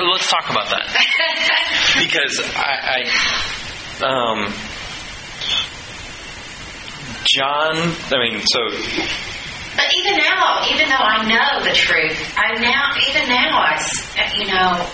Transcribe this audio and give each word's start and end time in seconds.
let's 0.00 0.30
talk 0.30 0.50
about 0.50 0.70
that 0.70 0.86
because 2.02 2.40
I, 2.54 3.02
I 4.02 4.04
um, 4.04 4.52
John. 7.26 7.76
I 7.76 8.16
mean, 8.18 8.40
so 8.46 8.60
But 9.76 9.86
even 10.00 10.16
now, 10.16 10.64
even 10.70 10.88
though 10.88 10.96
I 10.96 11.26
know 11.28 11.64
the 11.64 11.74
truth, 11.74 12.16
I 12.36 12.58
now, 12.60 12.94
even 13.08 13.28
now, 13.28 13.60
I, 13.60 13.76
you 14.34 14.46
know, 14.46 14.86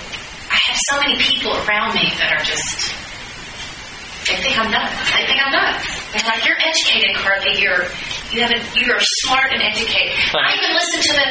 I 0.50 0.58
have 0.66 0.78
so 0.90 1.00
many 1.00 1.16
people 1.18 1.52
around 1.52 1.94
me 1.94 2.10
that 2.18 2.32
are 2.32 2.42
just, 2.44 2.94
they 4.24 4.36
think 4.40 4.56
I'm 4.56 4.70
nuts. 4.70 4.96
They 5.12 5.24
think 5.28 5.38
I'm 5.44 5.52
nuts. 5.52 5.84
They're 6.12 6.24
like, 6.24 6.44
you're 6.48 6.56
educated, 6.56 7.12
Carly. 7.16 7.60
You're, 7.60 7.84
you 8.32 8.40
have 8.40 8.52
a, 8.56 8.60
you 8.72 8.88
are 8.92 9.00
smart 9.24 9.52
and 9.52 9.60
educated. 9.60 10.16
I 10.32 10.56
even 10.56 10.72
listen 10.72 11.00
to 11.04 11.12
the, 11.12 11.26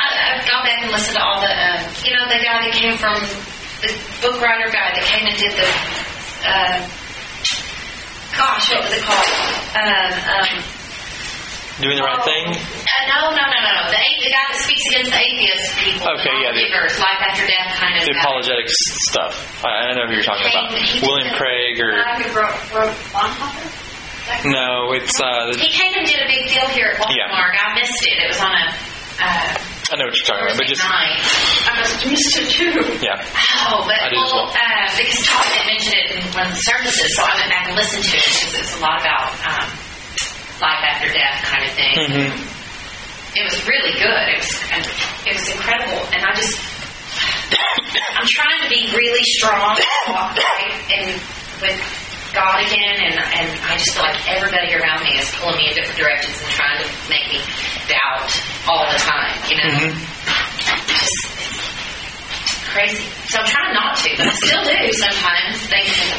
I, 0.00 0.06
I've 0.32 0.44
gone 0.48 0.64
back 0.64 0.80
and 0.82 0.90
listened 0.90 1.16
to 1.16 1.22
all 1.22 1.40
the, 1.40 1.52
uh, 1.52 1.76
you 2.04 2.16
know, 2.16 2.24
the 2.24 2.40
guy 2.40 2.64
that 2.64 2.72
came 2.72 2.96
from, 2.96 3.20
the 3.84 3.92
book 4.24 4.40
writer 4.40 4.72
guy 4.72 4.96
that 4.96 5.04
came 5.06 5.28
and 5.28 5.36
did 5.36 5.52
the, 5.52 5.68
uh, 6.48 6.76
gosh, 8.32 8.72
what 8.72 8.84
was 8.84 8.92
it 8.96 9.02
called? 9.04 9.28
Um, 9.76 10.10
um, 10.32 10.77
doing 11.80 11.96
the 11.96 12.02
right 12.06 12.22
thing. 12.26 12.44
uh, 12.54 13.02
no, 13.10 13.30
no, 13.30 13.38
no, 13.38 13.58
no, 13.62 13.70
no. 13.78 13.84
The, 13.90 13.98
the 13.98 14.30
guy 14.34 14.44
that 14.50 14.58
speaks 14.58 14.84
against 14.90 15.10
the 15.14 15.22
atheist 15.22 15.66
people. 15.78 16.06
Okay, 16.18 16.34
yeah, 16.42 16.50
the- 16.50 16.58
Believers, 16.66 16.98
life 16.98 17.20
after 17.22 17.46
death 17.46 17.70
kind 17.78 17.94
of 17.98 18.02
The 18.06 18.14
guy. 18.14 18.20
apologetics 18.22 18.74
stuff. 19.10 19.34
I, 19.64 19.68
I 19.68 19.80
don't 19.90 19.96
know 20.02 20.06
who 20.10 20.14
you're 20.18 20.26
talking 20.26 20.46
about. 20.50 20.74
William 21.06 21.30
Craig 21.38 21.78
or 21.78 22.02
wrote, 22.34 22.58
wrote 22.74 22.94
Bonhoeffer? 23.14 23.62
Is 23.62 24.26
that 24.26 24.42
correct? 24.42 24.52
no? 24.52 24.92
It's 24.92 25.16
uh, 25.22 25.54
He 25.56 25.70
came 25.72 25.94
and 25.96 26.04
did 26.04 26.20
a 26.20 26.28
big 26.28 26.50
deal 26.52 26.66
here 26.74 26.98
at 26.98 27.08
Yeah. 27.14 27.30
Walmart. 27.32 27.54
I 27.56 27.78
missed 27.78 28.02
it. 28.04 28.26
It 28.26 28.28
was 28.28 28.40
on 28.42 28.52
a 28.52 28.64
uh, 29.18 29.58
I 29.90 29.96
know 29.96 30.04
what 30.06 30.14
you're 30.14 30.28
talking 30.30 30.46
about, 30.46 30.58
but 30.62 30.68
just 30.70 30.84
night. 30.84 31.16
I 31.66 31.74
was 31.80 31.90
missed 32.06 32.38
it 32.38 32.48
too. 32.54 32.76
yeah. 33.02 33.18
Oh, 33.72 33.82
but 33.88 33.96
I 33.98 34.12
did 34.12 34.20
as 34.20 34.30
well, 34.30 34.46
well. 34.46 34.54
uh, 34.54 34.86
because 34.94 35.26
Todd 35.26 35.42
had 35.48 35.64
mentioned 35.66 35.96
it 35.96 36.08
in 36.12 36.22
one 36.38 36.46
of 36.46 36.54
the 36.54 36.60
services, 36.62 37.16
so 37.16 37.24
I 37.26 37.34
went 37.40 37.50
back 37.50 37.66
and 37.66 37.74
listened 37.74 38.04
to 38.04 38.14
it 38.14 38.22
because 38.22 38.54
it's 38.62 38.76
a 38.78 38.80
lot 38.84 39.00
about 39.00 39.32
um, 39.42 39.66
life 40.60 40.82
after 40.82 41.08
death 41.12 41.38
kind 41.44 41.64
of 41.64 41.72
thing. 41.72 41.94
hmm 41.96 42.58
it 43.36 43.44
was 43.44 43.60
really 43.68 43.92
good. 43.92 44.24
It 44.34 44.38
was 44.40 44.50
it 45.28 45.34
was 45.36 45.46
incredible, 45.52 46.00
and 46.10 46.24
I 46.24 46.34
just 46.34 46.58
I'm 48.16 48.26
trying 48.26 48.60
to 48.64 48.68
be 48.68 48.90
really 48.96 49.22
strong 49.38 49.78
and 49.78 50.14
walk 50.14 50.34
right 50.34 50.74
and 50.90 51.20
with 51.62 51.78
God 52.34 52.64
again, 52.66 52.96
and 53.04 53.14
and 53.14 53.48
I 53.68 53.76
just 53.78 53.94
feel 53.94 54.02
like 54.02 54.18
everybody 54.28 54.74
around 54.74 55.04
me 55.04 55.14
is 55.20 55.30
pulling 55.38 55.56
me 55.56 55.68
in 55.70 55.74
different 55.76 55.98
directions 56.00 56.40
and 56.40 56.50
trying 56.50 56.78
to 56.82 56.88
make 57.08 57.26
me 57.30 57.40
doubt 57.86 58.26
all 58.66 58.84
the 58.90 58.98
time. 58.98 59.36
You 59.46 59.56
know, 59.60 59.70
just 60.88 61.18
it's 62.42 62.68
crazy. 62.72 63.06
So 63.28 63.38
I'm 63.38 63.46
trying 63.46 63.74
not 63.74 63.96
to, 64.02 64.08
but 64.16 64.26
I 64.26 64.34
still 64.34 64.64
do 64.64 64.92
sometimes 64.98 65.56
thinking 65.68 66.10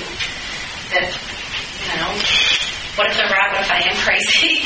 that 0.93 1.09
you 1.83 1.87
know. 1.99 2.78
What 2.99 3.07
if 3.07 3.15
they're 3.15 3.31
right? 3.31 3.51
What 3.55 3.61
if 3.63 3.71
I 3.71 3.79
am 3.87 3.95
crazy? 4.03 4.59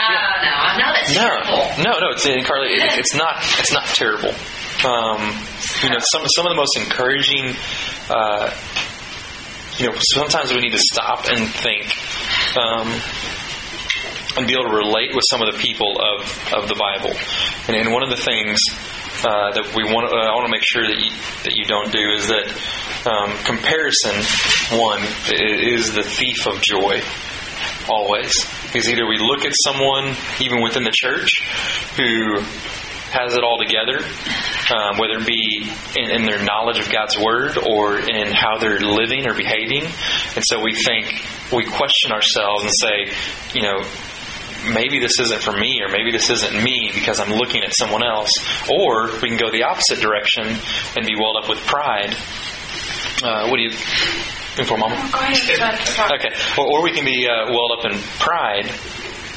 uh, 0.00 0.32
no, 0.40 0.48
I 0.48 0.78
know 0.80 0.90
that's 0.96 1.12
No, 1.12 1.28
terrible. 1.28 1.84
no, 1.84 1.92
no. 2.00 2.08
It's 2.16 2.24
Carly. 2.48 2.68
It, 2.72 2.98
it's 2.98 3.14
not. 3.14 3.36
It's 3.60 3.72
not 3.72 3.84
terrible. 3.84 4.32
Um, 4.80 5.20
you 5.82 5.90
know, 5.90 5.98
some 6.00 6.24
some 6.34 6.46
of 6.46 6.50
the 6.50 6.56
most 6.56 6.76
encouraging. 6.78 7.52
Uh, 8.08 8.48
you 9.76 9.90
know, 9.90 9.96
sometimes 10.16 10.54
we 10.54 10.60
need 10.60 10.72
to 10.72 10.78
stop 10.80 11.26
and 11.28 11.46
think, 11.50 11.84
um, 12.56 12.88
and 14.38 14.46
be 14.48 14.54
able 14.54 14.70
to 14.70 14.76
relate 14.76 15.12
with 15.14 15.24
some 15.28 15.42
of 15.42 15.52
the 15.52 15.58
people 15.60 16.00
of 16.00 16.24
of 16.54 16.68
the 16.68 16.76
Bible. 16.80 17.12
And, 17.68 17.76
and 17.76 17.92
one 17.92 18.04
of 18.04 18.08
the 18.08 18.16
things 18.16 18.56
uh, 19.24 19.52
that 19.52 19.72
we 19.74 19.84
want, 19.84 20.12
uh, 20.12 20.16
I 20.16 20.34
want 20.34 20.46
to 20.46 20.52
make 20.52 20.64
sure 20.64 20.86
that 20.86 20.98
you 20.98 21.10
that 21.44 21.54
you 21.56 21.64
don't 21.64 21.90
do 21.92 22.12
is 22.12 22.28
that 22.28 22.46
um, 23.06 23.36
comparison. 23.44 24.14
One 24.78 25.00
is 25.32 25.92
the 25.94 26.02
thief 26.02 26.46
of 26.46 26.60
joy 26.60 27.00
always. 27.88 28.32
Because 28.66 28.88
either 28.88 29.06
we 29.06 29.18
look 29.18 29.44
at 29.44 29.52
someone, 29.64 30.14
even 30.40 30.62
within 30.62 30.84
the 30.84 30.92
church, 30.92 31.30
who 31.96 32.40
has 33.10 33.34
it 33.34 33.42
all 33.42 33.58
together, 33.58 34.04
um, 34.74 34.98
whether 34.98 35.22
it 35.22 35.26
be 35.26 35.70
in, 35.96 36.10
in 36.10 36.24
their 36.26 36.42
knowledge 36.42 36.78
of 36.78 36.90
God's 36.90 37.16
Word 37.16 37.56
or 37.56 37.98
in 37.98 38.32
how 38.32 38.58
they're 38.58 38.80
living 38.80 39.26
or 39.26 39.34
behaving. 39.34 39.84
And 40.34 40.44
so 40.44 40.60
we 40.60 40.74
think, 40.74 41.06
we 41.52 41.64
question 41.64 42.12
ourselves 42.12 42.64
and 42.64 42.72
say, 42.74 43.14
you 43.54 43.62
know, 43.62 43.86
maybe 44.72 44.98
this 45.00 45.18
isn't 45.20 45.42
for 45.42 45.52
me 45.52 45.80
or 45.82 45.88
maybe 45.90 46.10
this 46.12 46.30
isn't 46.30 46.62
me 46.62 46.90
because 46.94 47.20
I'm 47.20 47.30
looking 47.30 47.62
at 47.62 47.72
someone 47.78 48.04
else. 48.04 48.30
Or 48.70 49.10
we 49.20 49.28
can 49.28 49.38
go 49.38 49.50
the 49.50 49.64
opposite 49.64 50.00
direction 50.00 50.46
and 50.96 51.06
be 51.06 51.14
welled 51.16 51.36
up 51.42 51.48
with 51.48 51.58
pride. 51.66 52.14
Uh, 53.22 53.48
what 53.48 53.56
do 53.56 53.62
you. 53.62 53.70
think 53.70 54.68
For 54.68 54.76
mama? 54.76 54.96
Okay. 56.14 56.34
Or, 56.58 56.66
or 56.66 56.82
we 56.82 56.92
can 56.92 57.04
be 57.04 57.26
uh, 57.26 57.50
welled 57.52 57.78
up 57.78 57.90
in 57.90 57.98
pride 58.18 58.68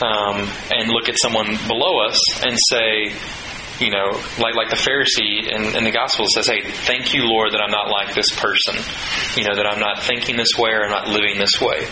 um, 0.01 0.49
and 0.71 0.89
look 0.89 1.09
at 1.09 1.15
someone 1.21 1.57
below 1.67 2.05
us 2.07 2.17
and 2.43 2.57
say, 2.69 3.13
you 3.79 3.91
know, 3.91 4.11
like 4.39 4.55
like 4.55 4.69
the 4.69 4.75
Pharisee 4.75 5.47
in, 5.47 5.75
in 5.75 5.83
the 5.85 5.91
Gospel 5.91 6.25
says, 6.33 6.47
"Hey, 6.47 6.61
thank 6.61 7.13
you, 7.13 7.23
Lord, 7.23 7.53
that 7.53 7.61
I'm 7.61 7.71
not 7.71 7.89
like 7.89 8.13
this 8.13 8.29
person. 8.35 8.75
You 9.37 9.47
know, 9.47 9.55
that 9.55 9.65
I'm 9.65 9.79
not 9.79 10.03
thinking 10.03 10.35
this 10.35 10.57
way 10.57 10.71
or 10.71 10.83
I'm 10.83 10.91
not 10.91 11.07
living 11.07 11.37
this 11.37 11.61
way." 11.61 11.87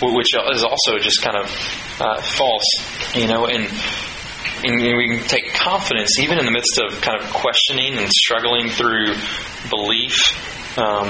Wh- 0.00 0.14
Which 0.14 0.34
is 0.34 0.62
also 0.64 0.98
just 0.98 1.22
kind 1.22 1.36
of 1.36 1.46
uh, 2.00 2.20
false, 2.20 2.64
you 3.14 3.26
know, 3.28 3.46
and 3.46 3.68
and 4.64 4.96
we 4.96 5.18
can 5.18 5.26
take 5.28 5.52
confidence 5.52 6.18
even 6.18 6.38
in 6.38 6.46
the 6.46 6.50
midst 6.50 6.80
of 6.80 7.00
kind 7.02 7.20
of 7.20 7.30
questioning 7.30 7.98
and 7.98 8.10
struggling 8.10 8.70
through 8.70 9.14
belief. 9.68 10.78
Um, 10.78 11.08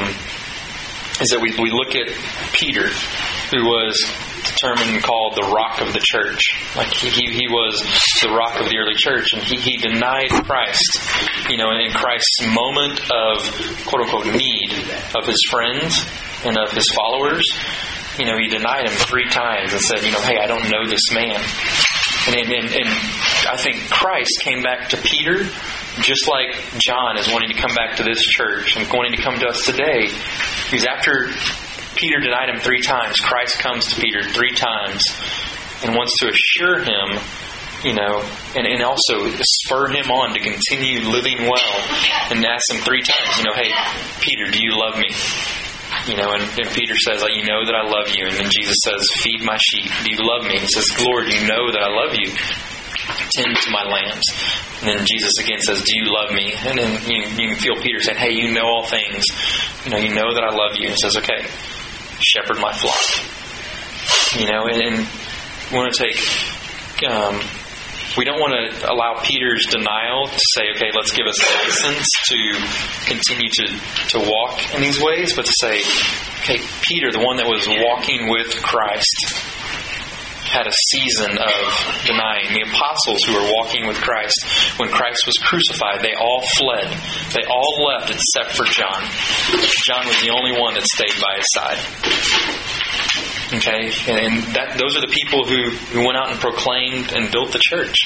is 1.20 1.28
that 1.30 1.38
we, 1.40 1.54
we 1.62 1.70
look 1.70 1.94
at 1.94 2.10
Peter, 2.52 2.88
who 3.54 3.62
was 3.64 3.94
determined 4.42 4.90
and 4.96 5.02
called 5.02 5.36
the 5.36 5.46
rock 5.54 5.80
of 5.80 5.92
the 5.92 6.00
church. 6.02 6.42
Like 6.74 6.88
he, 6.88 7.08
he, 7.08 7.32
he 7.32 7.46
was 7.48 7.78
the 8.20 8.30
rock 8.34 8.60
of 8.60 8.68
the 8.68 8.76
early 8.78 8.96
church, 8.96 9.32
and 9.32 9.40
he, 9.40 9.56
he 9.56 9.76
denied 9.76 10.30
Christ. 10.44 10.98
You 11.48 11.56
know, 11.56 11.70
in 11.70 11.92
Christ's 11.92 12.42
moment 12.52 12.98
of 13.14 13.46
quote 13.86 14.02
unquote 14.02 14.26
need 14.34 14.72
of 15.14 15.24
his 15.24 15.38
friends 15.48 16.04
and 16.44 16.58
of 16.58 16.72
his 16.72 16.90
followers, 16.90 17.46
you 18.18 18.26
know, 18.26 18.38
he 18.38 18.48
denied 18.48 18.86
him 18.86 18.92
three 18.92 19.28
times 19.28 19.72
and 19.72 19.82
said, 19.82 20.04
you 20.04 20.12
know, 20.12 20.20
hey, 20.20 20.38
I 20.38 20.46
don't 20.46 20.70
know 20.70 20.86
this 20.86 21.12
man. 21.12 21.40
And, 22.26 22.36
and, 22.36 22.74
and, 22.74 22.88
I 23.44 23.58
think 23.58 23.90
Christ 23.90 24.40
came 24.40 24.62
back 24.62 24.88
to 24.90 24.96
Peter 24.96 25.44
just 26.00 26.26
like 26.26 26.56
John 26.78 27.18
is 27.18 27.30
wanting 27.30 27.50
to 27.50 27.60
come 27.60 27.74
back 27.74 27.96
to 27.96 28.02
this 28.02 28.22
church 28.22 28.76
and 28.76 28.90
wanting 28.90 29.12
to 29.12 29.22
come 29.22 29.38
to 29.38 29.46
us 29.46 29.66
today. 29.66 30.08
Because 30.70 30.86
after 30.86 31.28
Peter 31.94 32.20
denied 32.20 32.48
him 32.48 32.60
three 32.60 32.80
times, 32.80 33.16
Christ 33.20 33.58
comes 33.58 33.92
to 33.92 34.00
Peter 34.00 34.22
three 34.22 34.54
times 34.54 35.04
and 35.84 35.94
wants 35.94 36.18
to 36.20 36.30
assure 36.30 36.78
him, 36.80 37.20
you 37.84 37.92
know, 37.92 38.24
and, 38.56 38.66
and 38.66 38.82
also 38.82 39.28
spur 39.42 39.88
him 39.88 40.10
on 40.10 40.32
to 40.32 40.40
continue 40.40 41.00
living 41.08 41.42
well 41.42 41.84
and 42.30 42.44
ask 42.46 42.72
him 42.72 42.80
three 42.80 43.02
times, 43.02 43.38
you 43.38 43.44
know, 43.44 43.54
hey, 43.54 43.70
Peter, 44.20 44.50
do 44.50 44.58
you 44.62 44.72
love 44.72 44.98
me? 44.98 45.08
You 46.06 46.16
know, 46.16 46.32
and, 46.32 46.42
and 46.42 46.68
Peter 46.76 46.94
says, 46.96 47.22
like, 47.22 47.32
you 47.32 47.44
know 47.48 47.64
that 47.64 47.74
I 47.74 47.88
love 47.88 48.12
you. 48.12 48.26
And 48.28 48.36
then 48.36 48.50
Jesus 48.52 48.76
says, 48.84 49.00
feed 49.24 49.40
my 49.42 49.56
sheep. 49.56 49.90
Do 50.04 50.12
you 50.12 50.20
love 50.20 50.44
me? 50.44 50.58
He 50.58 50.66
says, 50.66 50.84
Lord, 51.00 51.28
you 51.28 51.48
know 51.48 51.72
that 51.72 51.80
I 51.80 51.88
love 51.88 52.12
you. 52.12 52.28
Tend 53.32 53.56
to 53.56 53.70
my 53.70 53.84
lambs. 53.84 54.24
And 54.80 54.88
then 54.88 55.06
Jesus 55.06 55.32
again 55.40 55.60
says, 55.60 55.82
do 55.82 55.92
you 55.96 56.12
love 56.12 56.32
me? 56.32 56.52
And 56.52 56.78
then 56.78 57.00
you, 57.08 57.24
you 57.24 57.48
can 57.48 57.56
feel 57.56 57.76
Peter 57.80 58.00
saying, 58.00 58.18
hey, 58.18 58.32
you 58.32 58.52
know 58.52 58.66
all 58.66 58.84
things. 58.84 59.24
You 59.84 59.92
know, 59.92 59.98
you 59.98 60.14
know 60.14 60.34
that 60.34 60.44
I 60.44 60.52
love 60.52 60.76
you. 60.76 60.88
And 60.88 60.98
says, 60.98 61.16
okay, 61.16 61.40
shepherd 62.20 62.60
my 62.60 62.72
flock. 62.72 63.00
You 64.38 64.46
know, 64.52 64.66
and, 64.68 64.82
and 64.82 65.08
we 65.72 65.78
want 65.78 65.94
to 65.94 66.04
take 66.04 66.20
um, 67.08 67.40
we 68.16 68.24
don't 68.24 68.38
want 68.38 68.54
to 68.54 68.90
allow 68.90 69.20
Peter's 69.22 69.66
denial 69.70 70.26
to 70.26 70.40
say, 70.54 70.70
okay, 70.76 70.90
let's 70.94 71.12
give 71.12 71.26
us 71.26 71.38
license 71.42 72.06
to 72.28 72.36
continue 73.06 73.48
to, 73.50 73.66
to 74.10 74.18
walk 74.18 74.74
in 74.74 74.82
these 74.82 75.00
ways, 75.00 75.34
but 75.34 75.46
to 75.46 75.52
say, 75.60 75.80
okay, 76.42 76.62
Peter, 76.82 77.10
the 77.10 77.20
one 77.20 77.36
that 77.38 77.46
was 77.46 77.66
walking 77.68 78.30
with 78.30 78.62
Christ, 78.62 79.34
had 80.54 80.70
a 80.70 80.76
season 80.94 81.34
of 81.34 81.58
denying. 82.06 82.54
The 82.54 82.62
apostles 82.70 83.18
who 83.26 83.34
were 83.34 83.50
walking 83.58 83.90
with 83.90 83.98
Christ, 83.98 84.38
when 84.78 84.88
Christ 84.88 85.26
was 85.26 85.34
crucified, 85.42 85.98
they 86.00 86.14
all 86.14 86.42
fled. 86.54 86.86
They 87.34 87.42
all 87.50 87.90
left 87.90 88.14
except 88.14 88.54
for 88.54 88.62
John. 88.62 89.02
John 89.82 90.06
was 90.06 90.22
the 90.22 90.30
only 90.30 90.54
one 90.54 90.74
that 90.74 90.86
stayed 90.86 91.18
by 91.18 91.42
his 91.42 91.50
side. 91.50 91.80
Okay, 93.58 93.90
and 94.08 94.42
that 94.54 94.78
those 94.78 94.96
are 94.96 95.02
the 95.02 95.12
people 95.12 95.44
who, 95.44 95.70
who 95.90 96.06
went 96.06 96.16
out 96.16 96.30
and 96.30 96.40
proclaimed 96.40 97.12
and 97.12 97.30
built 97.30 97.52
the 97.52 97.60
church. 97.60 97.96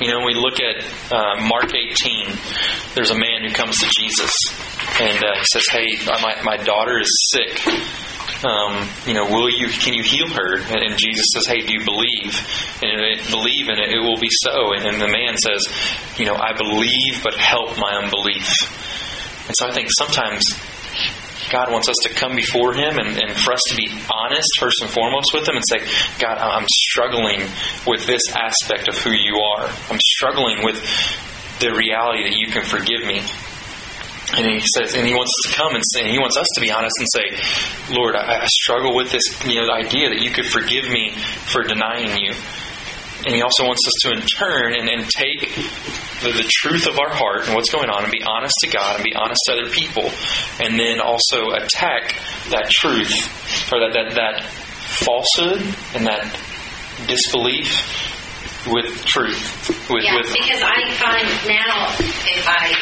You 0.00 0.08
know, 0.08 0.24
we 0.24 0.34
look 0.34 0.58
at 0.60 0.84
uh, 1.10 1.40
Mark 1.48 1.72
18. 1.74 2.28
There's 2.94 3.10
a 3.10 3.18
man 3.18 3.42
who 3.46 3.52
comes 3.52 3.76
to 3.78 3.88
Jesus, 3.90 4.32
and 5.00 5.24
uh, 5.24 5.34
he 5.38 5.44
says, 5.50 5.64
"Hey, 5.70 5.86
my 6.06 6.36
my 6.44 6.56
daughter 6.56 7.00
is 7.00 7.10
sick. 7.32 7.60
Um, 8.44 8.88
you 9.06 9.14
know, 9.14 9.24
will 9.24 9.48
you? 9.48 9.68
Can 9.68 9.94
you 9.94 10.02
heal 10.02 10.28
her?" 10.28 10.56
And, 10.58 10.98
Jesus 10.98 11.26
says, 11.32 11.46
"Hey, 11.46 11.60
do 11.60 11.72
you 11.72 11.84
believe? 11.84 12.36
And 12.82 13.30
believe, 13.30 13.68
and 13.68 13.78
it, 13.80 13.92
it 13.92 14.00
will 14.00 14.18
be 14.18 14.28
so." 14.30 14.72
And, 14.72 14.86
and 14.86 15.00
the 15.00 15.08
man 15.08 15.36
says, 15.36 15.64
"You 16.18 16.26
know, 16.26 16.36
I 16.36 16.52
believe, 16.52 17.22
but 17.22 17.34
help 17.34 17.78
my 17.78 17.96
unbelief." 18.02 18.48
And 19.46 19.54
so 19.56 19.68
I 19.68 19.72
think 19.72 19.88
sometimes 19.96 20.44
God 21.50 21.70
wants 21.70 21.88
us 21.88 21.96
to 22.02 22.08
come 22.08 22.34
before 22.34 22.74
Him 22.74 22.98
and, 22.98 23.16
and, 23.16 23.32
for 23.32 23.52
us 23.52 23.62
to 23.68 23.76
be 23.76 23.88
honest, 24.12 24.48
first 24.58 24.82
and 24.82 24.90
foremost, 24.90 25.32
with 25.32 25.48
Him 25.48 25.56
and 25.56 25.64
say, 25.66 25.78
God, 26.18 26.38
I'm 26.38 26.66
struggling 26.68 27.40
with 27.86 28.06
this 28.06 28.22
aspect 28.34 28.88
of 28.88 28.98
who 28.98 29.12
you 29.12 29.38
are. 29.38 29.70
I'm 29.90 30.00
struggling 30.00 30.64
with 30.64 30.76
the 31.60 31.72
reality 31.72 32.24
that 32.24 32.36
you 32.36 32.48
can 32.48 32.64
forgive 32.64 33.06
me. 33.06 33.22
And 34.34 34.44
he 34.44 34.66
says, 34.74 34.94
and 34.94 35.06
he 35.06 35.14
wants 35.14 35.30
us 35.38 35.50
to 35.50 35.56
come 35.56 35.74
and 35.74 35.84
say, 35.94 36.02
and 36.02 36.10
he 36.10 36.18
wants 36.18 36.36
us 36.36 36.46
to 36.56 36.60
be 36.60 36.72
honest 36.72 36.94
and 36.98 37.06
say, 37.14 37.94
Lord, 37.94 38.16
I, 38.16 38.42
I 38.42 38.46
struggle 38.46 38.94
with 38.96 39.12
this 39.12 39.22
you 39.46 39.60
know, 39.60 39.72
idea 39.72 40.08
that 40.10 40.20
you 40.20 40.30
could 40.30 40.46
forgive 40.46 40.88
me 40.88 41.12
for 41.12 41.62
denying 41.62 42.18
you. 42.18 42.34
And 43.24 43.34
he 43.34 43.42
also 43.42 43.64
wants 43.64 43.86
us 43.86 43.94
to, 44.02 44.12
in 44.12 44.22
turn, 44.26 44.74
and, 44.74 44.88
and 44.88 45.08
take 45.08 45.40
the, 46.22 46.30
the, 46.30 46.46
truth 46.48 46.86
of 46.86 46.98
our 46.98 47.10
heart 47.10 47.46
and 47.46 47.54
what's 47.54 47.70
going 47.70 47.88
on 47.88 48.04
and 48.04 48.12
be 48.12 48.22
honest 48.22 48.54
to 48.62 48.68
God 48.70 48.96
and 48.96 49.04
be 49.04 49.14
honest 49.14 49.40
to 49.46 49.52
other 49.52 49.70
people. 49.70 50.10
And 50.60 50.78
then 50.78 51.00
also 51.00 51.50
attack 51.50 52.14
that 52.50 52.68
truth 52.70 53.72
or 53.72 53.80
that, 53.80 53.94
that, 53.94 54.14
that 54.14 54.44
falsehood 54.44 55.62
and 55.94 56.06
that 56.06 56.22
disbelief 57.06 57.70
with 58.66 59.04
truth. 59.06 59.68
With, 59.90 60.04
yeah, 60.04 60.16
with, 60.16 60.32
because 60.32 60.62
I 60.62 60.90
find 60.94 61.26
now 61.46 61.94
if 61.98 62.46
I 62.46 62.74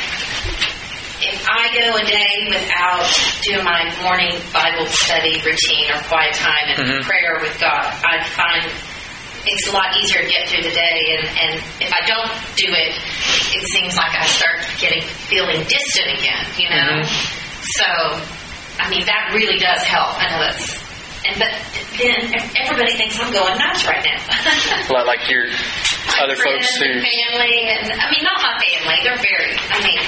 if 1.24 1.40
I 1.48 1.72
go 1.72 1.96
a 1.96 2.04
day 2.04 2.34
without 2.52 3.08
doing 3.42 3.64
my 3.64 3.88
morning 4.04 4.36
Bible 4.52 4.86
study 4.92 5.40
routine 5.40 5.88
or 5.88 6.00
quiet 6.04 6.34
time 6.36 6.68
and 6.68 6.78
mm-hmm. 6.84 7.08
prayer 7.08 7.40
with 7.40 7.56
God, 7.60 7.88
I 8.04 8.20
find 8.28 8.68
it's 9.44 9.68
a 9.68 9.72
lot 9.72 9.92
easier 9.96 10.24
to 10.24 10.28
get 10.28 10.48
through 10.48 10.64
the 10.64 10.72
day. 10.72 11.00
And, 11.16 11.24
and 11.24 11.52
if 11.80 11.92
I 11.92 12.02
don't 12.08 12.32
do 12.56 12.68
it, 12.72 12.92
it 13.56 13.64
seems 13.68 13.96
like 13.96 14.12
I 14.16 14.24
start 14.28 14.64
getting 14.80 15.02
feeling 15.28 15.60
distant 15.64 16.08
again. 16.12 16.44
You 16.60 16.68
know, 16.68 16.88
mm-hmm. 17.00 17.64
so 17.80 17.88
I 18.80 18.88
mean 18.90 19.04
that 19.06 19.32
really 19.32 19.56
does 19.56 19.82
help. 19.84 20.20
I 20.20 20.28
know 20.28 20.40
that's. 20.44 20.84
And 21.24 21.40
but 21.40 21.48
then 21.96 22.36
everybody 22.60 22.92
thinks 23.00 23.16
I'm 23.16 23.32
going 23.32 23.56
nuts 23.56 23.88
right 23.88 24.04
now. 24.04 24.20
well, 24.92 25.06
like 25.06 25.24
your 25.30 25.48
other 26.20 26.36
folks 26.36 26.76
who 26.76 27.00
family 27.00 27.64
and 27.64 27.96
I 27.96 28.12
mean 28.12 28.20
not 28.20 28.44
my 28.44 28.60
family. 28.60 29.00
They're 29.00 29.16
very. 29.16 29.56
I 29.72 29.80
mean 29.80 30.04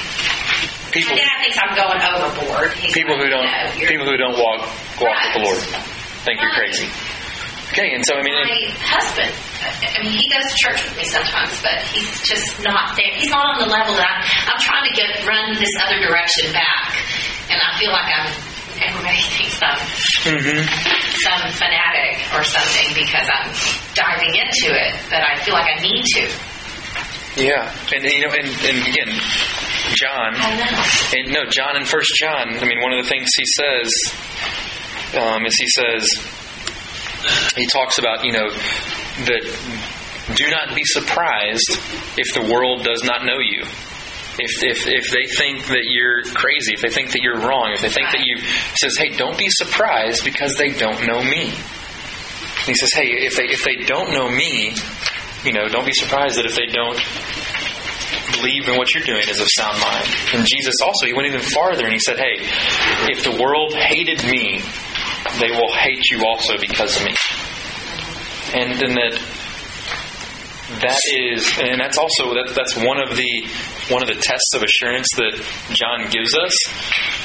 people, 0.96 1.12
my 1.12 1.20
dad 1.20 1.36
thinks 1.44 1.58
I'm 1.60 1.74
going 1.76 2.00
overboard. 2.00 2.72
He's 2.80 2.92
people 2.92 3.16
who 3.16 3.28
don't 3.28 3.44
no, 3.44 3.86
people 3.86 4.06
who 4.06 4.16
don't 4.16 4.36
walk 4.38 4.64
walk 5.00 5.12
right. 5.12 5.36
with 5.36 5.68
the 5.68 5.76
Lord 5.76 5.96
think 6.26 6.42
you're 6.42 6.58
crazy. 6.58 6.90
Okay, 7.70 7.94
and 7.94 8.02
so 8.02 8.18
I 8.18 8.22
mean, 8.22 8.34
my 8.34 8.66
husband. 8.82 9.30
I 9.62 10.02
mean, 10.02 10.14
he 10.18 10.26
goes 10.26 10.42
to 10.42 10.56
church 10.58 10.82
with 10.82 10.94
me 10.98 11.06
sometimes, 11.06 11.54
but 11.62 11.78
he's 11.94 12.10
just 12.26 12.58
not 12.62 12.98
there. 12.98 13.14
He's 13.14 13.30
not 13.30 13.46
on 13.46 13.56
the 13.62 13.70
level 13.70 13.94
that 13.94 14.06
I'm. 14.06 14.22
I'm 14.50 14.60
trying 14.62 14.86
to 14.90 14.94
get 14.94 15.22
run 15.22 15.54
this 15.54 15.70
other 15.78 16.02
direction 16.02 16.50
back, 16.50 16.98
and 17.46 17.58
I 17.62 17.78
feel 17.78 17.94
like 17.94 18.10
I'm. 18.10 18.26
Everybody 18.76 19.22
thinks 19.38 19.56
I'm 19.62 19.78
mm-hmm. 20.34 20.62
some 21.24 21.42
fanatic 21.54 22.20
or 22.34 22.42
something 22.44 22.92
because 22.92 23.26
I'm 23.30 23.48
diving 23.94 24.34
into 24.34 24.68
it, 24.74 24.92
but 25.08 25.22
I 25.22 25.38
feel 25.46 25.54
like 25.54 25.70
I 25.70 25.78
need 25.80 26.04
to. 26.18 26.55
Yeah, 27.36 27.70
and 27.94 28.04
you 28.04 28.26
know, 28.26 28.32
and, 28.32 28.48
and 28.48 28.88
again, 28.88 29.12
John, 29.94 30.34
and 30.36 31.32
no, 31.32 31.44
John 31.50 31.76
in 31.76 31.84
First 31.84 32.14
John. 32.14 32.56
I 32.56 32.64
mean, 32.64 32.80
one 32.80 32.92
of 32.92 33.04
the 33.04 33.08
things 33.08 33.28
he 33.36 33.44
says 33.44 33.92
um, 35.20 35.44
is 35.44 35.54
he 35.56 35.68
says 35.68 36.08
he 37.56 37.66
talks 37.66 37.98
about 37.98 38.24
you 38.24 38.32
know 38.32 38.48
that 38.48 39.44
do 40.34 40.50
not 40.50 40.74
be 40.74 40.82
surprised 40.84 41.78
if 42.16 42.34
the 42.34 42.50
world 42.52 42.84
does 42.84 43.02
not 43.04 43.24
know 43.24 43.38
you. 43.38 43.64
If, 44.38 44.62
if, 44.62 44.86
if 44.86 45.10
they 45.10 45.24
think 45.32 45.66
that 45.68 45.84
you're 45.84 46.22
crazy, 46.22 46.74
if 46.74 46.82
they 46.82 46.90
think 46.90 47.12
that 47.12 47.22
you're 47.22 47.40
wrong, 47.40 47.72
if 47.72 47.80
they 47.80 47.88
think 47.88 48.10
that 48.12 48.20
you 48.20 48.38
says, 48.76 48.94
hey, 48.98 49.16
don't 49.16 49.38
be 49.38 49.48
surprised 49.48 50.24
because 50.24 50.56
they 50.56 50.72
don't 50.72 51.06
know 51.06 51.22
me. 51.22 51.44
And 51.48 52.66
he 52.66 52.74
says, 52.74 52.92
hey, 52.92 53.24
if 53.24 53.36
they 53.36 53.44
if 53.44 53.64
they 53.64 53.76
don't 53.86 54.12
know 54.12 54.28
me, 54.28 54.74
you 55.46 55.52
know, 55.52 55.68
don't 55.68 55.86
be 55.86 55.94
surprised 55.94 56.38
that 56.38 56.44
if 56.46 56.56
they 56.56 56.66
don't 56.66 56.98
believe 58.36 58.68
in 58.68 58.76
what 58.76 58.92
you're 58.92 59.04
doing 59.04 59.22
is 59.28 59.40
of 59.40 59.48
sound 59.48 59.78
mind. 59.80 60.08
And 60.34 60.46
Jesus 60.46 60.74
also, 60.84 61.06
he 61.06 61.14
went 61.14 61.28
even 61.28 61.40
farther 61.40 61.84
and 61.84 61.92
he 61.92 61.98
said, 61.98 62.18
hey, 62.18 62.36
if 63.10 63.24
the 63.24 63.40
world 63.40 63.74
hated 63.74 64.24
me, 64.24 64.60
they 65.40 65.50
will 65.50 65.72
hate 65.72 66.10
you 66.10 66.26
also 66.26 66.58
because 66.58 66.96
of 66.96 67.04
me. 67.04 67.14
And 68.54 68.78
then 68.80 68.94
that 68.94 69.20
that 70.80 70.98
is 71.14 71.46
and 71.62 71.80
that's 71.80 71.96
also 71.96 72.34
that, 72.34 72.52
that's 72.54 72.74
one 72.74 72.98
of 73.00 73.16
the 73.16 73.48
one 73.88 74.02
of 74.02 74.08
the 74.08 74.20
tests 74.20 74.52
of 74.54 74.62
assurance 74.62 75.06
that 75.16 75.40
John 75.70 76.10
gives 76.10 76.34
us 76.34 76.54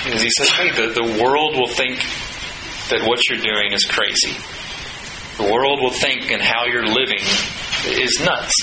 is 0.07 0.21
he 0.21 0.29
says, 0.37 0.49
Hey, 0.49 0.69
the, 0.71 0.93
the 0.93 1.23
world 1.23 1.55
will 1.55 1.67
think 1.67 1.97
that 2.89 3.07
what 3.07 3.27
you're 3.29 3.41
doing 3.41 3.73
is 3.73 3.85
crazy. 3.85 4.37
The 5.37 5.51
world 5.51 5.79
will 5.81 5.93
think 5.93 6.29
and 6.31 6.41
how 6.41 6.65
you're 6.65 6.85
living 6.85 7.23
is 7.85 8.19
nuts. 8.23 8.53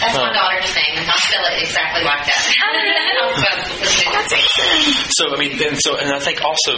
That's 0.00 0.16
my 0.16 0.32
daughter's 0.32 0.72
thing, 0.72 0.96
and 0.96 1.06
I'll 1.06 1.20
spell 1.28 1.44
it 1.44 1.60
exactly 1.62 2.02
like 2.02 2.24
that. 2.24 2.40
so 5.10 5.34
I 5.34 5.38
mean, 5.38 5.62
and 5.62 5.78
so 5.78 5.98
and 5.98 6.10
I 6.10 6.18
think 6.18 6.42
also 6.42 6.72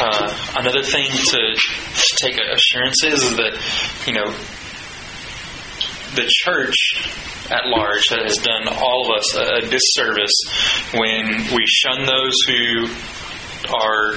uh, 0.00 0.34
another 0.56 0.82
thing 0.82 1.10
to, 1.10 1.54
to 1.54 2.16
take 2.16 2.38
assurances 2.40 3.22
is 3.22 3.36
that 3.36 3.58
you 4.06 4.14
know 4.14 4.32
the 6.14 6.24
church 6.26 6.96
at 7.50 7.66
large 7.66 8.08
has 8.08 8.38
done 8.38 8.66
all 8.68 9.10
of 9.10 9.16
us 9.18 9.34
a 9.36 9.60
disservice 9.68 10.32
when 10.94 11.52
we 11.54 11.66
shun 11.66 12.06
those 12.06 12.32
who 12.48 12.88
are 13.74 14.14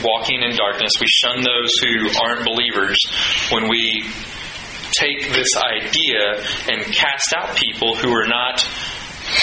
walking 0.00 0.42
in 0.42 0.56
darkness. 0.56 0.92
We 1.00 1.06
shun 1.06 1.42
those 1.42 1.70
who 1.82 2.08
aren't 2.20 2.44
believers 2.44 2.96
when 3.50 3.68
we 3.68 4.08
take 4.92 5.32
this 5.32 5.48
idea 5.56 6.40
and 6.68 6.84
cast 6.92 7.34
out 7.36 7.56
people 7.56 7.96
who 7.96 8.12
are 8.12 8.26
not 8.26 8.64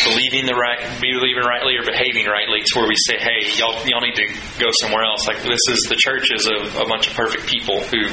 believing 0.05 0.45
the 0.45 0.53
right, 0.53 0.79
believing 1.01 1.43
rightly 1.43 1.75
or 1.77 1.83
behaving 1.83 2.25
rightly, 2.25 2.61
to 2.61 2.79
where 2.79 2.87
we 2.87 2.95
say, 2.95 3.17
"Hey, 3.17 3.49
y'all, 3.57 3.73
y'all 3.85 4.01
need 4.01 4.15
to 4.15 4.27
go 4.59 4.69
somewhere 4.81 5.03
else." 5.03 5.27
Like 5.27 5.41
this 5.41 5.63
is 5.69 5.87
the 5.89 5.95
churches 5.97 6.45
of 6.47 6.75
a 6.75 6.85
bunch 6.85 7.07
of 7.07 7.15
perfect 7.15 7.47
people 7.47 7.81
who 7.81 8.07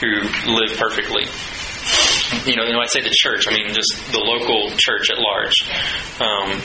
who 0.00 0.52
live 0.52 0.76
perfectly. 0.78 1.26
You 2.44 2.56
know, 2.56 2.64
when 2.66 2.76
I 2.76 2.86
say 2.86 3.00
the 3.00 3.14
church, 3.14 3.46
I 3.48 3.54
mean 3.54 3.74
just 3.74 4.12
the 4.12 4.18
local 4.18 4.70
church 4.76 5.10
at 5.10 5.18
large. 5.18 5.56
Um, 6.20 6.60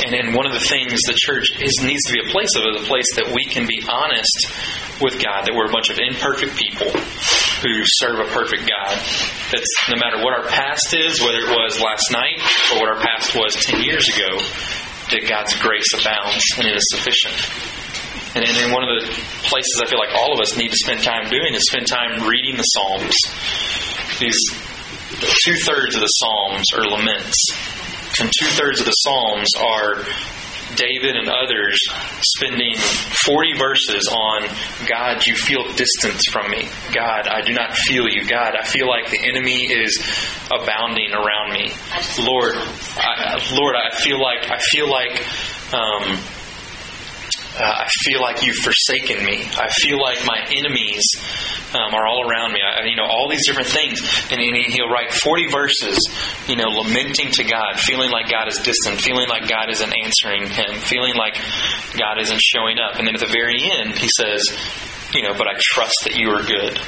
and, 0.00 0.14
and 0.14 0.34
one 0.34 0.46
of 0.46 0.52
the 0.52 0.64
things 0.64 1.04
the 1.04 1.16
church 1.16 1.52
is, 1.60 1.84
needs 1.84 2.02
to 2.08 2.12
be 2.12 2.20
a 2.24 2.30
place 2.32 2.56
of 2.56 2.64
is 2.64 2.80
a 2.80 2.86
place 2.88 3.08
that 3.16 3.28
we 3.28 3.44
can 3.44 3.66
be 3.66 3.84
honest 3.84 4.48
with 5.04 5.20
God, 5.20 5.44
that 5.44 5.52
we're 5.52 5.68
a 5.68 5.74
bunch 5.74 5.90
of 5.90 5.98
imperfect 6.00 6.56
people 6.56 6.88
who 7.60 7.84
serve 7.84 8.24
a 8.24 8.28
perfect 8.32 8.64
God. 8.64 8.96
That's 9.52 9.70
no 9.92 10.00
matter 10.00 10.24
what 10.24 10.32
our 10.32 10.48
past 10.48 10.96
is, 10.96 11.20
whether 11.20 11.44
it 11.44 11.50
was 11.52 11.76
last 11.76 12.08
night 12.08 12.40
or 12.72 12.80
what 12.80 12.88
our 12.88 13.00
past 13.04 13.36
was 13.36 13.52
10 13.68 13.84
years 13.84 14.08
ago, 14.08 14.40
that 15.12 15.28
God's 15.28 15.54
grace 15.60 15.92
abounds 15.92 16.42
and 16.56 16.66
it 16.66 16.74
is 16.74 16.88
sufficient. 16.88 17.36
And 18.32 18.48
then 18.48 18.72
one 18.72 18.88
of 18.88 18.96
the 18.96 19.04
places 19.44 19.76
I 19.84 19.86
feel 19.86 20.00
like 20.00 20.16
all 20.16 20.32
of 20.32 20.40
us 20.40 20.56
need 20.56 20.72
to 20.72 20.80
spend 20.80 21.04
time 21.04 21.28
doing 21.28 21.52
is 21.52 21.68
spend 21.68 21.86
time 21.86 22.24
reading 22.24 22.56
the 22.56 22.64
Psalms. 22.64 23.12
These 24.18 24.40
two 25.44 25.56
thirds 25.68 25.94
of 25.94 26.00
the 26.00 26.08
Psalms 26.08 26.64
are 26.72 26.88
laments 26.88 27.36
and 28.20 28.30
two 28.38 28.46
thirds 28.46 28.80
of 28.80 28.86
the 28.86 28.92
Psalms 28.92 29.50
are 29.58 30.04
David 30.76 31.16
and 31.16 31.28
others 31.28 31.78
spending 32.20 32.74
40 32.76 33.58
verses 33.58 34.08
on 34.10 34.48
God, 34.86 35.26
you 35.26 35.34
feel 35.36 35.64
distance 35.74 36.22
from 36.30 36.50
me. 36.50 36.68
God, 36.94 37.28
I 37.28 37.42
do 37.42 37.52
not 37.52 37.76
feel 37.76 38.08
you. 38.08 38.26
God, 38.26 38.54
I 38.58 38.64
feel 38.64 38.88
like 38.88 39.10
the 39.10 39.20
enemy 39.22 39.64
is 39.64 39.98
abounding 40.50 41.12
around 41.12 41.52
me. 41.52 41.72
Lord, 42.18 42.54
I, 42.96 43.50
Lord, 43.52 43.76
I 43.76 43.94
feel 43.96 44.20
like 44.20 44.50
I 44.50 44.58
feel 44.58 44.90
like 44.90 45.20
um, 45.74 46.18
uh, 47.58 47.84
I 47.84 47.88
feel 48.04 48.20
like 48.20 48.44
you've 48.44 48.56
forsaken 48.56 49.24
me. 49.24 49.44
I 49.58 49.68
feel 49.68 50.00
like 50.00 50.24
my 50.24 50.40
enemies 50.56 51.04
um, 51.74 51.94
are 51.94 52.06
all 52.06 52.28
around 52.28 52.52
me. 52.52 52.60
I, 52.60 52.86
you 52.86 52.96
know, 52.96 53.04
all 53.04 53.28
these 53.28 53.46
different 53.46 53.68
things. 53.68 54.00
And, 54.30 54.40
he'll 54.40 54.88
write 54.88 55.12
40 55.12 55.48
verses, 55.48 55.98
you 56.46 56.56
know, 56.56 56.68
lamenting 56.68 57.30
to 57.32 57.44
God, 57.44 57.78
feeling 57.78 58.10
like 58.10 58.30
God 58.30 58.48
is 58.48 58.58
distant, 58.58 59.00
feeling 59.00 59.28
like 59.28 59.48
God 59.48 59.70
isn't 59.70 59.92
answering 59.92 60.48
him, 60.48 60.80
feeling 60.80 61.14
like 61.14 61.36
God 61.98 62.18
isn't 62.20 62.40
showing 62.40 62.78
up. 62.78 62.96
And 62.96 63.06
then 63.06 63.14
at 63.14 63.20
the 63.20 63.26
very 63.26 63.58
end, 63.60 63.98
he 63.98 64.08
says, 64.08 64.48
you 65.12 65.22
know, 65.22 65.34
but 65.36 65.46
I 65.46 65.54
trust 65.60 66.04
that 66.04 66.16
you 66.16 66.30
are 66.30 66.42
good. 66.42 66.78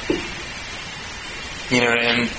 You 1.69 1.81
know, 1.81 1.93
and 1.93 2.29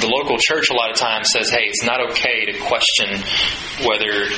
the 0.00 0.08
local 0.08 0.36
church 0.38 0.70
a 0.70 0.74
lot 0.74 0.90
of 0.90 0.96
times 0.96 1.28
says, 1.32 1.50
hey, 1.50 1.64
it's 1.64 1.84
not 1.84 2.10
okay 2.10 2.46
to 2.46 2.58
question 2.58 3.20
whether 3.84 4.28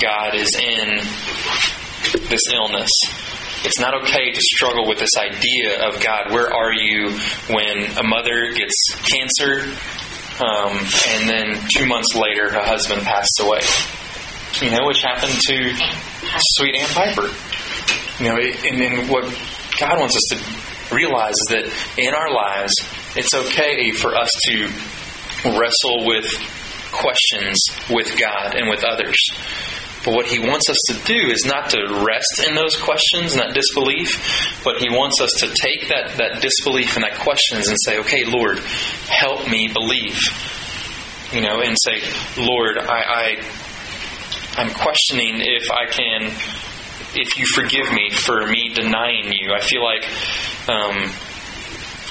God 0.00 0.34
is 0.34 0.54
in 0.56 0.98
this 2.12 2.42
illness. 2.52 2.90
It's 3.64 3.80
not 3.80 3.94
okay 4.02 4.30
to 4.30 4.40
struggle 4.40 4.86
with 4.86 4.98
this 4.98 5.16
idea 5.16 5.88
of 5.88 6.02
God, 6.02 6.32
where 6.32 6.52
are 6.52 6.72
you 6.72 7.10
when 7.48 7.96
a 7.98 8.02
mother 8.02 8.52
gets 8.54 8.76
cancer 9.08 9.62
um, 10.44 10.76
and 11.08 11.28
then 11.28 11.60
two 11.74 11.86
months 11.86 12.14
later 12.14 12.50
her 12.52 12.62
husband 12.62 13.02
passed 13.02 13.40
away? 13.40 13.60
You 14.60 14.70
know, 14.70 14.86
which 14.86 15.02
happened 15.02 15.32
to 15.32 15.74
Sweet 16.38 16.76
Ann 16.76 16.88
Piper. 16.88 17.28
You 18.22 18.28
know, 18.28 18.36
and 18.38 18.78
then 18.78 19.08
what 19.08 19.24
God 19.80 19.98
wants 19.98 20.16
us 20.16 20.22
to 20.30 20.94
realize 20.94 21.34
is 21.34 21.46
that 21.48 21.64
in 21.98 22.14
our 22.14 22.30
lives, 22.32 22.74
it's 23.16 23.34
okay 23.34 23.90
for 23.92 24.14
us 24.14 24.30
to 24.48 24.68
wrestle 25.58 26.06
with 26.06 26.26
questions 26.92 27.58
with 27.90 28.18
God 28.18 28.54
and 28.54 28.70
with 28.70 28.84
others. 28.84 29.18
But 30.04 30.14
what 30.14 30.26
he 30.26 30.38
wants 30.38 30.68
us 30.68 30.76
to 30.88 30.94
do 31.04 31.30
is 31.30 31.44
not 31.46 31.70
to 31.70 32.04
rest 32.04 32.44
in 32.46 32.54
those 32.54 32.76
questions 32.76 33.32
and 33.32 33.40
that 33.40 33.54
disbelief, 33.54 34.60
but 34.62 34.76
he 34.78 34.90
wants 34.90 35.20
us 35.20 35.30
to 35.40 35.48
take 35.48 35.88
that, 35.88 36.18
that 36.18 36.42
disbelief 36.42 36.96
and 36.96 37.04
that 37.04 37.18
questions 37.20 37.68
and 37.68 37.78
say, 37.82 37.98
okay, 38.00 38.24
Lord, 38.24 38.58
help 39.08 39.48
me 39.48 39.68
believe. 39.68 40.20
You 41.32 41.40
know, 41.40 41.62
and 41.62 41.76
say, 41.80 42.00
Lord, 42.36 42.78
I, 42.78 43.00
I 43.00 43.42
I'm 44.56 44.70
questioning 44.70 45.40
if 45.40 45.70
I 45.70 45.86
can 45.90 46.32
if 47.16 47.38
you 47.38 47.46
forgive 47.46 47.92
me 47.92 48.10
for 48.10 48.46
me 48.46 48.70
denying 48.74 49.32
you. 49.32 49.52
I 49.52 49.60
feel 49.60 49.82
like, 49.82 50.04
um, 50.68 51.12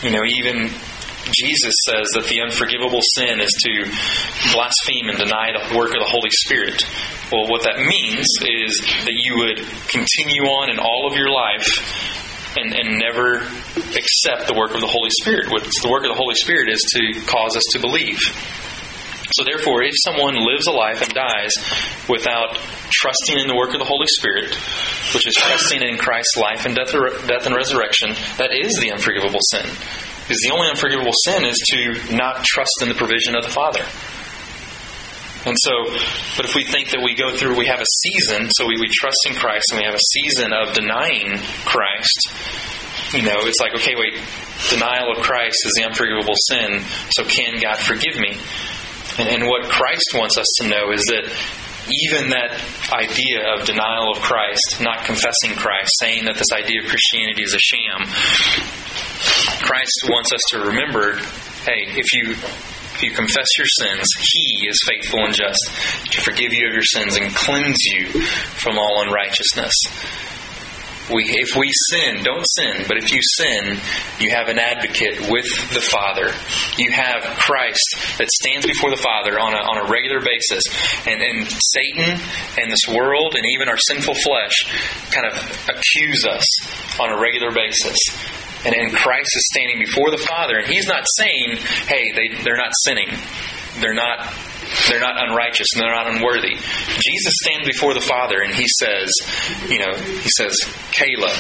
you 0.02 0.12
know, 0.12 0.24
even 0.26 0.70
Jesus 1.32 1.74
says 1.88 2.12
that 2.20 2.28
the 2.28 2.42
unforgivable 2.42 3.00
sin 3.16 3.40
is 3.40 3.56
to 3.64 3.88
blaspheme 4.52 5.08
and 5.08 5.18
deny 5.18 5.56
the 5.56 5.78
work 5.78 5.96
of 5.96 6.04
the 6.04 6.12
Holy 6.12 6.32
Spirit. 6.44 6.84
Well, 7.32 7.48
what 7.48 7.64
that 7.64 7.80
means 7.80 8.28
is 8.44 8.84
that 9.08 9.16
you 9.16 9.40
would 9.40 9.64
continue 9.88 10.44
on 10.52 10.70
in 10.70 10.80
all 10.80 11.08
of 11.08 11.16
your 11.16 11.32
life 11.32 11.80
and, 12.58 12.74
and 12.76 13.00
never 13.00 13.40
accept 13.96 14.52
the 14.52 14.56
work 14.56 14.76
of 14.76 14.82
the 14.82 14.92
Holy 14.92 15.10
Spirit. 15.22 15.50
What 15.50 15.64
the 15.64 15.90
work 15.90 16.04
of 16.04 16.12
the 16.12 16.20
Holy 16.20 16.36
Spirit 16.36 16.70
is 16.70 16.84
to 16.92 17.26
cause 17.26 17.56
us 17.56 17.64
to 17.72 17.80
believe. 17.80 18.20
So, 19.32 19.44
therefore, 19.44 19.82
if 19.82 19.96
someone 20.04 20.36
lives 20.36 20.68
a 20.68 20.72
life 20.72 21.02
and 21.02 21.10
dies 21.14 21.56
without 22.08 22.60
trusting 22.92 23.40
in 23.40 23.48
the 23.48 23.56
work 23.56 23.74
of 23.74 23.80
the 23.80 23.88
Holy 23.88 24.06
Spirit, 24.06 24.54
which 25.16 25.26
is 25.26 25.34
trusting 25.34 25.82
in 25.82 25.98
Christ's 25.98 26.38
life 26.38 26.66
and 26.68 26.76
death, 26.76 26.92
death 27.26 27.48
and 27.48 27.56
resurrection, 27.56 28.14
that 28.38 28.52
is 28.54 28.78
the 28.78 28.92
unforgivable 28.92 29.40
sin. 29.50 29.66
Because 30.24 30.40
the 30.42 30.52
only 30.54 30.70
unforgivable 30.70 31.14
sin 31.26 31.44
is 31.46 31.60
to 31.72 32.16
not 32.16 32.44
trust 32.44 32.82
in 32.82 32.90
the 32.90 32.96
provision 32.96 33.36
of 33.36 33.44
the 33.44 33.52
Father. 33.52 33.84
And 35.46 35.58
so, 35.60 35.92
but 36.38 36.46
if 36.46 36.56
we 36.56 36.64
think 36.64 36.92
that 36.92 37.04
we 37.04 37.16
go 37.16 37.36
through, 37.36 37.58
we 37.58 37.68
have 37.68 37.82
a 37.82 37.92
season, 38.08 38.50
so 38.52 38.66
we, 38.66 38.80
we 38.80 38.88
trust 38.88 39.18
in 39.28 39.36
Christ 39.36 39.66
and 39.72 39.80
we 39.80 39.86
have 39.86 39.96
a 39.96 40.08
season 40.16 40.54
of 40.54 40.74
denying 40.74 41.36
Christ, 41.68 42.32
you 43.14 43.24
know, 43.24 43.44
it's 43.44 43.60
like, 43.60 43.76
okay, 43.76 43.96
wait, 43.96 44.16
denial 44.70 45.12
of 45.12 45.22
Christ 45.22 45.60
is 45.66 45.74
the 45.76 45.84
unforgivable 45.84 46.36
sin, 46.48 46.82
so 47.12 47.26
can 47.26 47.60
God 47.60 47.78
forgive 47.78 48.18
me? 48.18 48.40
And, 49.20 49.28
and 49.28 49.48
what 49.50 49.68
Christ 49.70 50.16
wants 50.16 50.38
us 50.38 50.48
to 50.62 50.68
know 50.68 50.92
is 50.92 51.04
that 51.12 51.28
even 51.90 52.30
that 52.30 52.60
idea 52.92 53.54
of 53.54 53.66
denial 53.66 54.12
of 54.12 54.22
Christ, 54.22 54.80
not 54.80 55.06
confessing 55.06 55.56
Christ, 55.56 55.92
saying 56.00 56.26
that 56.26 56.36
this 56.36 56.52
idea 56.52 56.82
of 56.82 56.88
Christianity 56.88 57.44
is 57.44 57.54
a 57.54 57.60
sham, 57.60 58.06
Christ 59.64 60.08
wants 60.10 60.34
us 60.34 60.42
to 60.52 60.60
remember 60.60 61.18
hey, 61.64 61.88
if 61.96 62.14
you 62.14 62.32
if 62.96 63.02
you 63.02 63.12
confess 63.12 63.48
your 63.58 63.68
sins, 63.68 64.08
He 64.20 64.68
is 64.68 64.78
faithful 64.88 65.26
and 65.26 65.34
just 65.34 65.60
to 66.12 66.22
forgive 66.22 66.54
you 66.54 66.68
of 66.68 66.74
your 66.74 66.84
sins 66.84 67.16
and 67.18 67.34
cleanse 67.34 67.80
you 67.86 68.08
from 68.08 68.78
all 68.78 69.04
unrighteousness. 69.06 69.74
We, 71.12 71.26
if 71.28 71.56
we 71.58 71.70
sin, 71.92 72.24
don't 72.24 72.46
sin, 72.48 72.86
but 72.88 72.98
if 72.98 73.12
you 73.12 73.20
sin, 73.22 73.78
you 74.20 74.32
have 74.32 74.48
an 74.48 74.58
advocate 74.58 75.30
with 75.30 75.46
the 75.74 75.82
Father. 75.82 76.32
You 76.78 76.92
have 76.92 77.24
Christ 77.40 78.18
that 78.18 78.30
stands 78.32 78.66
before 78.66 78.90
the 78.90 79.02
Father 79.02 79.38
on 79.38 79.54
a, 79.54 79.62
on 79.68 79.86
a 79.86 79.92
regular 79.92 80.22
basis. 80.22 80.64
And, 81.06 81.22
and 81.22 81.48
Satan 81.52 82.20
and 82.58 82.72
this 82.72 82.88
world 82.88 83.36
and 83.36 83.44
even 83.52 83.68
our 83.68 83.78
sinful 83.78 84.16
flesh 84.16 84.64
kind 85.12 85.28
of 85.28 85.36
accuse 85.68 86.26
us 86.26 86.48
on 87.00 87.12
a 87.12 87.20
regular 87.20 87.52
basis. 87.52 88.00
And, 88.66 88.74
and 88.74 88.96
Christ 88.96 89.36
is 89.36 89.46
standing 89.52 89.80
before 89.80 90.10
the 90.10 90.18
Father, 90.18 90.56
and 90.56 90.68
He's 90.68 90.88
not 90.88 91.04
saying, 91.20 91.58
hey, 91.88 92.14
they, 92.16 92.44
they're 92.44 92.56
not 92.56 92.72
sinning. 92.80 93.10
They're 93.80 93.94
not 93.94 94.32
they're 94.88 95.00
not 95.00 95.16
unrighteous 95.18 95.68
and 95.74 95.84
they're 95.84 95.96
not 95.96 96.08
unworthy. 96.08 96.56
Jesus 96.56 97.34
stands 97.42 97.68
before 97.68 97.94
the 97.94 98.02
Father 98.02 98.42
and 98.42 98.54
he 98.54 98.68
says, 98.68 99.12
you 99.70 99.80
know, 99.80 99.94
he 99.96 100.30
says, 100.30 100.58
Kayla, 100.92 101.32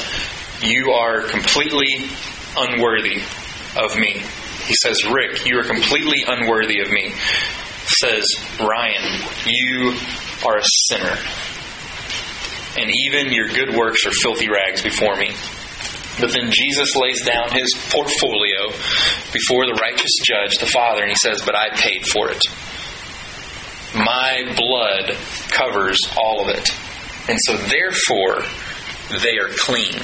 you 0.63 0.92
are 0.92 1.22
completely 1.22 2.10
unworthy 2.58 3.22
of 3.75 3.98
me. 3.98 4.22
He 4.66 4.75
says, 4.75 5.06
Rick, 5.06 5.46
you 5.46 5.60
are 5.60 5.63
completely 5.63 6.24
unworthy 6.25 6.80
of 6.80 6.90
me. 6.90 7.10
He 7.10 7.96
says, 8.02 8.25
Ryan, 8.60 9.22
you 9.46 9.94
are 10.46 10.58
a 10.58 10.63
sinner. 10.88 11.18
And 12.78 12.90
even 12.90 13.34
your 13.34 13.50
good 13.50 13.75
works 13.75 14.06
are 14.06 14.12
filthy 14.12 14.50
rags 14.50 14.82
before 14.82 15.16
me. 15.16 15.36
But 16.20 16.32
then 16.32 16.52
Jesus 16.52 16.96
lays 16.96 17.25
down 17.25 17.52
his 17.52 17.74
portfolio 17.90 18.70
before 19.34 19.66
the 19.66 19.78
righteous 19.82 20.13
judge, 20.24 20.58
the 20.60 20.68
Father, 20.68 21.02
and 21.02 21.10
he 21.10 21.16
says, 21.16 21.42
But 21.44 21.56
I 21.56 21.75
paid 21.75 22.06
for 22.08 22.30
it. 22.30 22.42
My 23.95 24.43
blood 24.57 25.15
covers 25.50 26.00
all 26.17 26.41
of 26.41 26.50
it. 26.50 26.69
And 27.29 27.38
so, 27.45 27.55
therefore, 27.57 28.43
they 29.21 29.38
are 29.38 29.50
clean. 29.50 30.01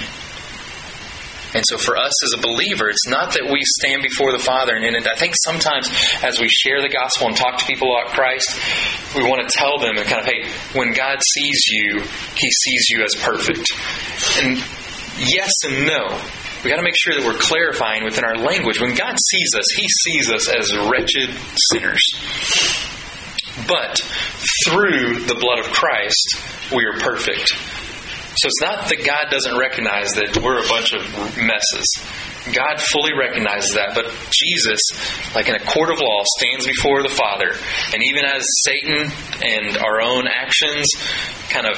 And 1.53 1.63
so, 1.67 1.77
for 1.77 1.98
us 1.98 2.13
as 2.24 2.38
a 2.38 2.41
believer, 2.41 2.89
it's 2.89 3.08
not 3.08 3.34
that 3.34 3.50
we 3.51 3.62
stand 3.81 4.03
before 4.03 4.31
the 4.31 4.39
Father. 4.39 4.75
And 4.75 4.86
and 4.86 5.08
I 5.08 5.15
think 5.15 5.34
sometimes 5.36 5.89
as 6.24 6.39
we 6.39 6.48
share 6.48 6.81
the 6.81 6.89
gospel 6.89 7.27
and 7.27 7.36
talk 7.36 7.58
to 7.58 7.65
people 7.65 7.91
about 7.91 8.13
Christ, 8.13 8.60
we 9.15 9.24
want 9.24 9.48
to 9.48 9.58
tell 9.58 9.79
them 9.79 9.98
and 9.98 10.05
kind 10.05 10.22
of, 10.22 10.27
hey, 10.27 10.48
when 10.77 10.93
God 10.93 11.19
sees 11.24 11.65
you, 11.67 12.01
He 12.36 12.51
sees 12.51 12.89
you 12.89 13.03
as 13.03 13.15
perfect. 13.15 13.74
And 14.43 14.58
yes 15.17 15.53
and 15.65 15.88
no. 15.88 16.22
We 16.63 16.69
got 16.69 16.77
to 16.77 16.84
make 16.84 16.98
sure 16.98 17.15
that 17.15 17.25
we're 17.25 17.39
clarifying 17.39 18.03
within 18.03 18.25
our 18.25 18.36
language. 18.38 18.79
When 18.79 18.93
God 18.93 19.15
sees 19.17 19.55
us, 19.55 19.65
He 19.75 19.88
sees 19.88 20.29
us 20.29 20.48
as 20.50 20.75
wretched 20.75 21.34
sinners. 21.72 22.03
But 23.68 24.00
through 24.66 25.25
the 25.25 25.36
blood 25.36 25.60
of 25.60 25.72
Christ, 25.72 26.38
we 26.74 26.86
are 26.86 27.00
perfect. 27.00 27.50
So 28.36 28.48
it's 28.48 28.62
not 28.62 28.88
that 28.89 29.04
God 29.04 29.32
doesn't 29.32 29.58
recognize 29.58 30.12
that 30.16 30.38
we're 30.38 30.63
a 30.63 30.68
bunch 30.68 30.94
of 30.94 31.04
messes. 31.36 31.88
God 32.54 32.80
fully 32.80 33.12
recognizes 33.13 33.75
that, 33.75 33.94
but 33.96 34.08
Jesus, 34.32 34.80
like 35.36 35.50
in 35.50 35.56
a 35.56 35.66
court 35.66 35.92
of 35.92 36.00
law, 36.00 36.24
stands 36.38 36.66
before 36.66 37.04
the 37.04 37.10
Father. 37.10 37.51
And 37.94 38.01
even 38.04 38.25
as 38.25 38.46
Satan 38.63 39.12
and 39.44 39.78
our 39.78 40.01
own 40.01 40.28
actions 40.28 40.88
kind 41.50 41.68
of 41.68 41.78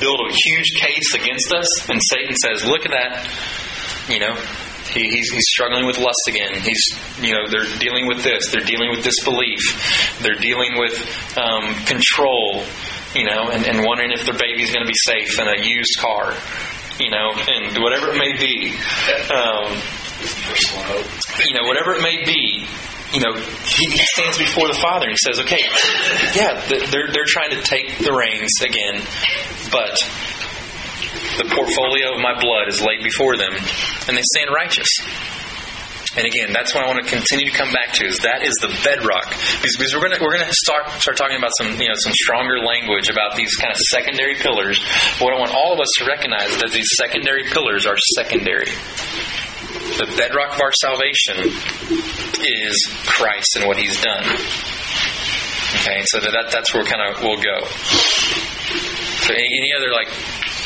build 0.00 0.20
a 0.30 0.32
huge 0.32 0.80
case 0.80 1.14
against 1.14 1.52
us, 1.52 1.90
and 1.90 2.00
Satan 2.02 2.34
says, 2.36 2.64
Look 2.64 2.86
at 2.86 2.92
that, 2.92 3.28
you 4.08 4.18
know, 4.18 4.34
he, 4.92 5.08
he's, 5.08 5.30
he's 5.30 5.46
struggling 5.48 5.86
with 5.86 5.98
lust 5.98 6.28
again. 6.28 6.60
He's, 6.60 6.82
you 7.20 7.32
know, 7.34 7.46
they're 7.48 7.68
dealing 7.78 8.06
with 8.06 8.22
this. 8.22 8.50
They're 8.50 8.64
dealing 8.64 8.90
with 8.90 9.04
disbelief. 9.04 10.18
They're 10.22 10.38
dealing 10.40 10.78
with 10.78 10.96
um, 11.36 11.74
control, 11.84 12.64
you 13.14 13.24
know, 13.24 13.50
and, 13.50 13.66
and 13.66 13.86
wondering 13.86 14.12
if 14.12 14.24
their 14.24 14.36
baby's 14.36 14.72
going 14.72 14.84
to 14.84 14.90
be 14.90 14.98
safe 15.04 15.38
in 15.38 15.46
a 15.48 15.60
used 15.60 15.98
car, 16.00 16.34
you 16.98 17.10
know, 17.10 17.32
and 17.36 17.82
whatever 17.82 18.12
it 18.12 18.18
may 18.18 18.36
be. 18.36 18.74
Um, 19.32 19.76
you 21.46 21.54
know, 21.54 21.68
whatever 21.68 21.94
it 21.94 22.02
may 22.02 22.24
be, 22.24 22.66
you 23.12 23.20
know, 23.20 23.32
he 23.34 23.88
stands 23.96 24.36
before 24.36 24.68
the 24.68 24.78
Father 24.82 25.06
and 25.08 25.16
he 25.16 25.22
says, 25.24 25.40
okay, 25.40 25.62
yeah, 26.34 26.60
they're, 26.68 27.08
they're 27.10 27.24
trying 27.26 27.50
to 27.50 27.62
take 27.62 27.98
the 27.98 28.12
reins 28.12 28.60
again, 28.60 29.00
but 29.70 29.96
the 31.38 31.46
portfolio 31.54 32.14
of 32.14 32.20
my 32.20 32.34
blood 32.40 32.68
is 32.68 32.82
laid 32.82 33.02
before 33.02 33.36
them, 33.36 33.54
and 34.08 34.16
they 34.16 34.26
stand 34.26 34.50
righteous. 34.50 34.88
And 36.16 36.26
again, 36.26 36.50
that's 36.52 36.74
what 36.74 36.82
I 36.82 36.88
want 36.88 37.04
to 37.04 37.08
continue 37.08 37.46
to 37.46 37.56
come 37.56 37.70
back 37.70 37.92
to. 38.00 38.06
Is 38.06 38.18
that 38.26 38.42
is 38.42 38.54
the 38.58 38.74
bedrock 38.82 39.30
because, 39.62 39.94
we're 39.94 40.02
going 40.02 40.18
to 40.18 40.24
we're 40.24 40.34
going 40.34 40.48
to 40.48 40.56
start 40.56 40.90
start 40.98 41.16
talking 41.16 41.36
about 41.36 41.52
some 41.54 41.78
you 41.78 41.86
know 41.86 41.94
some 41.94 42.12
stronger 42.12 42.58
language 42.58 43.08
about 43.08 43.36
these 43.36 43.54
kind 43.54 43.70
of 43.70 43.78
secondary 43.92 44.34
pillars. 44.34 44.82
What 45.20 45.34
I 45.34 45.38
want 45.38 45.54
all 45.54 45.74
of 45.74 45.80
us 45.80 45.92
to 45.98 46.06
recognize 46.06 46.50
is 46.50 46.58
that 46.58 46.72
these 46.72 46.88
secondary 46.96 47.44
pillars 47.44 47.86
are 47.86 47.96
secondary. 48.16 48.72
The 50.00 50.10
bedrock 50.16 50.54
of 50.56 50.60
our 50.60 50.72
salvation 50.72 51.54
is 52.42 52.76
Christ 53.06 53.56
and 53.56 53.68
what 53.68 53.76
He's 53.76 54.00
done. 54.02 54.24
Okay, 55.84 56.02
so 56.10 56.18
that 56.18 56.48
that's 56.50 56.74
where 56.74 56.82
kind 56.82 57.04
of 57.04 57.22
we'll 57.22 57.38
go. 57.38 57.62
So 59.28 59.34
any 59.34 59.70
other 59.76 59.92
like 59.92 60.08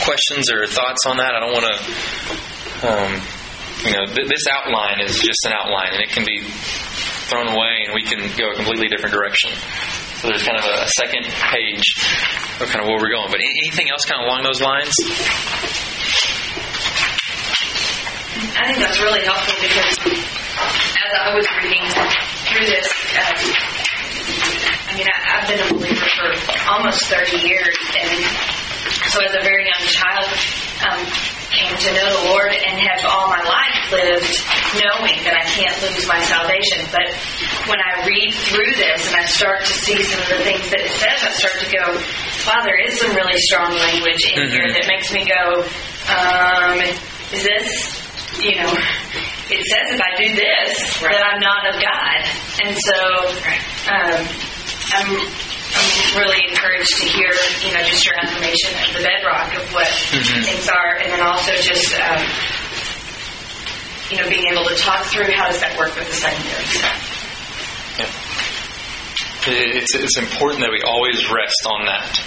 questions 0.05 0.51
or 0.51 0.67
thoughts 0.67 1.07
on 1.07 1.17
that? 1.19 1.35
I 1.35 1.41
don't 1.41 1.53
want 1.53 1.67
to. 1.67 1.77
Um, 2.83 3.23
you 3.83 3.93
know, 3.99 4.07
th- 4.07 4.29
this 4.29 4.45
outline 4.51 5.01
is 5.01 5.19
just 5.19 5.45
an 5.47 5.53
outline, 5.53 5.91
and 5.95 6.03
it 6.03 6.11
can 6.11 6.25
be 6.25 6.43
thrown 7.27 7.49
away, 7.49 7.87
and 7.87 7.95
we 7.95 8.03
can 8.03 8.21
go 8.37 8.51
a 8.51 8.55
completely 8.55 8.89
different 8.89 9.15
direction. 9.15 9.51
So 10.23 10.29
there's 10.29 10.45
kind 10.45 10.59
of 10.59 10.65
a, 10.65 10.87
second 10.95 11.25
page 11.27 11.99
of 12.61 12.69
kind 12.71 12.79
of 12.79 12.87
where 12.87 12.99
we're 13.01 13.11
going. 13.11 13.31
But 13.31 13.41
anything 13.41 13.91
else 13.91 14.05
kind 14.05 14.23
of 14.23 14.29
along 14.29 14.45
those 14.45 14.61
lines? 14.61 14.95
I 18.55 18.71
think 18.71 18.79
that's 18.79 19.01
really 19.01 19.25
helpful 19.27 19.55
because 19.59 19.99
as 20.07 21.13
I 21.19 21.35
was 21.35 21.47
reading 21.59 21.83
through 22.47 22.67
this, 22.71 22.87
uh, 23.19 23.35
I 24.87 24.95
mean, 24.95 25.07
I, 25.11 25.17
I've 25.35 25.49
been 25.49 25.59
a 25.59 25.69
believer 25.75 26.07
for 26.07 26.71
almost 26.71 27.07
30 27.07 27.39
years, 27.43 27.77
and 27.99 28.52
so 29.13 29.21
as 29.21 29.35
a 29.37 29.43
very 29.45 29.65
young 29.69 29.85
child, 29.93 30.27
um, 30.89 31.01
came 31.53 31.77
to 31.77 31.91
know 31.93 32.09
the 32.09 32.25
Lord 32.33 32.49
and 32.49 32.81
have 32.81 33.05
all 33.05 33.29
my 33.29 33.45
life 33.45 33.93
lived 33.93 34.25
knowing 34.81 35.21
that 35.29 35.37
I 35.37 35.45
can't 35.53 35.77
lose 35.85 36.09
my 36.09 36.17
salvation. 36.25 36.81
But 36.89 37.13
when 37.69 37.77
I 37.77 38.09
read 38.09 38.33
through 38.49 38.73
this 38.81 39.05
and 39.13 39.17
I 39.21 39.25
start 39.29 39.61
to 39.69 39.73
see 39.85 40.01
some 40.03 40.17
of 40.25 40.29
the 40.33 40.41
things 40.49 40.65
that 40.73 40.81
it 40.81 40.93
says, 40.97 41.21
I 41.21 41.31
start 41.37 41.61
to 41.61 41.69
go, 41.69 41.85
wow, 42.49 42.65
there 42.65 42.81
is 42.89 42.97
some 42.99 43.13
really 43.15 43.37
strong 43.53 43.77
language 43.77 44.25
in 44.33 44.49
here 44.49 44.65
Mhm. 44.65 44.75
that 44.81 44.87
makes 44.89 45.13
me 45.13 45.29
go, 45.29 45.61
um, 46.09 46.81
is 47.37 47.45
this, 47.45 47.69
you 48.41 48.57
know, 48.57 48.73
it 49.53 49.61
says 49.69 49.93
if 49.93 50.01
I 50.01 50.17
do 50.17 50.29
this, 50.35 50.73
that 51.05 51.21
I'm 51.21 51.41
not 51.41 51.69
of 51.69 51.77
God. 51.77 52.19
And 52.65 52.73
so, 52.81 52.99
um, 53.93 54.21
I'm, 54.97 55.52
I'm 55.75 56.19
really 56.21 56.43
encouraged 56.49 56.97
to 56.99 57.05
hear, 57.07 57.33
you 57.65 57.73
know, 57.73 57.83
just 57.85 58.05
your 58.05 58.15
information 58.21 58.71
of 58.85 58.97
the 58.97 59.03
bedrock 59.03 59.55
of 59.57 59.73
what 59.73 59.87
Mhm. 59.89 60.45
things 60.45 60.69
are, 60.69 60.97
and 61.01 61.11
then 61.13 61.21
also 61.23 61.53
just, 61.57 61.93
um, 62.01 62.21
you 64.11 64.17
know, 64.19 64.29
being 64.29 64.47
able 64.53 64.65
to 64.69 64.77
talk 64.77 65.05
through 65.07 65.31
how 65.33 65.49
does 65.49 65.61
that 65.61 65.77
work 65.79 65.95
with 65.97 66.09
the 66.09 66.15
secondary 66.17 66.65
stuff. 66.67 67.09
It's, 69.45 69.95
it's 69.97 70.19
important 70.19 70.61
that 70.63 70.71
we 70.71 70.83
always 70.87 71.29
rest 71.29 71.67
on 71.67 71.87
that. 71.87 72.21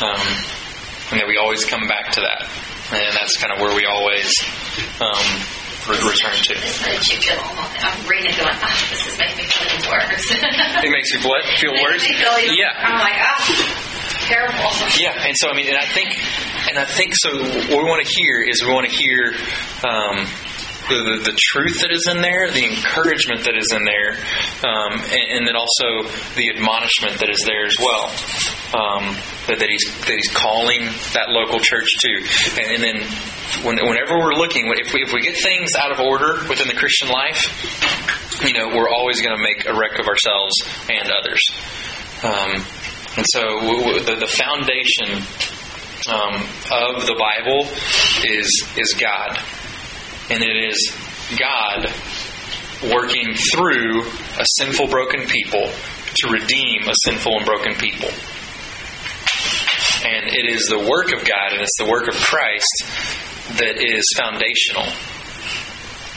Um, 0.00 0.44
and 1.10 1.20
that 1.20 1.26
we 1.28 1.36
always 1.36 1.64
come 1.66 1.86
back 1.88 2.12
to 2.12 2.20
that. 2.20 2.48
And 2.92 3.14
that's 3.16 3.36
kind 3.36 3.52
of 3.52 3.60
where 3.60 3.74
we 3.76 3.84
always 3.84 4.32
um, 5.00 5.26
return 5.98 6.36
to. 6.36 6.54
Makes 6.86 7.10
you 7.10 7.18
feel, 7.18 7.40
I'm 7.42 8.06
reading 8.06 8.30
it 8.30 8.36
going, 8.38 8.54
ah, 8.54 8.86
this 8.90 9.06
is 9.10 9.18
making 9.18 9.36
me 9.38 9.50
feel 9.50 9.90
worse. 9.90 10.26
It 10.86 10.90
makes 10.90 11.10
you 11.12 11.20
what? 11.28 11.44
Feel 11.58 11.72
worse? 11.82 12.06
Feel 12.06 12.36
even- 12.38 12.54
Yeah. 12.54 12.72
I'm 12.78 12.98
like, 13.00 13.18
ah, 13.18 14.26
terrible. 14.28 14.70
Yeah, 14.98 15.26
and 15.26 15.34
so 15.36 15.50
I 15.50 15.54
mean, 15.54 15.68
and 15.68 15.76
I 15.76 15.86
think, 15.86 16.10
and 16.68 16.78
I 16.78 16.84
think 16.84 17.12
so. 17.16 17.30
What 17.72 17.82
we 17.82 17.88
want 17.88 18.04
to 18.06 18.10
hear 18.12 18.42
is 18.42 18.62
we 18.62 18.72
want 18.72 18.86
to 18.88 18.94
hear 18.94 19.34
um, 19.84 20.26
the, 20.88 20.96
the 21.22 21.30
the 21.32 21.36
truth 21.38 21.80
that 21.82 21.90
is 21.92 22.06
in 22.10 22.20
there, 22.22 22.50
the 22.50 22.64
encouragement 22.64 23.44
that 23.44 23.56
is 23.56 23.70
in 23.74 23.84
there, 23.84 24.12
um, 24.66 24.92
and, 25.10 25.26
and 25.38 25.42
then 25.46 25.56
also 25.56 26.08
the 26.36 26.50
admonishment 26.54 27.18
that 27.20 27.30
is 27.30 27.42
there 27.44 27.66
as 27.66 27.76
well. 27.78 28.10
Um, 28.70 29.16
that, 29.48 29.66
he's 29.68 29.82
that 30.06 30.14
he's 30.14 30.30
calling 30.32 30.82
that 31.14 31.26
local 31.28 31.58
church 31.58 31.90
to, 31.98 32.08
and, 32.62 32.70
and 32.70 32.82
then 32.82 33.02
when, 33.66 33.76
whenever 33.84 34.16
we're 34.16 34.34
looking, 34.34 34.70
if 34.76 34.94
we 34.94 35.02
if 35.02 35.12
we 35.12 35.22
get 35.22 35.36
things 35.42 35.74
out 35.74 35.90
of 35.90 35.98
order 35.98 36.38
within 36.48 36.68
the 36.68 36.74
Christian 36.74 37.08
life, 37.08 37.50
you 38.46 38.52
know, 38.52 38.68
we're 38.68 38.88
always 38.88 39.20
going 39.20 39.36
to 39.36 39.42
make 39.42 39.66
a 39.66 39.74
wreck 39.74 39.98
of 39.98 40.06
ourselves 40.06 40.54
and 40.88 41.10
others. 41.10 41.40
Um, 42.22 42.64
and 43.16 43.26
so 43.26 43.58
w- 43.58 43.80
w- 43.80 44.04
the, 44.04 44.16
the 44.16 44.30
foundation 44.30 45.18
um, 46.08 46.34
of 46.70 47.06
the 47.06 47.18
Bible 47.18 47.66
is 48.24 48.64
is 48.76 48.94
God, 48.94 49.36
and 50.30 50.44
it 50.44 50.56
is 50.70 50.94
God 51.36 51.90
working 52.94 53.34
through 53.34 54.02
a 54.38 54.46
sinful, 54.58 54.88
broken 54.88 55.26
people 55.26 55.70
to 56.14 56.28
redeem 56.30 56.88
a 56.88 56.94
sinful 57.04 57.36
and 57.36 57.44
broken 57.44 57.74
people. 57.74 58.08
And 60.04 60.28
it 60.28 60.48
is 60.48 60.66
the 60.66 60.78
work 60.78 61.12
of 61.12 61.26
God, 61.26 61.52
and 61.52 61.60
it's 61.60 61.76
the 61.78 61.84
work 61.84 62.08
of 62.08 62.14
Christ 62.14 62.84
that 63.58 63.76
is 63.82 64.04
foundational. 64.16 64.86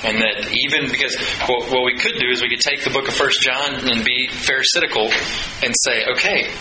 And 0.03 0.19
that 0.19 0.51
even 0.51 0.91
because 0.91 1.15
what, 1.47 1.71
what 1.71 1.83
we 1.85 1.95
could 1.97 2.19
do 2.19 2.27
is 2.29 2.41
we 2.41 2.49
could 2.49 2.59
take 2.59 2.83
the 2.83 2.89
book 2.89 3.07
of 3.07 3.13
First 3.13 3.41
John 3.41 3.75
and 3.75 4.03
be 4.03 4.27
pharisaical 4.27 5.11
and 5.63 5.73
say, 5.83 6.03
okay, 6.11 6.51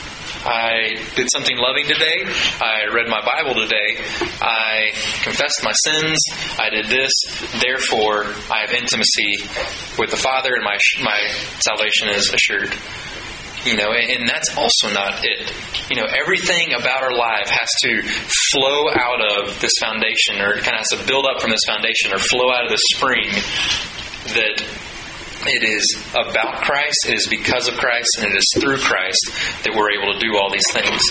I 0.44 0.94
did 1.14 1.30
something 1.30 1.56
loving 1.56 1.86
today. 1.86 2.22
I 2.60 2.92
read 2.92 3.06
my 3.08 3.20
Bible 3.24 3.54
today. 3.54 3.98
I 4.40 4.90
confessed 5.22 5.62
my 5.62 5.72
sins. 5.72 6.18
I 6.58 6.70
did 6.70 6.86
this. 6.86 7.12
Therefore, 7.60 8.26
I 8.50 8.66
have 8.66 8.72
intimacy 8.72 9.42
with 9.98 10.10
the 10.10 10.16
Father, 10.16 10.54
and 10.54 10.64
my 10.64 10.78
my 11.02 11.18
salvation 11.60 12.08
is 12.08 12.32
assured. 12.32 12.74
You 13.64 13.76
know, 13.76 13.92
and, 13.92 14.28
that's 14.28 14.56
also 14.56 14.92
not 14.92 15.24
it. 15.24 15.52
You 15.88 15.96
know, 15.96 16.06
everything 16.06 16.72
about 16.74 17.02
our 17.02 17.14
life 17.14 17.48
has 17.48 17.68
to 17.82 18.02
flow 18.50 18.90
out 18.90 19.20
of 19.38 19.60
this 19.60 19.72
foundation, 19.80 20.40
or 20.40 20.54
it 20.54 20.64
kind 20.64 20.74
of 20.74 20.82
has 20.82 20.98
to 20.98 21.06
build 21.06 21.26
up 21.26 21.40
from 21.40 21.50
this 21.50 21.62
foundation, 21.66 22.12
or 22.12 22.18
flow 22.18 22.50
out 22.50 22.64
of 22.64 22.70
the 22.70 22.80
spring 22.90 23.30
that 24.34 24.62
it 25.46 25.62
is 25.66 25.98
about 26.14 26.62
Christ, 26.62 27.06
it 27.08 27.14
is 27.14 27.26
because 27.26 27.68
of 27.68 27.74
Christ, 27.74 28.18
and 28.18 28.32
it 28.32 28.36
is 28.36 28.46
through 28.58 28.78
Christ 28.78 29.30
that 29.64 29.74
we're 29.74 29.90
able 29.90 30.14
to 30.14 30.20
do 30.20 30.36
all 30.38 30.50
these 30.50 30.70
things. 30.72 31.02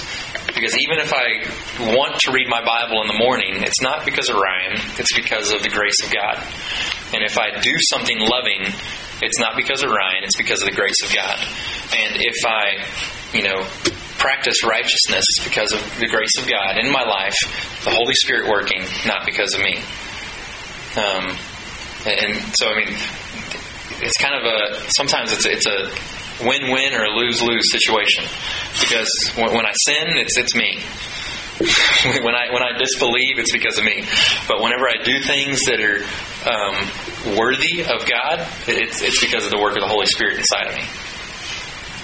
Because 0.47 0.75
even 0.79 0.99
if 0.99 1.11
I 1.11 1.95
want 1.95 2.19
to 2.21 2.31
read 2.31 2.47
my 2.47 2.63
Bible 2.63 3.01
in 3.01 3.07
the 3.07 3.19
morning, 3.19 3.63
it's 3.63 3.81
not 3.81 4.05
because 4.05 4.29
of 4.29 4.35
Ryan, 4.35 4.79
it's 4.97 5.13
because 5.15 5.51
of 5.51 5.63
the 5.63 5.69
grace 5.69 5.99
of 6.03 6.11
God. 6.11 6.39
And 7.13 7.23
if 7.23 7.37
I 7.37 7.59
do 7.59 7.75
something 7.91 8.19
loving, 8.19 8.71
it's 9.21 9.39
not 9.39 9.55
because 9.55 9.83
of 9.83 9.89
Ryan, 9.89 10.23
it's 10.23 10.37
because 10.37 10.61
of 10.61 10.69
the 10.69 10.75
grace 10.75 11.01
of 11.03 11.13
God. 11.13 11.37
And 11.93 12.17
if 12.19 12.45
I, 12.45 12.85
you 13.33 13.43
know, 13.43 13.63
practice 14.17 14.63
righteousness, 14.63 15.25
because 15.43 15.73
of 15.73 15.81
the 15.99 16.07
grace 16.07 16.37
of 16.37 16.47
God 16.47 16.77
in 16.77 16.91
my 16.91 17.03
life, 17.03 17.35
the 17.83 17.91
Holy 17.91 18.13
Spirit 18.13 18.49
working, 18.49 18.83
not 19.05 19.25
because 19.25 19.53
of 19.53 19.61
me. 19.61 19.77
Um, 20.97 21.37
and 22.05 22.35
so, 22.57 22.67
I 22.67 22.75
mean, 22.75 22.97
it's 24.01 24.17
kind 24.17 24.35
of 24.35 24.43
a 24.43 24.89
sometimes 24.97 25.31
it's 25.31 25.45
it's 25.45 25.67
a 25.67 25.89
win-win 26.45 26.93
or 26.93 27.07
lose-lose 27.09 27.71
situation 27.71 28.23
because 28.79 29.31
when 29.35 29.65
I 29.65 29.73
sin, 29.85 30.17
it's 30.17 30.37
it's 30.37 30.55
me. 30.55 30.79
when 32.25 32.35
I 32.35 32.51
when 32.51 32.63
I 32.63 32.77
disbelieve, 32.77 33.37
it's 33.37 33.51
because 33.51 33.77
of 33.77 33.85
me. 33.85 34.03
But 34.47 34.61
whenever 34.61 34.87
I 34.87 35.03
do 35.03 35.19
things 35.21 35.65
that 35.65 35.79
are 35.79 36.01
um, 36.49 37.37
worthy 37.37 37.83
of 37.83 38.05
God, 38.05 38.47
it's 38.67 39.01
it's 39.01 39.19
because 39.21 39.45
of 39.45 39.51
the 39.51 39.59
work 39.59 39.75
of 39.75 39.81
the 39.81 39.89
Holy 39.89 40.07
Spirit 40.07 40.37
inside 40.37 40.67
of 40.67 40.75
me. 40.75 40.85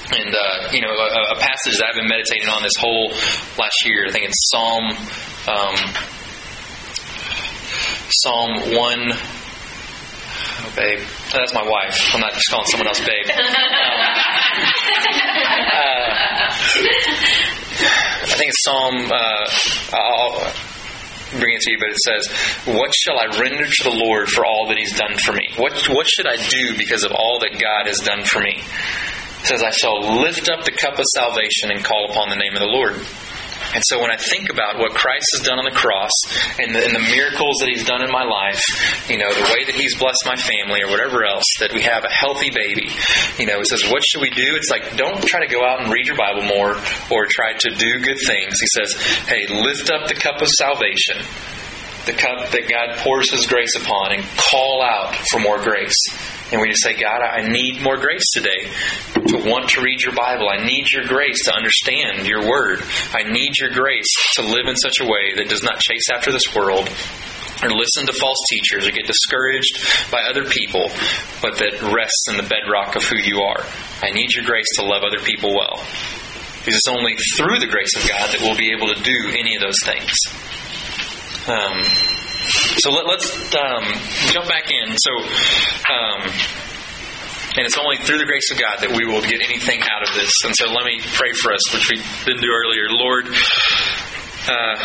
And 0.08 0.34
uh, 0.34 0.72
you 0.72 0.82
know, 0.82 0.94
a, 0.94 1.36
a 1.36 1.40
passage 1.40 1.78
that 1.80 1.88
I've 1.90 1.96
been 1.96 2.08
meditating 2.08 2.48
on 2.48 2.64
this 2.64 2.78
whole 2.78 3.10
last 3.58 3.86
year, 3.86 4.08
I 4.08 4.12
think 4.12 4.26
it's 4.26 4.50
Psalm 4.52 4.86
um, 5.48 5.76
Psalm 8.10 8.52
one. 8.76 9.12
Oh, 10.60 10.74
babe. 10.76 11.00
Oh, 11.00 11.38
that's 11.38 11.54
my 11.54 11.64
wife. 11.64 12.14
I'm 12.14 12.20
not 12.20 12.34
just 12.34 12.50
calling 12.50 12.66
someone 12.68 12.88
else 12.88 13.00
babe. 13.00 13.28
Uh, 15.78 16.18
I 18.28 18.36
think 18.36 18.50
it's 18.50 18.64
Psalm. 18.64 19.12
Uh, 19.12 19.98
I'll 19.98 20.54
bring 21.40 21.56
it 21.56 21.62
to 21.62 21.72
you, 21.72 21.78
but 21.80 21.90
it 21.90 21.98
says, 22.06 22.28
"What 22.76 22.94
shall 22.94 23.18
I 23.18 23.26
render 23.40 23.66
to 23.66 23.84
the 23.84 23.96
Lord 23.96 24.30
for 24.30 24.46
all 24.46 24.68
that 24.68 24.78
He's 24.78 24.98
done 24.98 25.18
for 25.18 25.32
me? 25.32 25.48
What 25.56 25.88
What 25.88 26.08
should 26.08 26.28
I 26.28 26.36
do 26.36 26.78
because 26.78 27.04
of 27.04 27.12
all 27.12 27.40
that 27.40 27.58
God 27.58 27.88
has 27.88 28.00
done 28.00 28.26
for 28.26 28.40
me?" 28.40 28.62
It 29.42 29.48
says, 29.48 29.64
"I 29.64 29.72
shall 29.72 30.22
lift 30.22 30.50
up 30.50 30.66
the 30.66 30.72
cup 30.72 31.00
of 31.00 31.06
salvation 31.16 31.72
and 31.72 31.84
call 31.84 32.08
upon 32.10 32.30
the 32.30 32.36
name 32.36 32.54
of 32.54 32.60
the 32.60 32.68
Lord." 32.68 32.96
And 33.78 33.86
so 33.86 34.02
when 34.02 34.10
I 34.10 34.18
think 34.18 34.50
about 34.50 34.80
what 34.80 34.98
Christ 34.98 35.38
has 35.38 35.46
done 35.46 35.62
on 35.62 35.66
the 35.70 35.78
cross 35.78 36.10
and 36.58 36.74
the, 36.74 36.82
and 36.82 36.96
the 36.98 37.06
miracles 37.14 37.62
that 37.62 37.70
He's 37.70 37.86
done 37.86 38.02
in 38.02 38.10
my 38.10 38.26
life, 38.26 38.58
you 39.06 39.22
know, 39.22 39.30
the 39.30 39.54
way 39.54 39.70
that 39.70 39.76
He's 39.78 39.94
blessed 39.94 40.26
my 40.26 40.34
family 40.34 40.82
or 40.82 40.90
whatever 40.90 41.24
else, 41.24 41.46
that 41.60 41.70
we 41.72 41.84
have 41.84 42.04
a 42.04 42.10
healthy 42.10 42.50
baby, 42.50 42.90
you 43.38 43.46
know, 43.46 43.62
it 43.62 43.68
says, 43.68 43.86
what 43.86 44.02
should 44.02 44.26
we 44.26 44.32
do? 44.32 44.58
It's 44.58 44.72
like, 44.74 44.98
don't 44.98 45.22
try 45.22 45.46
to 45.46 45.54
go 45.54 45.62
out 45.62 45.84
and 45.84 45.94
read 45.94 46.08
your 46.08 46.18
Bible 46.18 46.42
more 46.42 46.74
or 47.14 47.30
try 47.30 47.54
to 47.54 47.70
do 47.70 48.02
good 48.02 48.18
things. 48.26 48.58
He 48.58 48.66
says, 48.82 48.98
hey, 49.30 49.46
lift 49.46 49.92
up 49.94 50.10
the 50.10 50.18
cup 50.18 50.42
of 50.42 50.50
salvation, 50.50 51.22
the 52.10 52.18
cup 52.18 52.50
that 52.58 52.66
God 52.66 52.98
pours 53.06 53.30
His 53.30 53.46
grace 53.46 53.76
upon, 53.76 54.12
and 54.12 54.26
call 54.50 54.82
out 54.82 55.14
for 55.30 55.40
more 55.40 55.62
grace. 55.62 56.02
And 56.52 56.62
we 56.62 56.70
just 56.70 56.84
say, 56.84 56.94
God, 56.94 57.22
I 57.22 57.48
need 57.48 57.82
more 57.82 57.98
grace 57.98 58.24
today 58.34 58.72
to 59.28 59.50
want 59.50 59.70
to 59.70 59.82
read 59.82 60.02
your 60.02 60.16
Bible. 60.16 60.48
I 60.50 60.66
need 60.66 60.90
your 60.92 61.04
grace 61.04 61.44
to 61.46 61.54
understand 61.54 62.26
your 62.26 62.48
word. 62.48 62.82
I 63.14 63.24
need 63.24 63.58
your 63.58 63.70
grace 63.70 64.08
to 64.36 64.44
live 64.44 64.68
in 64.68 64.78
such 64.78 65.02
a 65.02 65.06
way 65.06 65.36
that 65.36 65.50
does 65.50 65.64
not 65.64 65.80
chase 65.80 66.08
after 66.14 66.32
this 66.32 66.56
world 66.56 66.90
or 67.64 67.70
listen 67.70 68.06
to 68.06 68.14
false 68.14 68.38
teachers 68.50 68.88
or 68.88 68.92
get 68.92 69.08
discouraged 69.08 70.12
by 70.12 70.22
other 70.30 70.46
people, 70.46 70.90
but 71.42 71.58
that 71.58 71.82
rests 71.94 72.28
in 72.30 72.38
the 72.38 72.48
bedrock 72.48 72.96
of 72.96 73.04
who 73.04 73.18
you 73.18 73.42
are. 73.42 73.66
I 74.02 74.12
need 74.12 74.34
your 74.34 74.46
grace 74.46 74.68
to 74.78 74.86
love 74.86 75.04
other 75.04 75.20
people 75.20 75.54
well. 75.54 75.84
Because 76.60 76.76
it's 76.76 76.88
only 76.88 77.16
through 77.36 77.60
the 77.60 77.68
grace 77.68 77.96
of 77.96 78.08
God 78.08 78.30
that 78.32 78.42
we'll 78.42 78.58
be 78.58 78.72
able 78.72 78.94
to 78.94 79.02
do 79.02 79.32
any 79.38 79.56
of 79.56 79.62
those 79.62 79.80
things. 79.84 80.14
Um, 81.48 82.17
so 82.80 82.92
let, 82.92 83.06
us 83.06 83.56
um, 83.56 83.84
jump 84.32 84.48
back 84.48 84.70
in. 84.72 84.96
So, 84.98 85.12
um, 85.92 86.22
and 87.58 87.66
it's 87.66 87.78
only 87.78 87.98
through 87.98 88.20
the 88.20 88.30
grace 88.30 88.52
of 88.52 88.60
God 88.60 88.86
that 88.86 88.96
we 88.96 89.06
will 89.06 89.22
get 89.22 89.42
anything 89.42 89.82
out 89.82 90.08
of 90.08 90.14
this. 90.14 90.32
And 90.46 90.56
so 90.56 90.70
let 90.70 90.86
me 90.86 91.02
pray 91.02 91.34
for 91.34 91.52
us, 91.52 91.74
which 91.74 91.90
we 91.90 91.98
didn't 92.26 92.42
do 92.42 92.54
earlier. 92.54 92.86
Lord, 92.94 93.26
uh, 94.48 94.78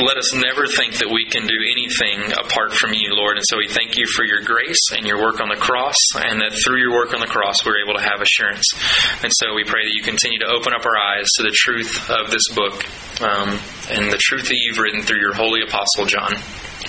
let 0.00 0.16
us 0.16 0.32
never 0.32 0.64
think 0.64 1.04
that 1.04 1.12
we 1.12 1.28
can 1.28 1.44
do 1.44 1.58
anything 1.68 2.32
apart 2.32 2.72
from 2.72 2.96
you, 2.96 3.12
Lord. 3.12 3.36
And 3.36 3.44
so 3.44 3.58
we 3.60 3.68
thank 3.68 3.98
you 4.00 4.06
for 4.08 4.24
your 4.24 4.40
grace 4.40 4.80
and 4.96 5.04
your 5.04 5.20
work 5.20 5.40
on 5.40 5.52
the 5.52 5.60
cross, 5.60 6.00
and 6.16 6.40
that 6.40 6.56
through 6.64 6.80
your 6.80 6.96
work 6.96 7.12
on 7.12 7.20
the 7.20 7.28
cross, 7.28 7.60
we're 7.60 7.84
able 7.84 8.00
to 8.00 8.04
have 8.04 8.24
assurance. 8.24 8.64
And 9.20 9.28
so 9.28 9.52
we 9.52 9.64
pray 9.64 9.84
that 9.84 9.92
you 9.92 10.02
continue 10.02 10.40
to 10.40 10.48
open 10.48 10.72
up 10.72 10.86
our 10.88 10.96
eyes 10.96 11.28
to 11.36 11.42
the 11.44 11.52
truth 11.52 12.08
of 12.08 12.32
this 12.32 12.48
book 12.56 12.80
um, 13.20 13.60
and 13.92 14.08
the 14.08 14.20
truth 14.20 14.48
that 14.48 14.56
you've 14.56 14.78
written 14.78 15.02
through 15.02 15.20
your 15.20 15.34
holy 15.34 15.60
apostle, 15.60 16.08
John. 16.08 16.32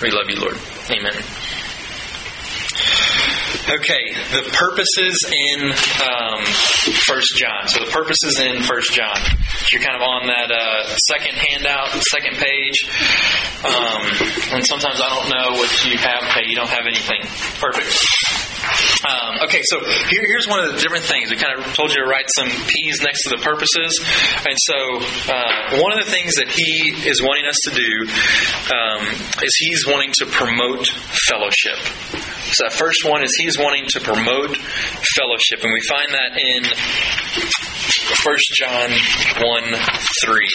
We 0.02 0.10
love 0.10 0.28
you, 0.28 0.36
Lord. 0.40 0.58
Amen. 0.90 1.14
Okay, 3.66 4.12
the 4.32 4.42
purposes 4.52 5.24
in 5.24 5.72
um, 6.04 6.44
First 7.06 7.34
John. 7.36 7.66
So 7.68 7.84
the 7.84 7.90
purposes 7.90 8.38
in 8.38 8.62
First 8.62 8.92
John. 8.92 9.16
You're 9.72 9.80
kind 9.80 9.96
of 9.96 10.02
on 10.02 10.26
that 10.26 10.50
uh, 10.52 10.96
second 11.08 11.34
handout, 11.38 11.88
second 12.02 12.36
page. 12.36 12.84
Um, 13.64 14.02
and 14.52 14.66
sometimes 14.66 15.00
I 15.00 15.08
don't 15.08 15.30
know 15.30 15.56
what 15.56 15.84
you 15.86 15.96
have. 15.96 16.24
Okay, 16.30 16.46
you 16.46 16.56
don't 16.56 16.68
have 16.68 16.86
anything. 16.86 17.22
Perfect. 17.58 18.53
Um, 19.04 19.44
okay, 19.44 19.60
so 19.64 19.80
here, 19.84 20.24
here's 20.26 20.48
one 20.48 20.60
of 20.64 20.72
the 20.72 20.80
different 20.80 21.04
things. 21.04 21.30
We 21.30 21.36
kind 21.36 21.58
of 21.58 21.64
told 21.74 21.90
you 21.90 22.00
to 22.02 22.08
write 22.08 22.26
some 22.34 22.48
P's 22.48 23.02
next 23.02 23.24
to 23.24 23.36
the 23.36 23.42
purposes. 23.42 24.00
And 24.48 24.56
so 24.56 24.78
uh, 25.28 25.80
one 25.82 25.92
of 25.92 26.04
the 26.04 26.10
things 26.10 26.36
that 26.36 26.48
he 26.48 26.92
is 27.08 27.20
wanting 27.22 27.46
us 27.46 27.58
to 27.68 27.70
do 27.70 27.92
um, 28.72 29.04
is 29.42 29.52
he's 29.58 29.86
wanting 29.86 30.12
to 30.18 30.26
promote 30.26 30.88
fellowship. 31.28 31.78
So 32.56 32.64
that 32.64 32.72
first 32.72 33.04
one 33.04 33.22
is 33.22 33.34
he's 33.36 33.58
wanting 33.58 33.86
to 33.88 34.00
promote 34.00 34.56
fellowship. 35.16 35.60
And 35.62 35.72
we 35.72 35.80
find 35.84 36.12
that 36.14 36.38
in 36.38 36.64
1 38.24 38.36
John 38.54 38.90
1 38.90 39.62
3. 40.24 40.48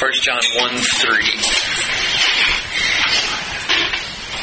1 0.00 0.12
John 0.22 0.42
1 0.56 0.76
3. 0.76 1.99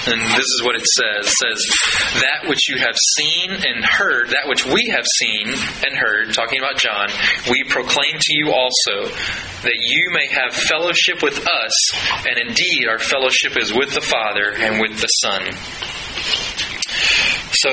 And 0.08 0.22
this 0.32 0.48
is 0.48 0.62
what 0.64 0.76
it 0.76 0.86
says. 0.86 1.28
It 1.28 1.36
says, 1.36 2.22
That 2.22 2.50
which 2.50 2.70
you 2.70 2.78
have 2.78 2.96
seen 3.18 3.52
and 3.52 3.84
heard, 3.84 4.30
that 4.30 4.48
which 4.48 4.66
we 4.66 4.88
have 4.96 5.06
seen 5.06 5.50
and 5.86 5.98
heard, 5.98 6.34
talking 6.34 6.60
about 6.60 6.78
John, 6.78 7.10
we 7.50 7.64
proclaim 7.68 8.16
to 8.16 8.32
you 8.34 8.54
also, 8.54 9.12
that 9.64 9.78
you 9.80 10.12
may 10.14 10.28
have 10.28 10.54
fellowship 10.54 11.22
with 11.22 11.46
us, 11.46 11.74
and 12.28 12.38
indeed 12.38 12.88
our 12.90 13.00
fellowship 13.00 13.58
is 13.58 13.74
with 13.74 13.94
the 13.94 14.02
Father 14.02 14.52
and 14.56 14.80
with 14.80 15.02
the 15.02 15.08
Son. 15.08 15.44
So, 17.52 17.70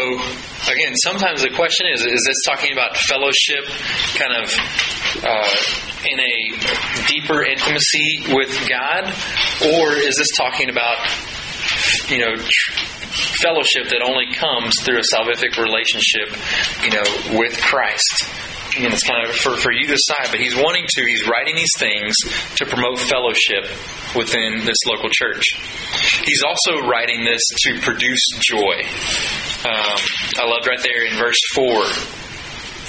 again, 0.73 0.95
sometimes 0.97 1.43
the 1.43 1.51
question 1.51 1.87
is 1.93 2.05
is 2.05 2.25
this 2.27 2.43
talking 2.47 2.73
about 2.73 2.97
fellowship 2.97 3.69
kind 4.17 4.33
of 4.43 4.51
uh, 5.23 5.49
in 6.09 6.19
a 6.19 7.07
deeper 7.07 7.45
intimacy 7.45 8.35
with 8.35 8.69
God? 8.69 9.13
Or 9.63 9.93
is 9.93 10.17
this 10.17 10.31
talking 10.37 10.71
about 10.71 10.99
you 12.11 12.19
know, 12.19 12.37
fellowship 13.41 13.89
that 13.91 14.03
only 14.03 14.33
comes 14.35 14.75
through 14.83 14.99
a 14.99 15.07
salvific 15.07 15.57
relationship, 15.57 16.35
you 16.83 16.91
know, 16.91 17.39
with 17.39 17.61
Christ. 17.61 18.31
And 18.77 18.93
it's 18.93 19.05
kind 19.05 19.29
of 19.29 19.37
for, 19.37 19.57
for 19.57 19.71
you 19.71 19.87
to 19.87 19.95
decide, 19.95 20.31
but 20.31 20.41
he's 20.41 20.57
wanting 20.57 20.85
to, 20.89 21.05
he's 21.07 21.29
writing 21.29 21.55
these 21.55 21.75
things 21.79 22.17
to 22.57 22.67
promote 22.67 22.99
fellowship 22.99 23.71
within 24.17 24.67
this 24.67 24.79
local 24.87 25.09
church. 25.11 25.45
He's 26.25 26.43
also 26.43 26.83
writing 26.83 27.25
this 27.25 27.43
to 27.67 27.81
produce 27.81 28.27
joy. 28.41 28.83
Um, 29.65 29.99
I 30.39 30.47
loved 30.47 30.67
right 30.67 30.83
there 30.83 31.07
in 31.07 31.17
verse 31.17 31.39
4. 31.55 31.65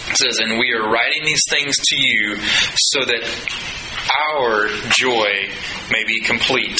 It 0.09 0.17
says, 0.17 0.39
And 0.39 0.57
we 0.57 0.73
are 0.73 0.89
writing 0.89 1.23
these 1.23 1.43
things 1.49 1.75
to 1.77 1.95
you 1.95 2.37
so 2.75 3.05
that 3.05 3.21
our 4.33 4.67
joy 4.89 5.53
may 5.91 6.03
be 6.05 6.19
complete. 6.21 6.79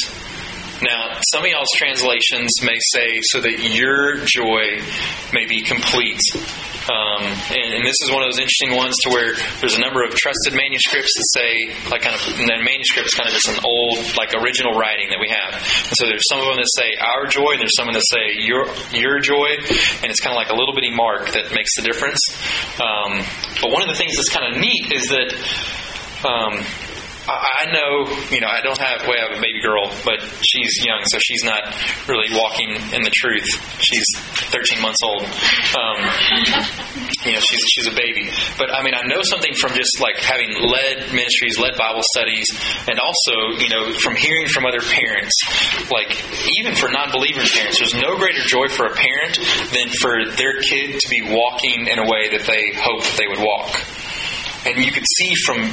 Now, 0.81 1.19
some 1.31 1.43
of 1.43 1.49
y'all's 1.49 1.71
translations 1.75 2.51
may 2.61 2.77
say, 2.91 3.21
so 3.31 3.39
that 3.39 3.63
your 3.63 4.17
joy 4.27 4.83
may 5.31 5.45
be 5.47 5.63
complete. 5.63 6.19
Um, 6.85 7.23
and, 7.49 7.81
and, 7.81 7.83
this 7.85 7.97
is 8.05 8.11
one 8.13 8.21
of 8.21 8.29
those 8.29 8.37
interesting 8.37 8.77
ones 8.77 8.93
to 9.01 9.09
where 9.09 9.33
there's 9.57 9.73
a 9.73 9.81
number 9.81 10.05
of 10.05 10.13
trusted 10.13 10.53
manuscripts 10.53 11.17
that 11.17 11.27
say, 11.33 11.51
like, 11.89 12.05
kind 12.05 12.13
of, 12.13 12.21
and 12.37 12.45
then 12.45 12.61
manuscript 12.61 13.07
is 13.07 13.15
kind 13.15 13.25
of 13.25 13.33
just 13.33 13.49
an 13.49 13.57
old, 13.65 13.97
like, 14.19 14.37
original 14.37 14.77
writing 14.77 15.09
that 15.09 15.17
we 15.17 15.33
have. 15.33 15.57
And 15.57 15.95
so 15.97 16.05
there's 16.05 16.27
some 16.29 16.37
of 16.37 16.45
them 16.45 16.61
that 16.61 16.69
say 16.77 16.93
our 17.01 17.25
joy, 17.25 17.57
and 17.57 17.59
there's 17.63 17.73
some 17.73 17.89
of 17.89 17.95
them 17.95 18.03
that 18.03 18.09
say 18.13 18.37
your 18.37 18.69
your 18.93 19.17
joy, 19.17 19.57
and 19.57 20.13
it's 20.13 20.21
kind 20.21 20.35
of 20.35 20.37
like 20.37 20.53
a 20.53 20.55
little 20.55 20.75
bitty 20.75 20.93
mark 20.93 21.33
that 21.33 21.49
makes 21.57 21.73
the 21.73 21.81
difference. 21.81 22.21
Um, 22.77 23.25
but 23.65 23.73
one 23.73 23.81
of 23.81 23.89
the 23.89 23.97
things 23.97 24.21
that's 24.21 24.29
kind 24.29 24.45
of 24.53 24.61
neat 24.61 24.91
is 24.93 25.09
that. 25.09 25.33
Um, 26.21 26.61
I 27.27 27.65
know, 27.73 28.05
you 28.29 28.39
know, 28.39 28.47
I 28.47 28.61
don't 28.61 28.77
have, 28.77 29.01
well, 29.07 29.17
I 29.17 29.29
have 29.29 29.37
a 29.37 29.41
baby 29.41 29.61
girl, 29.61 29.89
but 30.05 30.21
she's 30.45 30.85
young, 30.85 31.01
so 31.05 31.17
she's 31.17 31.43
not 31.43 31.73
really 32.07 32.29
walking 32.29 32.69
in 32.93 33.01
the 33.01 33.09
truth. 33.09 33.49
She's 33.81 34.05
13 34.53 34.81
months 34.81 35.01
old. 35.03 35.23
Um, 35.23 35.97
you 37.25 37.33
know, 37.33 37.41
she's, 37.41 37.63
she's 37.65 37.87
a 37.87 37.95
baby. 37.95 38.29
But 38.57 38.69
I 38.69 38.83
mean, 38.83 38.93
I 38.93 39.07
know 39.07 39.21
something 39.23 39.53
from 39.55 39.73
just 39.73 39.99
like 39.99 40.17
having 40.17 40.53
led 40.53 41.13
ministries, 41.13 41.57
led 41.57 41.77
Bible 41.77 42.05
studies, 42.13 42.45
and 42.87 42.99
also, 42.99 43.57
you 43.57 43.69
know, 43.69 43.91
from 43.93 44.15
hearing 44.15 44.47
from 44.47 44.65
other 44.65 44.81
parents, 44.81 45.33
like 45.89 46.13
even 46.61 46.75
for 46.75 46.89
non 46.89 47.09
believing 47.09 47.45
parents, 47.45 47.79
there's 47.79 47.95
no 47.95 48.17
greater 48.17 48.45
joy 48.45 48.67
for 48.69 48.85
a 48.85 48.93
parent 48.93 49.41
than 49.73 49.89
for 49.89 50.29
their 50.37 50.61
kid 50.61 50.99
to 50.99 51.09
be 51.09 51.33
walking 51.33 51.87
in 51.87 51.97
a 51.97 52.05
way 52.05 52.37
that 52.37 52.45
they 52.45 52.77
hope 52.77 53.01
that 53.01 53.17
they 53.17 53.27
would 53.27 53.41
walk. 53.41 53.73
And 54.65 54.83
you 54.83 54.91
could 54.91 55.05
see 55.17 55.33
from 55.45 55.69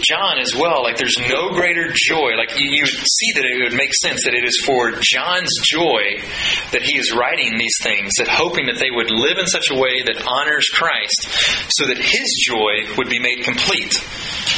John 0.00 0.38
as 0.38 0.54
well, 0.54 0.82
like 0.82 0.96
there's 0.96 1.16
no 1.18 1.50
greater 1.50 1.92
joy. 1.94 2.36
Like 2.36 2.58
you, 2.58 2.68
you 2.68 2.86
see 2.86 3.32
that 3.36 3.44
it 3.44 3.64
would 3.64 3.76
make 3.76 3.94
sense 3.94 4.24
that 4.24 4.34
it 4.34 4.44
is 4.44 4.60
for 4.64 4.92
John's 5.00 5.52
joy 5.62 6.20
that 6.72 6.82
he 6.82 6.98
is 6.98 7.12
writing 7.12 7.56
these 7.56 7.76
things, 7.80 8.12
that 8.18 8.28
hoping 8.28 8.66
that 8.66 8.76
they 8.76 8.90
would 8.90 9.10
live 9.10 9.38
in 9.38 9.46
such 9.46 9.70
a 9.70 9.78
way 9.78 10.02
that 10.04 10.24
honors 10.26 10.68
Christ, 10.68 11.72
so 11.72 11.86
that 11.86 11.98
his 11.98 12.28
joy 12.44 12.92
would 12.96 13.08
be 13.08 13.20
made 13.20 13.44
complete. 13.44 13.96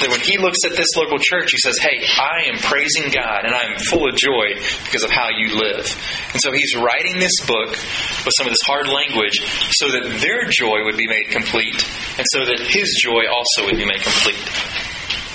That 0.03 0.11
when 0.11 0.21
he 0.21 0.39
looks 0.39 0.65
at 0.67 0.75
this 0.75 0.97
local 0.97 1.19
church, 1.19 1.53
he 1.53 1.59
says, 1.59 1.79
Hey, 1.79 2.03
I 2.03 2.51
am 2.51 2.59
praising 2.59 3.11
God 3.15 3.47
and 3.47 3.55
I 3.55 3.71
am 3.71 3.79
full 3.79 4.09
of 4.09 4.17
joy 4.17 4.59
because 4.87 5.05
of 5.05 5.11
how 5.11 5.31
you 5.31 5.55
live. 5.55 5.87
And 6.35 6.43
so 6.43 6.51
he's 6.51 6.75
writing 6.75 7.19
this 7.19 7.39
book 7.47 7.71
with 7.71 8.35
some 8.35 8.47
of 8.47 8.53
this 8.53 8.67
hard 8.67 8.89
language 8.89 9.39
so 9.71 9.87
that 9.91 10.19
their 10.19 10.51
joy 10.51 10.83
would 10.83 10.97
be 10.97 11.07
made 11.07 11.31
complete 11.31 11.79
and 12.19 12.27
so 12.31 12.43
that 12.47 12.59
his 12.59 12.99
joy 12.99 13.31
also 13.31 13.71
would 13.71 13.79
be 13.79 13.87
made 13.87 14.03
complete. 14.03 14.82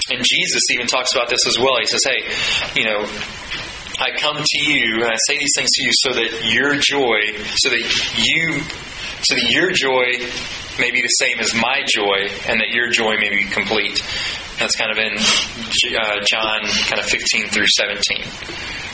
And 0.10 0.24
Jesus 0.24 0.64
even 0.72 0.88
talks 0.88 1.14
about 1.14 1.30
this 1.30 1.46
as 1.48 1.60
well. 1.60 1.78
He 1.80 1.86
says, 1.86 2.02
Hey, 2.06 2.80
you 2.80 2.86
know, 2.86 3.06
I 4.00 4.12
come 4.18 4.38
to 4.38 4.60
you 4.64 5.02
and 5.02 5.12
I 5.12 5.18
say 5.28 5.38
these 5.38 5.54
things 5.56 5.70
to 5.74 5.84
you 5.84 5.92
so 5.94 6.14
that 6.14 6.54
your 6.54 6.76
joy, 6.76 7.20
so 7.56 7.70
that 7.70 7.82
you, 8.18 8.62
so 9.24 9.36
that 9.36 9.50
your 9.50 9.72
joy 9.72 10.06
may 10.80 10.92
be 10.92 11.02
the 11.02 11.08
same 11.08 11.40
as 11.40 11.54
my 11.56 11.82
joy 11.88 12.30
and 12.48 12.62
that 12.62 12.70
your 12.70 12.90
joy 12.90 13.18
may 13.18 13.30
be 13.30 13.46
complete. 13.46 14.02
That's 14.60 14.76
kind 14.76 14.92
of 14.92 14.98
in 14.98 15.18
uh, 15.18 16.20
John 16.26 16.62
kind 16.90 17.00
of 17.00 17.06
15 17.06 17.48
through 17.48 17.68
17. 17.76 18.87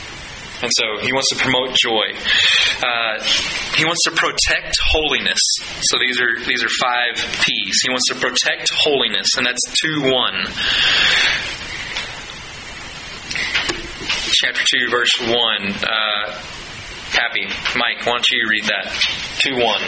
And 0.62 0.70
so 0.72 1.02
he 1.02 1.12
wants 1.12 1.28
to 1.30 1.36
promote 1.36 1.74
joy. 1.76 2.14
Uh, 2.80 3.22
he 3.76 3.84
wants 3.84 4.04
to 4.04 4.12
protect 4.12 4.76
holiness. 4.92 5.40
So 5.82 5.98
these 5.98 6.20
are 6.20 6.38
these 6.44 6.62
are 6.62 6.72
five 6.80 7.16
P's. 7.42 7.80
He 7.82 7.90
wants 7.90 8.08
to 8.08 8.14
protect 8.14 8.70
holiness, 8.72 9.36
and 9.36 9.46
that's 9.46 9.62
two 9.82 10.10
one. 10.10 10.46
Chapter 14.36 14.64
two, 14.64 14.90
verse 14.90 15.12
one. 15.20 15.74
Uh, 15.82 16.40
Happy 17.14 17.46
Mike, 17.76 18.04
why 18.04 18.14
don't 18.14 18.28
you 18.28 18.48
read 18.50 18.64
that? 18.64 18.90
Two 19.38 19.54
one. 19.54 19.80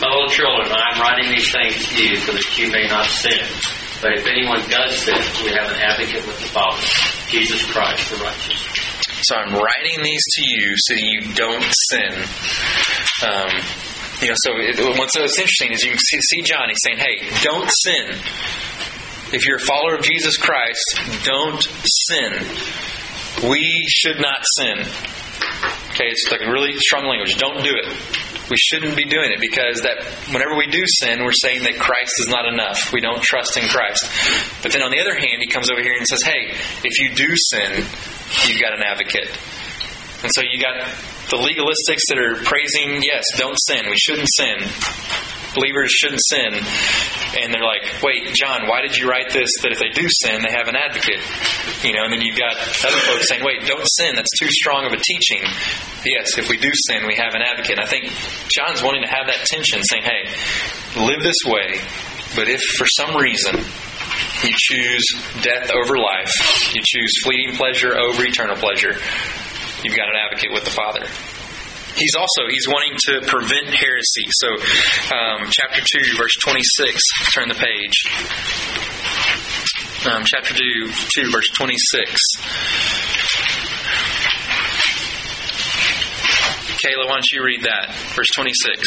My 0.00 0.06
little 0.06 0.28
children, 0.28 0.70
I 0.70 0.94
am 0.94 1.00
writing 1.02 1.32
these 1.32 1.50
things 1.50 1.84
to 1.88 2.04
you 2.06 2.16
so 2.16 2.32
that 2.32 2.58
you 2.58 2.70
may 2.70 2.86
not 2.86 3.06
sin. 3.06 3.42
But 4.00 4.12
if 4.14 4.26
anyone 4.26 4.60
does 4.70 4.96
sin, 4.98 5.18
we 5.44 5.50
have 5.50 5.70
an 5.70 5.80
advocate 5.82 6.24
with 6.26 6.38
the 6.38 6.48
Father, 6.54 6.80
Jesus 7.28 7.64
Christ, 7.66 8.10
the 8.10 8.22
righteous. 8.22 8.88
So 9.22 9.34
I'm 9.34 9.52
writing 9.52 10.04
these 10.04 10.22
to 10.36 10.42
you 10.46 10.74
so 10.76 10.94
you 10.94 11.34
don't 11.34 11.64
sin. 11.90 12.12
Um, 13.26 13.50
you 14.22 14.28
know, 14.28 14.34
so 14.36 14.52
it, 14.54 14.98
what's, 14.98 15.16
interesting 15.16 15.72
is 15.72 15.82
you 15.82 15.96
see, 15.98 16.20
see 16.20 16.42
John. 16.42 16.68
He's 16.68 16.78
saying, 16.84 16.98
"Hey, 16.98 17.28
don't 17.42 17.68
sin. 17.82 18.10
If 19.32 19.46
you're 19.46 19.56
a 19.56 19.60
follower 19.60 19.96
of 19.96 20.02
Jesus 20.02 20.36
Christ, 20.36 21.00
don't 21.24 21.62
sin. 21.84 23.50
We 23.50 23.84
should 23.88 24.20
not 24.20 24.44
sin." 24.56 24.78
Okay, 25.90 26.06
it's 26.06 26.28
like 26.30 26.40
really 26.40 26.74
strong 26.78 27.06
language. 27.06 27.36
Don't 27.36 27.64
do 27.64 27.74
it 27.74 27.86
we 28.50 28.56
shouldn't 28.56 28.96
be 28.96 29.04
doing 29.04 29.30
it 29.32 29.40
because 29.40 29.82
that 29.82 30.04
whenever 30.32 30.56
we 30.56 30.66
do 30.66 30.82
sin, 31.00 31.24
we're 31.24 31.36
saying 31.36 31.62
that 31.64 31.78
Christ 31.78 32.14
is 32.20 32.28
not 32.28 32.46
enough. 32.46 32.92
We 32.92 33.00
don't 33.00 33.22
trust 33.22 33.56
in 33.56 33.68
Christ. 33.68 34.04
But 34.62 34.72
then 34.72 34.82
on 34.82 34.90
the 34.90 35.00
other 35.00 35.14
hand, 35.14 35.40
he 35.40 35.46
comes 35.46 35.70
over 35.70 35.82
here 35.82 35.94
and 35.96 36.06
says, 36.06 36.22
"Hey, 36.22 36.54
if 36.84 37.00
you 37.00 37.14
do 37.14 37.28
sin, 37.52 37.84
you've 38.46 38.60
got 38.60 38.72
an 38.72 38.82
advocate." 38.82 39.28
And 40.22 40.32
so 40.34 40.42
you 40.42 40.60
got 40.60 40.82
the 41.30 41.36
legalistics 41.36 42.02
that 42.08 42.18
are 42.18 42.34
praising, 42.42 43.02
yes, 43.02 43.22
don't 43.36 43.56
sin. 43.56 43.88
We 43.88 43.96
shouldn't 43.96 44.28
sin. 44.34 44.58
Believers 45.54 45.90
shouldn't 45.90 46.20
sin. 46.24 46.54
And 47.38 47.52
they're 47.52 47.64
like, 47.64 48.02
wait, 48.02 48.34
John, 48.34 48.66
why 48.66 48.80
did 48.80 48.96
you 48.96 49.08
write 49.08 49.30
this 49.30 49.50
that 49.62 49.72
if 49.72 49.78
they 49.78 49.90
do 49.90 50.06
sin, 50.08 50.42
they 50.42 50.52
have 50.52 50.68
an 50.68 50.76
advocate? 50.76 51.20
You 51.84 51.92
know, 51.92 52.04
and 52.04 52.12
then 52.12 52.22
you've 52.22 52.38
got 52.38 52.56
other 52.56 53.00
folks 53.04 53.28
saying, 53.28 53.44
wait, 53.44 53.66
don't 53.66 53.84
sin. 53.84 54.16
That's 54.16 54.32
too 54.38 54.48
strong 54.50 54.86
of 54.86 54.92
a 54.92 55.00
teaching. 55.00 55.42
Yes, 56.04 56.38
if 56.38 56.48
we 56.48 56.56
do 56.56 56.70
sin, 56.88 57.06
we 57.06 57.16
have 57.16 57.34
an 57.34 57.42
advocate. 57.42 57.78
And 57.78 57.84
I 57.84 57.86
think 57.86 58.10
John's 58.48 58.82
wanting 58.82 59.02
to 59.02 59.08
have 59.08 59.26
that 59.28 59.44
tension, 59.44 59.82
saying, 59.84 60.02
hey, 60.02 60.24
live 60.96 61.22
this 61.22 61.44
way, 61.44 61.80
but 62.34 62.48
if 62.48 62.60
for 62.76 62.86
some 62.86 63.16
reason 63.16 63.56
you 64.42 64.54
choose 64.56 65.04
death 65.42 65.70
over 65.70 65.96
life, 65.98 66.74
you 66.74 66.80
choose 66.84 67.12
fleeting 67.22 67.54
pleasure 67.54 67.96
over 67.98 68.24
eternal 68.24 68.56
pleasure, 68.56 68.96
you've 69.84 69.96
got 69.96 70.08
an 70.08 70.16
advocate 70.16 70.52
with 70.52 70.64
the 70.64 70.70
Father 70.70 71.06
he's 71.98 72.14
also 72.14 72.48
he's 72.48 72.66
wanting 72.66 72.96
to 73.06 73.20
prevent 73.26 73.74
heresy. 73.74 74.26
So, 74.30 74.48
um, 75.14 75.50
chapter 75.50 75.82
two, 75.84 76.16
verse 76.16 76.34
twenty-six. 76.42 77.02
Turn 77.34 77.48
the 77.48 77.54
page. 77.54 78.06
Um, 80.06 80.22
chapter 80.24 80.54
two, 80.54 80.92
two, 81.14 81.30
verse 81.30 81.48
twenty-six. 81.58 82.16
Kayla, 86.78 87.06
why 87.06 87.14
don't 87.14 87.32
you 87.32 87.42
read 87.42 87.62
that? 87.64 87.92
Verse 88.14 88.30
twenty-six. 88.34 88.86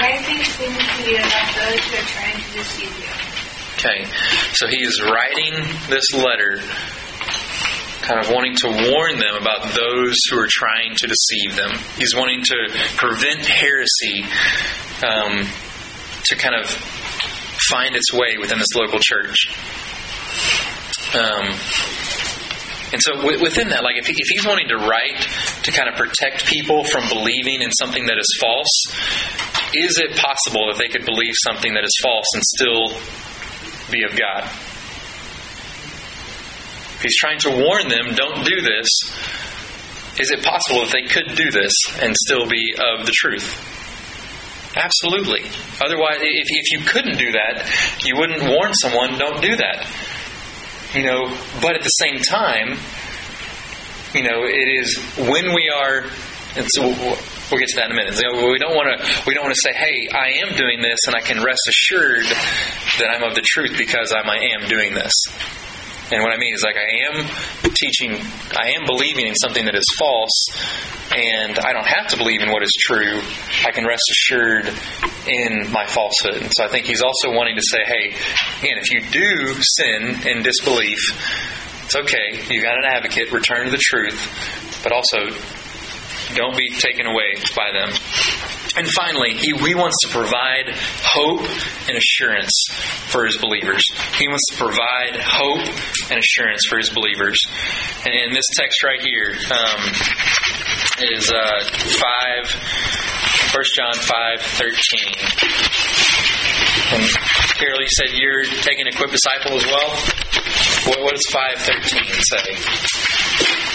Writing 0.00 0.24
things 0.24 0.48
to 0.56 1.10
you 1.10 1.16
about 1.16 1.48
those 1.54 1.80
who 1.84 1.96
are 1.96 2.08
trying 2.08 2.36
to 2.36 2.52
deceive 2.52 2.92
you. 2.98 3.10
Okay, 3.76 4.04
so 4.52 4.66
he 4.66 4.82
is 4.82 5.02
writing 5.02 5.54
this 5.88 6.12
letter 6.14 6.60
kind 8.02 8.20
of 8.20 8.30
wanting 8.30 8.56
to 8.56 8.68
warn 8.68 9.18
them 9.18 9.34
about 9.40 9.62
those 9.74 10.16
who 10.30 10.38
are 10.38 10.48
trying 10.50 10.94
to 10.96 11.06
deceive 11.06 11.56
them. 11.56 11.70
He's 11.96 12.14
wanting 12.14 12.42
to 12.42 12.68
prevent 12.96 13.46
heresy 13.46 14.24
um, 15.06 15.46
to 16.24 16.36
kind 16.36 16.54
of 16.54 16.68
find 17.70 17.94
its 17.94 18.12
way 18.12 18.36
within 18.38 18.58
this 18.58 18.74
local 18.74 18.98
church. 19.00 19.48
Um, 21.14 21.54
and 22.92 23.00
so 23.00 23.24
within 23.24 23.70
that, 23.70 23.82
like 23.82 23.96
if, 23.96 24.08
if 24.08 24.28
he's 24.28 24.46
wanting 24.46 24.68
to 24.68 24.76
write 24.76 25.26
to 25.62 25.72
kind 25.72 25.88
of 25.88 25.94
protect 25.94 26.44
people 26.44 26.84
from 26.84 27.08
believing 27.08 27.62
in 27.62 27.70
something 27.70 28.06
that 28.06 28.18
is 28.18 28.38
false, 28.38 28.84
is 29.74 29.98
it 29.98 30.16
possible 30.18 30.68
that 30.68 30.76
they 30.78 30.88
could 30.88 31.06
believe 31.06 31.32
something 31.46 31.72
that 31.74 31.84
is 31.84 31.96
false 32.02 32.26
and 32.34 32.42
still 32.42 32.88
be 33.90 34.04
of 34.04 34.18
God? 34.18 34.50
He's 37.02 37.16
trying 37.16 37.38
to 37.40 37.50
warn 37.50 37.88
them, 37.88 38.14
don't 38.14 38.44
do 38.44 38.60
this, 38.60 38.88
is 40.20 40.30
it 40.30 40.44
possible 40.44 40.84
that 40.84 40.92
they 40.92 41.08
could 41.08 41.36
do 41.36 41.50
this 41.50 41.72
and 42.00 42.14
still 42.16 42.48
be 42.48 42.74
of 42.76 43.06
the 43.06 43.12
truth? 43.14 43.48
Absolutely. 44.76 45.42
Otherwise, 45.84 46.18
if, 46.20 46.46
if 46.48 46.72
you 46.72 46.86
couldn't 46.86 47.18
do 47.18 47.32
that, 47.32 47.68
you 48.04 48.16
wouldn't 48.16 48.42
warn 48.42 48.72
someone, 48.74 49.18
don't 49.18 49.40
do 49.40 49.56
that. 49.56 49.88
You 50.94 51.04
know, 51.04 51.28
but 51.60 51.76
at 51.76 51.82
the 51.82 51.96
same 51.96 52.20
time, 52.20 52.76
you 54.14 54.22
know, 54.22 54.44
it 54.44 54.68
is 54.68 54.98
when 55.16 55.54
we 55.54 55.72
are, 55.74 56.04
and 56.56 56.66
so 56.68 56.82
we'll, 56.88 57.16
we'll 57.50 57.60
get 57.60 57.68
to 57.68 57.76
that 57.76 57.86
in 57.86 57.92
a 57.92 57.94
minute. 57.94 58.16
We 58.16 58.58
don't 58.58 58.76
want 58.76 59.00
to, 59.00 59.22
we 59.26 59.34
don't 59.34 59.44
want 59.44 59.54
to 59.54 59.60
say, 59.60 59.72
hey, 59.72 60.08
I 60.12 60.44
am 60.44 60.56
doing 60.56 60.82
this 60.82 61.00
and 61.06 61.16
I 61.16 61.20
can 61.20 61.42
rest 61.42 61.60
assured 61.68 62.24
that 62.98 63.08
I'm 63.08 63.22
of 63.22 63.34
the 63.34 63.44
truth 63.44 63.76
because 63.78 64.12
I 64.12 64.20
am 64.20 64.68
doing 64.68 64.92
this. 64.92 65.12
And 66.12 66.22
what 66.22 66.32
I 66.32 66.36
mean 66.36 66.52
is, 66.54 66.62
like, 66.62 66.76
I 66.76 66.88
am 67.08 67.72
teaching, 67.74 68.12
I 68.52 68.72
am 68.76 68.84
believing 68.86 69.26
in 69.26 69.34
something 69.34 69.64
that 69.64 69.74
is 69.74 69.86
false, 69.98 70.48
and 71.16 71.58
I 71.58 71.72
don't 71.72 71.86
have 71.86 72.08
to 72.08 72.16
believe 72.18 72.42
in 72.42 72.50
what 72.50 72.62
is 72.62 72.72
true. 72.78 73.20
I 73.64 73.70
can 73.72 73.86
rest 73.86 74.02
assured 74.10 74.68
in 75.26 75.72
my 75.72 75.86
falsehood. 75.86 76.42
And 76.42 76.52
so 76.52 76.64
I 76.64 76.68
think 76.68 76.84
he's 76.86 77.02
also 77.02 77.32
wanting 77.32 77.56
to 77.56 77.62
say, 77.62 77.78
hey, 77.84 78.14
again, 78.60 78.78
if 78.78 78.90
you 78.92 79.00
do 79.00 79.56
sin 79.62 80.28
in 80.28 80.42
disbelief, 80.42 80.98
it's 81.84 81.96
okay. 81.96 82.54
You 82.54 82.62
got 82.62 82.76
an 82.76 82.84
advocate. 82.84 83.32
Return 83.32 83.64
to 83.64 83.70
the 83.70 83.80
truth, 83.80 84.80
but 84.82 84.92
also 84.92 85.30
don't 86.34 86.56
be 86.56 86.68
taken 86.70 87.06
away 87.06 87.34
by 87.56 87.70
them. 87.72 87.90
And 88.74 88.88
finally, 88.88 89.34
he, 89.34 89.52
he 89.52 89.74
wants 89.74 89.96
to 90.02 90.08
provide 90.08 90.72
hope 91.04 91.44
and 91.88 91.96
assurance 91.96 92.52
for 93.12 93.26
his 93.26 93.36
believers. 93.36 93.84
He 94.16 94.28
wants 94.28 94.44
to 94.50 94.56
provide 94.56 95.20
hope 95.20 95.68
and 96.10 96.18
assurance 96.18 96.64
for 96.66 96.78
his 96.78 96.88
believers. 96.88 97.38
And 98.04 98.14
in 98.14 98.32
this 98.32 98.46
text 98.56 98.82
right 98.82 99.00
here 99.00 99.36
um, 99.52 99.92
is 101.04 101.30
uh, 101.30 101.64
5, 101.68 103.52
1 103.52 103.64
John 103.76 103.94
5 103.94 104.40
13. 104.40 104.72
And 106.92 107.04
Carol, 107.56 107.80
you 107.80 107.88
said 107.88 108.16
you're 108.16 108.44
taking 108.62 108.86
Equip 108.86 109.10
Disciple 109.10 109.56
as 109.56 109.66
well? 109.66 109.90
What, 110.88 111.00
what 111.04 111.14
does 111.14 111.26
513 111.30 112.04
say? 112.24 113.71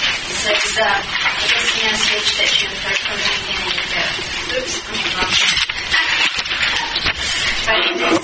Says, 0.47 0.79
uh, 0.79 1.03
this 1.43 1.67
message 1.83 2.39
that 2.39 2.51
you 2.63 2.71
heard 2.79 2.95
from 3.03 3.19
the 3.19 3.35
beginning 3.51 3.83
Oops, 4.55 4.79
I'm 4.87 4.95
wrong. 5.19 5.35
but 7.67 7.75
no, 7.99 8.15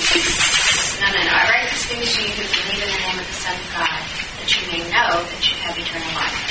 no, 1.03 1.19
no. 1.19 1.36
I 1.36 1.43
write 1.51 1.67
these 1.67 1.83
things 1.83 2.15
to 2.15 2.21
you 2.23 2.31
who 2.31 2.47
believe 2.47 2.79
in 2.79 2.88
the 2.95 3.01
name 3.03 3.19
of 3.19 3.27
the 3.27 3.33
Son 3.43 3.59
of 3.59 3.67
God, 3.75 3.99
that 4.39 4.47
you 4.55 4.63
may 4.71 4.88
know 4.88 5.19
that 5.19 5.43
you 5.51 5.55
have 5.67 5.75
eternal 5.77 6.15
life. 6.15 6.42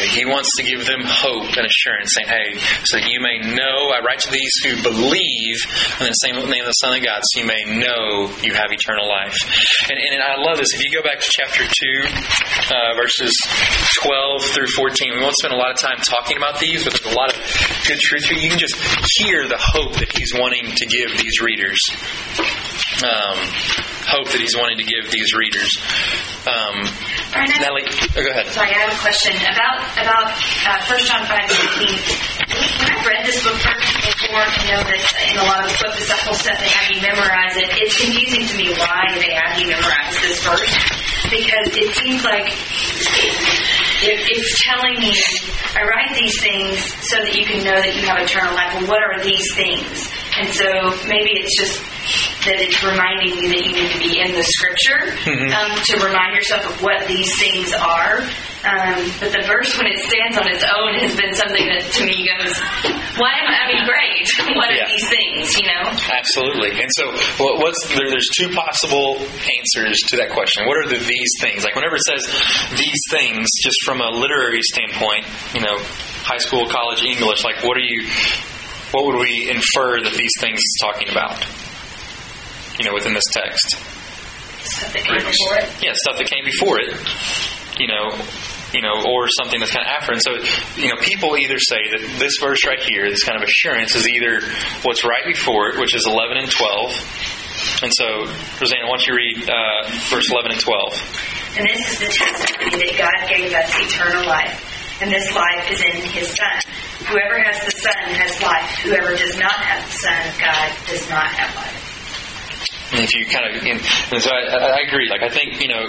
He 0.00 0.24
wants 0.24 0.50
to 0.56 0.62
give 0.62 0.86
them 0.86 1.02
hope 1.04 1.56
and 1.56 1.66
assurance, 1.66 2.16
saying, 2.16 2.28
"Hey, 2.28 2.58
so 2.84 2.96
that 2.96 3.08
you 3.08 3.20
may 3.20 3.38
know, 3.38 3.92
I 3.92 4.00
write 4.00 4.20
to 4.20 4.30
these 4.30 4.52
who 4.64 4.80
believe 4.82 5.56
in 6.00 6.06
the 6.06 6.18
same 6.24 6.36
name 6.48 6.64
of 6.64 6.70
the 6.72 6.80
Son 6.80 6.96
of 6.96 7.02
God, 7.04 7.20
so 7.22 7.40
you 7.40 7.46
may 7.46 7.64
know 7.64 8.30
you 8.42 8.54
have 8.54 8.72
eternal 8.72 9.08
life." 9.08 9.36
And, 9.90 9.98
and 9.98 10.22
I 10.22 10.40
love 10.40 10.58
this. 10.58 10.72
If 10.74 10.84
you 10.84 10.90
go 10.90 11.02
back 11.02 11.20
to 11.20 11.28
chapter 11.28 11.64
two, 11.68 11.98
uh, 12.72 12.94
verses 12.96 13.36
twelve 14.00 14.42
through 14.42 14.68
fourteen, 14.68 15.12
we 15.14 15.20
won't 15.20 15.36
spend 15.36 15.52
a 15.52 15.56
lot 15.56 15.70
of 15.70 15.78
time 15.78 15.98
talking 15.98 16.36
about 16.36 16.58
these, 16.58 16.84
but 16.84 16.94
there's 16.94 17.14
a 17.14 17.18
lot 17.18 17.30
of 17.30 17.36
good 17.86 17.98
truth 17.98 18.24
here. 18.24 18.38
You 18.38 18.50
can 18.50 18.58
just 18.58 18.76
hear 19.18 19.46
the 19.48 19.58
hope 19.58 19.94
that 19.96 20.16
he's 20.16 20.32
wanting 20.34 20.72
to 20.72 20.86
give 20.86 21.16
these 21.18 21.40
readers. 21.40 21.78
Um, 23.02 23.38
hope 24.12 24.28
that 24.28 24.40
he's 24.44 24.52
wanting 24.52 24.76
to 24.76 24.84
give 24.84 25.08
these 25.08 25.32
readers. 25.32 25.72
Um, 26.44 26.84
Natalie, 27.32 27.88
oh, 27.88 28.20
go 28.20 28.28
ahead. 28.28 28.44
Sorry, 28.52 28.68
I 28.68 28.84
have 28.84 28.92
a 28.92 29.00
question 29.00 29.32
about 29.40 29.80
about 29.96 30.28
uh, 30.68 30.84
First 30.84 31.08
John 31.08 31.24
five 31.24 31.48
fifteen. 31.48 31.96
When 31.96 32.88
I've 32.92 33.06
read 33.08 33.24
this 33.24 33.40
book 33.40 33.56
first 33.56 33.88
before, 34.04 34.44
you 34.60 34.66
know 34.68 34.82
that 34.84 35.00
in 35.32 35.40
a 35.40 35.46
lot 35.48 35.64
of 35.64 35.72
the 35.72 35.78
book 35.80 35.96
disciple 35.96 36.36
stuff 36.36 36.60
they 36.60 36.68
have 36.68 36.92
you 36.92 37.00
memorize 37.00 37.56
it. 37.56 37.72
It's 37.80 37.96
confusing 37.96 38.44
to 38.44 38.54
me 38.60 38.68
why 38.76 39.16
they 39.16 39.32
have 39.32 39.56
you 39.56 39.72
memorize 39.72 40.12
this 40.20 40.44
verse 40.44 40.76
because 41.32 41.72
it 41.72 41.88
seems 41.96 42.20
like 42.28 42.52
it, 44.04 44.18
it's 44.28 44.52
telling 44.68 45.00
me 45.00 45.16
I 45.72 45.88
write 45.88 46.12
these 46.12 46.36
things 46.42 46.84
so 47.08 47.16
that 47.16 47.32
you 47.32 47.48
can 47.48 47.64
know 47.64 47.80
that 47.80 47.96
you 47.96 48.04
have 48.04 48.20
eternal 48.20 48.52
life. 48.52 48.76
Well, 48.76 48.92
what 48.92 49.00
are 49.00 49.24
these 49.24 49.48
things? 49.56 50.12
And 50.36 50.52
so 50.52 50.68
maybe 51.08 51.40
it's 51.40 51.56
just 51.56 51.80
that 52.44 52.58
it's 52.58 52.82
reminding 52.82 53.38
you 53.38 53.48
that 53.54 53.62
you 53.62 53.72
need 53.72 53.90
to 53.92 54.00
be 54.02 54.18
in 54.18 54.34
the 54.34 54.42
scripture 54.42 55.14
mm-hmm. 55.26 55.50
um, 55.54 55.72
to 55.86 55.94
remind 56.02 56.34
yourself 56.34 56.66
of 56.66 56.82
what 56.82 57.06
these 57.06 57.30
things 57.38 57.72
are. 57.74 58.22
Um, 58.62 59.02
but 59.18 59.34
the 59.34 59.42
verse, 59.42 59.74
when 59.74 59.90
it 59.90 59.98
stands 60.06 60.38
on 60.38 60.46
its 60.46 60.62
own, 60.62 60.94
has 61.02 61.18
been 61.18 61.34
something 61.34 61.66
that 61.66 61.82
to 61.98 62.06
me 62.06 62.30
goes, 62.30 62.54
"Why 63.18 63.34
am 63.42 63.50
I? 63.50 63.58
I 63.58 63.66
mean, 63.66 63.82
great. 63.82 64.26
what 64.54 64.70
are 64.70 64.86
these 64.86 65.02
things? 65.10 65.58
You 65.58 65.66
know?" 65.66 65.82
Absolutely. 65.90 66.78
And 66.78 66.86
so, 66.94 67.10
what's 67.58 67.82
there, 67.90 68.06
there's 68.06 68.30
two 68.30 68.54
possible 68.54 69.18
answers 69.50 69.98
to 70.14 70.22
that 70.22 70.30
question. 70.30 70.70
What 70.70 70.78
are 70.78 70.86
the 70.94 71.02
these 71.02 71.34
things? 71.42 71.66
Like 71.66 71.74
whenever 71.74 71.98
it 71.98 72.06
says 72.06 72.22
these 72.78 73.02
things, 73.10 73.50
just 73.66 73.82
from 73.82 73.98
a 73.98 74.10
literary 74.14 74.62
standpoint, 74.62 75.26
you 75.58 75.66
know, 75.66 75.82
high 76.22 76.38
school, 76.38 76.70
college 76.70 77.02
English, 77.02 77.42
like 77.42 77.66
what 77.66 77.76
are 77.76 77.86
you? 77.86 78.06
What 78.94 79.10
would 79.10 79.18
we 79.18 79.50
infer 79.50 80.06
that 80.06 80.14
these 80.14 80.38
things 80.38 80.58
is 80.58 80.78
talking 80.78 81.10
about? 81.10 81.42
You 82.78 82.84
know, 82.84 82.94
within 82.94 83.14
this 83.14 83.26
text. 83.30 83.76
Stuff 84.62 84.92
that 84.92 85.04
came 85.04 85.18
before 85.18 85.56
it. 85.58 85.68
Yeah, 85.82 85.92
stuff 85.94 86.18
that 86.18 86.26
came 86.26 86.44
before 86.44 86.78
it. 86.78 86.94
You 87.80 87.88
know, 87.88 88.14
you 88.72 88.80
know, 88.80 89.04
or 89.04 89.28
something 89.28 89.60
that's 89.60 89.72
kind 89.72 89.84
of 89.84 89.92
after. 89.92 90.12
And 90.12 90.22
so, 90.22 90.32
you 90.80 90.88
know, 90.88 90.96
people 91.00 91.36
either 91.36 91.58
say 91.58 91.92
that 91.92 92.16
this 92.18 92.38
verse 92.40 92.64
right 92.66 92.80
here, 92.80 93.08
this 93.08 93.24
kind 93.24 93.36
of 93.36 93.42
assurance, 93.42 93.94
is 93.94 94.08
either 94.08 94.40
what's 94.82 95.04
right 95.04 95.24
before 95.26 95.68
it, 95.68 95.78
which 95.78 95.94
is 95.94 96.06
11 96.06 96.38
and 96.38 96.50
12. 96.50 97.82
And 97.82 97.92
so, 97.92 98.24
Rosanna, 98.60 98.88
why 98.88 98.96
don't 98.96 99.06
you 99.06 99.14
read 99.14 99.48
uh, 99.48 99.88
verse 100.08 100.30
11 100.30 100.52
and 100.52 100.60
12? 100.60 101.58
And 101.58 101.68
this 101.68 101.92
is 101.92 101.98
the 102.00 102.08
testimony 102.08 102.80
that 102.80 102.94
God 102.96 103.28
gave 103.28 103.52
us 103.52 103.68
eternal 103.76 104.24
life, 104.24 104.56
and 105.02 105.12
this 105.12 105.34
life 105.34 105.70
is 105.70 105.80
in 105.82 106.00
His 106.16 106.32
Son. 106.32 106.64
Whoever 107.12 107.42
has 107.44 107.60
the 107.66 107.76
Son 107.76 108.08
has 108.16 108.40
life. 108.40 108.70
Whoever 108.80 109.14
does 109.14 109.36
not 109.36 109.52
have 109.52 109.84
the 109.84 109.92
Son 109.92 110.16
of 110.28 110.38
God 110.40 110.72
does 110.88 111.10
not 111.10 111.28
have 111.28 111.54
life. 111.56 111.91
And 112.92 113.00
if 113.00 113.14
you 113.14 113.24
kind 113.24 113.48
of, 113.48 113.64
and 113.64 114.22
so 114.22 114.30
I, 114.30 114.76
I 114.76 114.80
agree. 114.86 115.08
Like 115.08 115.22
I 115.22 115.30
think 115.30 115.60
you 115.60 115.68
know, 115.68 115.88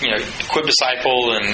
you 0.00 0.10
know, 0.10 0.16
Equip 0.16 0.64
Disciple 0.64 1.36
and 1.36 1.44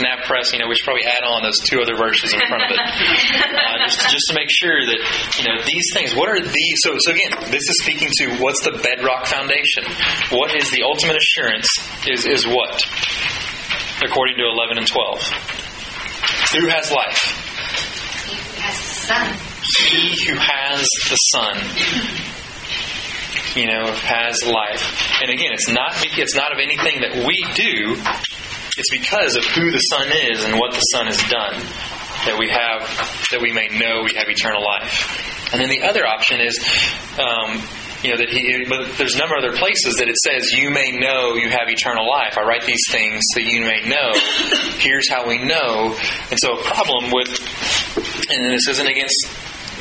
NavPress, 0.00 0.52
you 0.52 0.58
know, 0.58 0.68
we 0.68 0.74
should 0.74 0.84
probably 0.84 1.04
add 1.04 1.20
on 1.26 1.42
those 1.42 1.58
two 1.68 1.80
other 1.82 1.96
verses 1.96 2.32
in 2.32 2.40
front 2.48 2.62
of 2.64 2.70
it, 2.70 2.78
uh, 2.80 3.76
just 3.84 4.00
just 4.08 4.24
to 4.28 4.34
make 4.34 4.48
sure 4.48 4.80
that 4.86 5.00
you 5.36 5.44
know 5.44 5.60
these 5.66 5.84
things. 5.92 6.14
What 6.14 6.28
are 6.30 6.40
these? 6.40 6.78
So 6.80 6.96
so 6.98 7.12
again, 7.12 7.36
this 7.50 7.60
is 7.60 7.76
speaking 7.82 8.08
to 8.24 8.38
what's 8.40 8.64
the 8.64 8.80
bedrock 8.80 9.26
foundation. 9.26 9.84
What 10.30 10.54
is 10.56 10.70
the 10.70 10.82
ultimate 10.82 11.16
assurance? 11.16 11.68
Is 12.08 12.24
is 12.24 12.46
what? 12.46 12.80
According 14.00 14.36
to 14.36 14.44
eleven 14.48 14.78
and 14.78 14.86
twelve, 14.86 15.20
who 16.56 16.68
has 16.68 16.90
life? 16.90 17.20
He 18.24 18.60
has 18.62 18.78
the 18.80 18.94
Son. 19.12 19.28
He 19.76 20.24
who 20.24 20.38
has 20.38 20.88
the 21.10 21.16
Son 21.36 22.28
you 23.54 23.66
know, 23.66 23.92
has 23.92 24.44
life. 24.44 25.12
And 25.22 25.30
again, 25.30 25.52
it's 25.52 25.68
not 25.68 25.92
it's 26.18 26.34
not 26.34 26.52
of 26.52 26.58
anything 26.58 27.00
that 27.00 27.26
we 27.26 27.44
do. 27.54 27.96
It's 28.76 28.90
because 28.90 29.36
of 29.36 29.44
who 29.44 29.70
the 29.70 29.80
Son 29.80 30.08
is 30.30 30.44
and 30.44 30.58
what 30.58 30.72
the 30.72 30.80
Son 30.80 31.06
has 31.06 31.18
done 31.28 31.58
that 32.26 32.36
we 32.38 32.48
have 32.50 32.82
that 33.30 33.40
we 33.40 33.52
may 33.52 33.68
know 33.68 34.02
we 34.04 34.14
have 34.14 34.28
eternal 34.28 34.62
life. 34.62 35.52
And 35.52 35.60
then 35.60 35.68
the 35.68 35.82
other 35.82 36.06
option 36.06 36.40
is. 36.40 36.58
Um, 37.18 37.62
you 38.02 38.10
know 38.10 38.18
that 38.18 38.28
he 38.28 38.64
but 38.68 38.96
there's 38.96 39.16
a 39.16 39.18
number 39.18 39.34
of 39.34 39.42
other 39.42 39.56
places 39.56 39.96
that 39.96 40.08
it 40.08 40.14
says 40.22 40.52
you 40.52 40.70
may 40.70 40.92
know 40.92 41.34
you 41.34 41.50
have 41.50 41.66
eternal 41.66 42.08
life 42.08 42.38
i 42.38 42.42
write 42.42 42.64
these 42.64 42.86
things 42.90 43.24
so 43.34 43.40
you 43.40 43.62
may 43.62 43.82
know 43.88 44.12
here's 44.78 45.10
how 45.10 45.26
we 45.26 45.38
know 45.38 45.96
and 46.30 46.38
so 46.38 46.52
a 46.52 46.62
problem 46.62 47.10
with 47.10 47.26
and 48.30 48.54
this 48.54 48.68
isn't 48.68 48.86
against 48.86 49.26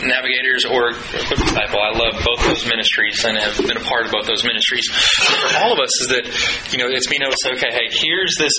Navigators 0.03 0.65
or 0.65 0.91
Equip 0.91 1.39
Disciple. 1.39 1.79
I 1.79 1.97
love 1.97 2.21
both 2.23 2.41
those 2.45 2.65
ministries 2.65 3.23
and 3.25 3.37
have 3.37 3.57
been 3.65 3.77
a 3.77 3.85
part 3.85 4.05
of 4.05 4.11
both 4.11 4.27
those 4.27 4.43
ministries. 4.43 4.87
But 4.89 5.35
for 5.37 5.57
all 5.63 5.73
of 5.73 5.79
us, 5.79 5.93
is 6.01 6.07
that 6.09 6.25
you 6.71 6.77
know 6.77 6.89
it's 6.89 7.07
being 7.07 7.21
able 7.21 7.33
to 7.33 7.41
say, 7.43 7.51
okay, 7.53 7.71
hey, 7.71 7.87
here's 7.91 8.35
this. 8.37 8.53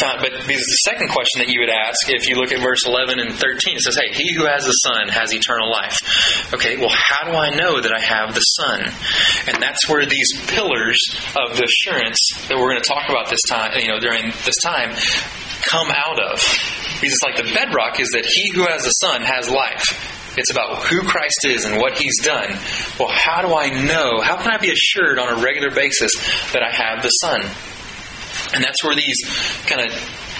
But 0.00 0.32
because 0.46 0.64
the 0.70 0.82
second 0.86 1.08
question 1.08 1.40
that 1.40 1.48
you 1.48 1.60
would 1.60 1.68
ask, 1.68 2.08
if 2.08 2.28
you 2.28 2.36
look 2.36 2.52
at 2.52 2.60
verse 2.62 2.86
11 2.86 3.18
and 3.18 3.34
13, 3.34 3.76
it 3.76 3.80
says, 3.82 3.98
Hey, 3.98 4.14
he 4.14 4.32
who 4.34 4.46
has 4.46 4.64
the 4.64 4.72
Son 4.72 5.08
has 5.08 5.34
eternal 5.34 5.70
life. 5.70 5.98
Okay, 6.54 6.76
well, 6.76 6.92
how 6.92 7.26
do 7.26 7.36
I 7.36 7.50
know 7.50 7.80
that 7.80 7.92
I 7.92 8.00
have 8.00 8.34
the 8.34 8.40
Son? 8.40 8.80
And 9.48 9.62
that's 9.62 9.88
where 9.88 10.06
these 10.06 10.30
pillars 10.46 10.98
of 11.36 11.56
the 11.56 11.64
assurance 11.64 12.18
that 12.48 12.56
we're 12.56 12.70
going 12.70 12.82
to 12.82 12.88
talk 12.88 13.08
about 13.08 13.28
this 13.28 13.42
time, 13.48 13.72
you 13.80 13.88
know, 13.88 13.98
during 13.98 14.30
this 14.44 14.56
time, 14.62 14.94
come 15.66 15.90
out 15.90 16.22
of. 16.22 16.38
Because 17.00 17.12
it's 17.18 17.24
like 17.24 17.36
the 17.36 17.50
bedrock 17.52 17.98
is 18.00 18.08
that 18.14 18.24
he 18.24 18.52
who 18.54 18.66
has 18.66 18.84
the 18.84 18.90
Son 18.90 19.22
has 19.22 19.50
life. 19.50 20.19
It's 20.36 20.50
about 20.50 20.84
who 20.84 21.02
Christ 21.02 21.44
is 21.44 21.64
and 21.64 21.78
what 21.78 21.98
He's 21.98 22.20
done. 22.22 22.50
Well, 22.98 23.10
how 23.10 23.42
do 23.42 23.54
I 23.54 23.70
know? 23.84 24.20
How 24.20 24.36
can 24.36 24.50
I 24.50 24.58
be 24.58 24.70
assured 24.70 25.18
on 25.18 25.38
a 25.38 25.42
regular 25.42 25.70
basis 25.70 26.12
that 26.52 26.62
I 26.62 26.70
have 26.70 27.02
the 27.02 27.08
Son? 27.08 27.42
And 28.54 28.64
that's 28.64 28.82
where 28.84 28.94
these 28.94 29.18
kind 29.66 29.90
of 29.90 29.92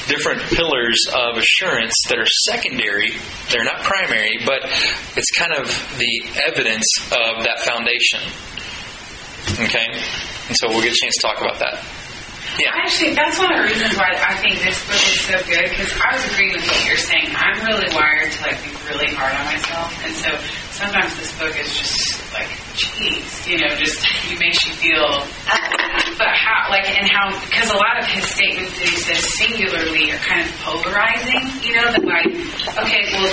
different 0.08 0.42
pillars 0.42 1.06
of 1.14 1.36
assurance 1.36 1.94
that 2.08 2.18
are 2.18 2.26
secondary, 2.26 3.12
they're 3.50 3.64
not 3.64 3.82
primary, 3.82 4.38
but 4.44 4.64
it's 5.16 5.30
kind 5.30 5.52
of 5.54 5.66
the 5.98 6.22
evidence 6.48 6.86
of 7.12 7.44
that 7.44 7.60
foundation. 7.60 8.20
Okay? 9.64 9.86
And 10.48 10.56
so 10.56 10.68
we'll 10.68 10.82
get 10.82 10.92
a 10.92 10.96
chance 10.96 11.14
to 11.16 11.22
talk 11.22 11.40
about 11.40 11.58
that. 11.60 11.84
Yeah. 12.58 12.74
Actually, 12.74 13.14
that's 13.14 13.38
one 13.38 13.52
of 13.52 13.62
the 13.62 13.66
reasons 13.70 13.94
why 13.96 14.10
I 14.10 14.34
think 14.42 14.58
this 14.62 14.80
book 14.86 14.98
is 14.98 15.20
so 15.22 15.36
good 15.46 15.70
because 15.70 15.92
I 15.94 16.08
was 16.16 16.24
agreeing 16.32 16.52
with 16.58 16.66
what 16.66 16.82
you're 16.86 16.98
saying. 16.98 17.30
I'm 17.30 17.62
really 17.62 17.86
wired 17.94 18.32
to 18.32 18.38
like 18.42 18.58
be 18.64 18.72
really 18.90 19.14
hard 19.14 19.34
on 19.38 19.44
myself, 19.46 19.94
and 20.02 20.14
so 20.16 20.30
sometimes 20.74 21.14
this 21.16 21.30
book 21.38 21.54
is 21.54 21.70
just 21.70 22.18
like, 22.34 22.50
geez, 22.74 23.46
you 23.46 23.58
know, 23.62 23.70
just 23.78 24.02
it 24.26 24.38
makes 24.40 24.66
you 24.66 24.74
feel. 24.74 25.26
But 26.20 26.36
how, 26.36 26.68
like, 26.68 26.84
and 26.84 27.08
how? 27.08 27.32
Because 27.40 27.70
a 27.70 27.76
lot 27.80 27.96
of 27.98 28.04
his 28.04 28.28
statements 28.28 28.76
that 28.76 28.88
he 28.92 28.96
says 28.96 29.24
singularly 29.40 30.12
are 30.12 30.20
kind 30.20 30.44
of 30.44 30.52
polarizing. 30.60 31.48
You 31.64 31.80
know, 31.80 31.88
that 31.88 32.04
like, 32.04 32.28
okay, 32.76 33.08
well 33.16 33.32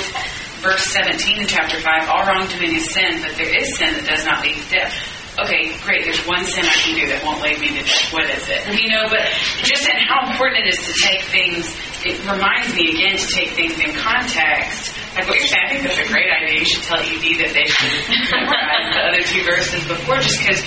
verse 0.64 0.86
17 0.96 1.42
in 1.42 1.48
chapter 1.48 1.82
5, 1.82 2.08
all 2.08 2.24
wrongdoing 2.26 2.76
is 2.76 2.90
sin, 2.94 3.20
but 3.22 3.36
there 3.36 3.54
is 3.60 3.78
sin 3.78 3.94
that 3.94 4.08
does 4.08 4.24
not 4.24 4.42
lead 4.42 4.56
to 4.56 4.70
death 4.72 5.17
okay, 5.40 5.74
great, 5.86 6.04
there's 6.04 6.26
one 6.26 6.46
sin 6.46 6.66
I 6.66 6.74
can 6.82 6.96
do 6.98 7.06
that 7.08 7.22
won't 7.22 7.42
lead 7.42 7.60
me 7.62 7.70
to 7.78 7.84
death. 7.86 8.14
What 8.14 8.26
is 8.26 8.50
it? 8.50 8.66
You 8.74 8.90
know, 8.90 9.06
but 9.10 9.30
just 9.62 9.86
in 9.86 9.98
how 10.10 10.26
important 10.26 10.66
it 10.66 10.74
is 10.74 10.82
to 10.90 10.94
take 10.98 11.22
things, 11.30 11.70
it 12.02 12.18
reminds 12.26 12.74
me 12.74 12.98
again 12.98 13.18
to 13.18 13.28
take 13.30 13.54
things 13.54 13.78
in 13.78 13.94
context. 13.94 14.98
Like 15.14 15.30
what 15.30 15.38
you're 15.38 15.50
saying, 15.50 15.66
I 15.66 15.70
think 15.78 15.82
that's 15.86 16.02
a 16.02 16.10
great 16.10 16.30
idea. 16.30 16.62
You 16.62 16.66
should 16.66 16.86
tell 16.86 17.02
ED 17.02 17.26
that 17.42 17.52
they 17.54 17.66
should 17.70 17.94
memorize 18.34 18.88
the 18.94 19.02
other 19.06 19.24
two 19.26 19.44
verses 19.46 19.82
before, 19.86 20.18
just 20.22 20.42
because 20.42 20.62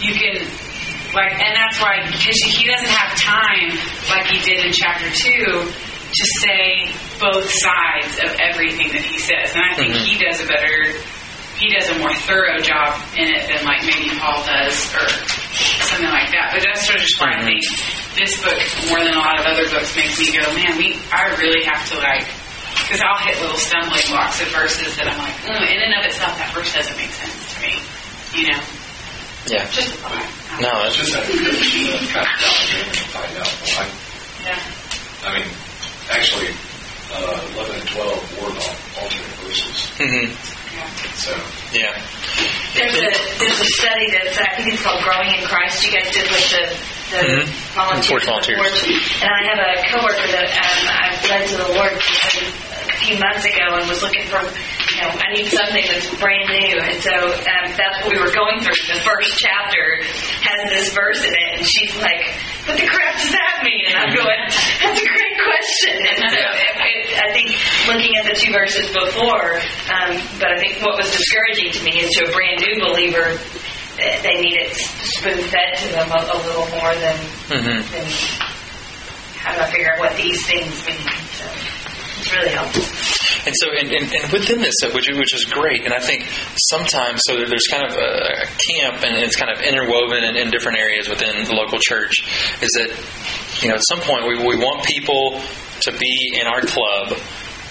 you 0.00 0.12
can 0.16 0.40
like, 1.12 1.32
and 1.32 1.52
that's 1.56 1.80
why 1.80 2.04
because 2.04 2.36
he 2.44 2.68
doesn't 2.68 2.92
have 2.92 3.16
time 3.16 3.72
like 4.08 4.26
he 4.28 4.40
did 4.44 4.64
in 4.64 4.72
chapter 4.72 5.08
two 5.12 5.64
to 5.64 6.24
say 6.44 6.92
both 7.20 7.48
sides 7.48 8.20
of 8.20 8.36
everything 8.40 8.88
that 8.92 9.00
he 9.00 9.18
says, 9.18 9.52
and 9.56 9.64
I 9.64 9.74
think 9.76 9.92
mm-hmm. 9.92 10.04
he 10.04 10.16
does 10.20 10.40
a 10.40 10.46
better 10.46 10.92
he 11.58 11.72
does 11.72 11.88
a 11.88 11.98
more 11.98 12.12
thorough 12.28 12.60
job 12.60 13.00
in 13.16 13.28
it 13.28 13.48
than 13.48 13.64
like 13.64 13.80
maybe 13.84 14.12
Paul 14.20 14.44
does 14.44 14.76
or 14.92 15.08
something 15.88 16.12
like 16.12 16.30
that. 16.36 16.52
But 16.52 16.62
that's 16.64 16.84
sort 16.84 17.00
of 17.00 17.02
just 17.02 17.16
why 17.20 17.32
I 17.32 17.42
think 17.44 17.64
this 18.16 18.36
book, 18.44 18.60
more 18.88 19.00
than 19.00 19.16
a 19.16 19.22
lot 19.24 19.40
of 19.40 19.46
other 19.46 19.64
books, 19.68 19.96
makes 19.96 20.20
me 20.20 20.36
go, 20.36 20.44
man, 20.52 20.76
we 20.76 20.96
I 21.12 21.32
really 21.40 21.64
have 21.64 21.80
to 21.92 21.96
like 21.98 22.28
because 22.84 23.00
I'll 23.00 23.18
hit 23.24 23.40
little 23.40 23.56
stumbling 23.56 24.04
blocks 24.08 24.40
of 24.42 24.48
verses 24.52 24.94
that 25.00 25.08
I'm 25.08 25.18
like, 25.18 25.34
mm, 25.42 25.64
in 25.74 25.80
and 25.80 25.94
of 25.96 26.04
itself, 26.06 26.36
that 26.38 26.52
verse 26.54 26.70
doesn't 26.76 26.96
make 26.96 27.10
sense 27.10 27.34
to 27.34 27.56
me, 27.64 27.74
you 28.36 28.52
know. 28.52 28.62
Yeah. 29.48 29.64
Just 29.70 29.94
a 29.94 29.98
thought. 29.98 30.22
No, 30.60 30.70
it's 30.86 30.96
just 30.96 31.12
that 31.14 31.24
kind 31.24 32.26
of 32.26 32.36
dive 32.36 32.70
in 32.74 32.86
and 32.86 33.10
find 33.10 33.32
out 33.38 33.50
why. 33.74 33.86
Yeah. 34.44 34.58
I 35.24 35.38
mean, 35.38 35.48
actually, 36.10 36.50
uh, 37.10 37.58
11 37.58 37.80
and 37.80 37.88
12 37.88 38.42
were 38.42 38.54
alternate 39.02 39.34
verses. 39.42 39.90
Mm-hmm. 39.98 40.55
So 41.16 41.32
yeah. 41.72 41.96
There's 42.76 42.94
a 42.94 43.08
there's 43.40 43.60
a 43.60 43.70
study 43.80 44.06
that's 44.12 44.36
I 44.38 44.56
think 44.56 44.74
it's 44.74 44.82
called 44.82 45.02
Growing 45.02 45.32
in 45.32 45.42
Christ. 45.44 45.84
You 45.86 45.92
guys 45.96 46.12
did 46.12 46.28
with 46.28 46.46
the 46.52 46.64
the 47.06 47.22
mm-hmm. 47.22 47.76
volunteers. 47.78 48.26
volunteers. 48.26 48.58
And 49.22 49.30
I 49.30 49.40
have 49.46 49.60
a 49.62 49.72
coworker 49.86 50.28
that 50.34 50.48
um, 50.50 50.82
I 50.90 51.04
led 51.30 51.42
to 51.48 51.56
the 51.56 51.70
Lord 51.72 51.94
a 51.94 52.98
few 52.98 53.16
months 53.22 53.46
ago 53.46 53.78
and 53.78 53.86
was 53.86 54.02
looking 54.02 54.26
for 54.26 54.42
you 54.42 54.98
know 55.00 55.10
I 55.14 55.32
need 55.32 55.46
something 55.46 55.84
that's 55.86 56.10
brand 56.18 56.50
new. 56.50 56.76
And 56.82 56.98
so 57.00 57.14
um, 57.14 57.66
that's 57.78 58.02
what 58.02 58.10
we 58.10 58.18
were 58.18 58.34
going 58.34 58.58
through. 58.60 58.80
The 58.90 59.00
first 59.06 59.38
chapter 59.38 60.02
has 60.42 60.60
this 60.70 60.92
verse 60.92 61.22
in 61.22 61.32
it, 61.32 61.50
and 61.58 61.64
she's 61.66 61.94
like, 62.02 62.34
"What 62.66 62.76
the 62.78 62.86
crap 62.86 63.14
does 63.16 63.32
that 63.32 63.62
mean?" 63.62 63.86
And 63.88 63.96
I'm 63.96 64.12
going, 64.14 64.40
"That's 64.82 65.00
a 65.00 65.06
great 65.06 65.36
question." 65.40 65.96
And 66.06 66.18
so 66.30 66.42
it, 66.60 66.74
it, 66.76 67.06
I 67.18 67.32
think 67.32 67.54
looking 67.86 68.12
at 68.18 68.26
the 68.26 68.34
two 68.34 68.52
verses 68.52 68.90
before, 68.92 69.62
um, 69.90 70.18
but 70.38 70.50
I 70.52 70.58
think 70.58 70.82
what 70.82 70.96
was 70.98 71.10
discouraging 71.10 71.72
to 71.72 71.82
me 71.84 72.02
is 72.02 72.10
to 72.18 72.28
a 72.28 72.32
brand 72.32 72.60
new 72.60 72.82
believer, 72.82 73.38
they 73.96 74.40
need 74.40 74.58
it 74.60 74.74
spoon 74.74 75.38
fed 75.48 75.78
to 75.78 75.88
them 75.88 76.10
a, 76.10 76.20
a 76.20 76.38
little 76.44 76.68
more 76.76 76.94
than, 76.94 77.16
mm-hmm. 77.48 77.80
than 77.92 78.06
how 79.38 79.54
do 79.54 79.60
I 79.60 79.70
figure 79.70 79.92
out 79.92 79.98
what 80.00 80.16
these 80.16 80.46
things 80.46 80.86
mean. 80.86 81.08
So 81.38 81.46
really 82.32 82.50
helpful. 82.50 82.82
And 83.46 83.54
so, 83.54 83.70
and, 83.70 83.92
and, 83.92 84.12
and, 84.12 84.32
within 84.32 84.60
this, 84.60 84.74
which, 84.92 85.08
which 85.08 85.34
is 85.34 85.44
great, 85.44 85.84
and 85.84 85.94
I 85.94 86.00
think 86.00 86.26
sometimes, 86.56 87.22
so 87.24 87.36
there's 87.36 87.68
kind 87.70 87.86
of 87.86 87.96
a, 87.96 88.42
a 88.42 88.46
camp, 88.46 89.04
and 89.04 89.16
it's 89.22 89.36
kind 89.36 89.50
of 89.50 89.62
interwoven 89.62 90.24
in, 90.24 90.36
in, 90.36 90.50
different 90.50 90.78
areas 90.78 91.08
within 91.08 91.44
the 91.44 91.54
local 91.54 91.78
church, 91.78 92.26
is 92.60 92.70
that, 92.74 92.90
you 93.62 93.68
know, 93.68 93.76
at 93.76 93.86
some 93.86 94.00
point 94.00 94.26
we, 94.26 94.36
we 94.44 94.56
want 94.56 94.84
people 94.84 95.40
to 95.82 95.92
be 95.96 96.38
in 96.40 96.46
our 96.46 96.62
club 96.62 97.16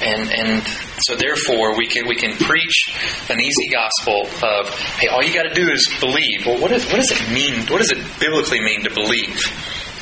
and 0.02 0.30
and 0.30 0.68
so 1.00 1.16
therefore 1.16 1.78
we 1.78 1.88
can 1.88 2.08
we 2.08 2.16
can 2.16 2.36
preach 2.36 2.92
an 3.30 3.40
easy 3.40 3.70
gospel 3.72 4.28
of 4.44 4.70
hey 5.00 5.08
all 5.08 5.24
you 5.24 5.34
got 5.34 5.44
to 5.44 5.54
do 5.54 5.72
is 5.72 5.90
believe 6.00 6.46
well 6.46 6.60
what, 6.60 6.72
is, 6.72 6.86
what 6.88 6.98
does 6.98 7.12
it 7.12 7.32
mean 7.32 7.66
what 7.68 7.78
does 7.78 7.92
it 7.92 8.20
biblically 8.20 8.60
mean 8.60 8.84
to 8.84 8.94
believe 8.94 9.40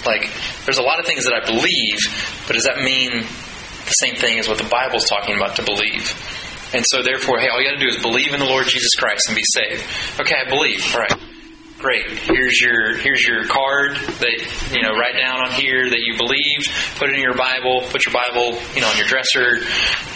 like 0.05 0.29
there's 0.65 0.79
a 0.79 0.83
lot 0.83 0.99
of 0.99 1.05
things 1.05 1.25
that 1.25 1.33
I 1.33 1.45
believe 1.45 1.99
but 2.47 2.53
does 2.53 2.63
that 2.63 2.77
mean 2.77 3.23
the 3.93 4.05
same 4.07 4.15
thing 4.15 4.39
as 4.39 4.49
what 4.49 4.57
the 4.57 4.69
Bible's 4.69 5.05
talking 5.05 5.35
about 5.35 5.55
to 5.57 5.63
believe 5.63 6.09
and 6.73 6.83
so 6.89 7.03
therefore 7.03 7.37
hey 7.37 7.47
all 7.47 7.61
you 7.61 7.69
got 7.69 7.77
to 7.77 7.85
do 7.85 7.87
is 7.87 8.01
believe 8.01 8.33
in 8.33 8.39
the 8.39 8.49
Lord 8.49 8.65
Jesus 8.65 8.95
Christ 8.95 9.29
and 9.29 9.35
be 9.35 9.45
saved 9.45 9.85
okay 10.19 10.35
I 10.35 10.49
believe 10.49 10.81
all 10.93 11.01
right 11.01 11.19
great. 11.83 12.07
Here's 12.07 12.61
your 12.61 12.95
here's 12.97 13.27
your 13.27 13.45
card 13.45 13.97
that 13.97 14.71
you 14.71 14.81
know. 14.81 14.95
Write 14.95 15.19
down 15.19 15.45
on 15.45 15.51
here 15.51 15.89
that 15.89 15.99
you 15.99 16.17
believe. 16.17 16.63
Put 16.95 17.09
it 17.09 17.15
in 17.15 17.21
your 17.21 17.35
Bible. 17.35 17.83
Put 17.91 18.05
your 18.05 18.13
Bible, 18.13 18.57
you 18.73 18.81
know, 18.81 18.87
on 18.87 18.97
your 18.97 19.05
dresser, 19.05 19.59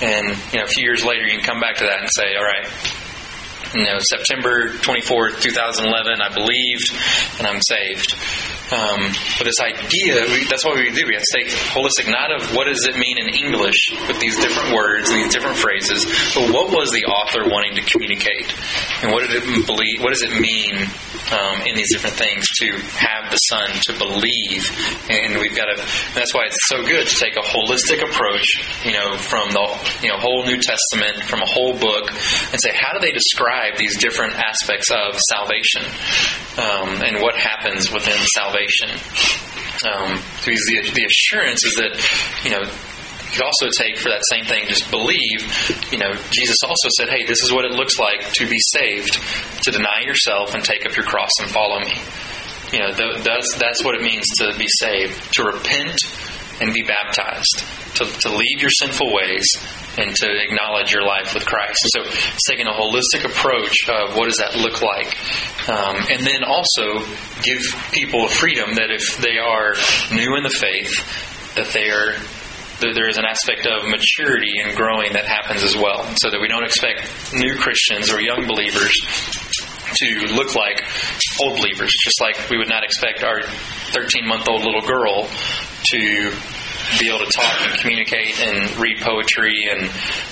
and 0.01 0.31
you 0.53 0.59
know, 0.59 0.63
a 0.63 0.67
few 0.67 0.85
years 0.85 1.03
later, 1.03 1.27
you 1.27 1.37
can 1.37 1.43
come 1.43 1.59
back 1.59 1.75
to 1.75 1.83
that 1.83 1.99
and 1.99 2.09
say, 2.09 2.35
"All 2.39 2.45
right, 2.45 2.65
you 3.77 3.83
know, 3.83 3.99
September 3.99 4.69
24th, 4.81 5.41
2011, 5.41 6.21
I 6.21 6.33
believed 6.33 6.89
and 7.37 7.47
I'm 7.47 7.61
saved. 7.61 8.17
Um, 8.67 8.99
but 9.37 9.45
this 9.47 9.61
idea, 9.63 10.27
we, 10.27 10.43
that's 10.49 10.65
what 10.65 10.75
we 10.75 10.91
do. 10.91 11.07
We 11.07 11.15
have 11.15 11.23
to 11.23 11.33
take 11.39 11.47
holistic, 11.71 12.11
not 12.11 12.35
of 12.35 12.53
what 12.53 12.67
does 12.67 12.83
it 12.85 12.97
mean 12.97 13.15
in 13.15 13.31
English 13.31 13.95
with 14.07 14.19
these 14.19 14.35
different 14.35 14.75
words 14.75 15.09
and 15.09 15.23
these 15.23 15.31
different 15.31 15.55
phrases. 15.55 16.03
But 16.35 16.51
what 16.51 16.75
was 16.75 16.91
the 16.91 17.05
author 17.07 17.47
wanting 17.47 17.75
to 17.79 17.83
communicate, 17.87 18.51
and 19.03 19.13
what 19.13 19.23
did 19.23 19.39
it 19.39 19.65
believe? 19.65 20.03
What 20.03 20.11
does 20.11 20.23
it 20.23 20.35
mean 20.35 20.75
um, 21.31 21.63
in 21.63 21.75
these 21.75 21.93
different 21.93 22.17
things 22.17 22.43
to 22.59 22.75
have 22.99 23.31
the 23.31 23.39
Son 23.47 23.71
to 23.87 23.93
believe? 23.95 24.67
And 25.07 25.39
we've 25.39 25.55
got 25.55 25.71
to. 25.71 25.79
That's 26.11 26.33
why 26.33 26.51
it's 26.51 26.59
so 26.67 26.83
good 26.83 27.07
to 27.07 27.15
take 27.15 27.37
a 27.37 27.45
holistic 27.47 28.03
approach, 28.03 28.83
you 28.83 28.91
know, 28.91 29.15
from 29.15 29.47
the 29.51 29.63
you 30.03 30.09
know 30.11 30.19
whole 30.19 30.43
New 30.43 30.59
Testament, 30.59 31.23
from 31.23 31.39
a 31.39 31.47
whole 31.47 31.71
book, 31.71 32.11
and 32.51 32.59
say 32.59 32.75
how 32.75 32.91
do 32.91 32.99
they 32.99 33.13
describe 33.15 33.66
these 33.75 33.97
different 33.97 34.35
aspects 34.35 34.87
of 34.91 35.19
salvation 35.19 35.83
um, 36.57 37.01
and 37.03 37.21
what 37.21 37.35
happens 37.35 37.91
within 37.91 38.17
salvation. 38.33 38.91
Um, 39.83 40.15
because 40.45 40.63
the, 40.65 40.91
the 40.93 41.05
assurance 41.05 41.65
is 41.65 41.75
that, 41.75 41.93
you 42.43 42.51
know, 42.51 42.61
you 42.61 43.33
could 43.33 43.43
also 43.43 43.67
take 43.69 43.97
for 43.97 44.09
that 44.09 44.23
same 44.31 44.45
thing, 44.45 44.65
just 44.67 44.89
believe. 44.89 45.43
You 45.91 45.99
know, 45.99 46.15
Jesus 46.31 46.57
also 46.63 46.87
said, 46.97 47.09
hey, 47.09 47.25
this 47.25 47.43
is 47.43 47.51
what 47.51 47.65
it 47.65 47.71
looks 47.71 47.99
like 47.99 48.31
to 48.33 48.47
be 48.47 48.57
saved, 48.59 49.19
to 49.63 49.71
deny 49.71 50.01
yourself 50.05 50.55
and 50.55 50.63
take 50.63 50.85
up 50.85 50.95
your 50.95 51.05
cross 51.05 51.31
and 51.41 51.49
follow 51.49 51.79
me. 51.79 51.93
You 52.71 52.79
know, 52.79 52.93
that's, 53.19 53.55
that's 53.55 53.83
what 53.83 53.95
it 53.95 54.01
means 54.01 54.25
to 54.39 54.55
be 54.57 54.67
saved, 54.67 55.33
to 55.33 55.43
repent 55.43 55.99
and 56.61 56.73
be 56.73 56.83
baptized, 56.83 57.63
to, 57.95 58.05
to 58.05 58.29
leave 58.29 58.61
your 58.61 58.71
sinful 58.71 59.13
ways 59.13 59.45
and 59.97 60.15
to 60.15 60.27
acknowledge 60.29 60.91
your 60.91 61.03
life 61.03 61.33
with 61.33 61.45
Christ. 61.45 61.79
So 61.95 62.01
it's 62.03 62.45
taking 62.47 62.67
a 62.67 62.71
holistic 62.71 63.25
approach 63.25 63.89
of 63.89 64.15
what 64.15 64.25
does 64.25 64.37
that 64.37 64.55
look 64.55 64.81
like. 64.81 65.17
Um, 65.69 65.95
and 66.09 66.25
then 66.25 66.43
also 66.43 67.03
give 67.41 67.61
people 67.91 68.27
freedom 68.27 68.75
that 68.75 68.91
if 68.91 69.17
they 69.17 69.37
are 69.37 69.73
new 70.15 70.35
in 70.37 70.43
the 70.43 70.49
faith, 70.49 71.55
that 71.55 71.67
they 71.73 71.89
are 71.89 72.13
there 72.79 73.09
is 73.09 73.17
an 73.17 73.25
aspect 73.25 73.65
of 73.65 73.89
maturity 73.89 74.61
and 74.63 74.75
growing 74.75 75.13
that 75.13 75.25
happens 75.25 75.63
as 75.63 75.75
well. 75.75 76.05
So 76.17 76.29
that 76.29 76.39
we 76.39 76.47
don't 76.47 76.63
expect 76.63 77.33
new 77.33 77.55
Christians 77.57 78.11
or 78.11 78.21
young 78.21 78.45
believers 78.45 78.93
to 79.95 80.35
look 80.35 80.53
like 80.53 80.83
old 81.41 81.57
believers, 81.57 81.91
just 82.03 82.21
like 82.21 82.49
we 82.49 82.57
would 82.57 82.69
not 82.69 82.83
expect 82.83 83.23
our 83.23 83.41
13 83.41 84.27
month 84.27 84.47
old 84.47 84.63
little 84.63 84.85
girl 84.85 85.27
to 85.91 86.31
be 86.99 87.09
able 87.09 87.25
to 87.25 87.31
talk 87.31 87.61
and 87.61 87.79
communicate 87.79 88.39
and 88.41 88.75
read 88.77 88.99
poetry 89.01 89.67
and 89.69 89.89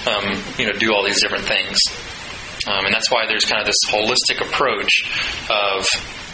um, 0.08 0.43
you 0.58 0.66
know 0.66 0.74
do 0.74 0.93
all 0.93 1.03
these 1.03 1.22
different 1.22 1.45
things. 1.45 1.78
Um, 2.68 2.86
and 2.86 2.93
that's 2.93 3.12
why 3.12 3.26
there's 3.28 3.45
kind 3.45 3.62
of 3.62 3.68
this 3.68 3.78
holistic 3.89 4.41
approach 4.41 4.89
of, 5.49 5.86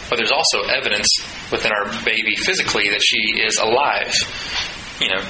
but 0.08 0.16
there's 0.16 0.32
also 0.32 0.62
evidence 0.62 1.08
within 1.50 1.72
our 1.72 1.92
baby 2.04 2.36
physically 2.36 2.88
that 2.90 3.02
she 3.02 3.42
is 3.42 3.58
alive. 3.58 4.14
You 5.00 5.08
know, 5.10 5.22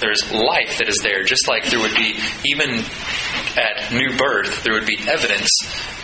there's 0.00 0.30
life 0.32 0.78
that 0.78 0.88
is 0.88 0.98
there, 1.02 1.22
just 1.22 1.48
like 1.48 1.70
there 1.70 1.80
would 1.80 1.94
be, 1.94 2.18
even 2.44 2.84
at 3.56 3.92
new 3.92 4.16
birth, 4.16 4.62
there 4.64 4.74
would 4.74 4.86
be 4.86 4.98
evidence 5.08 5.50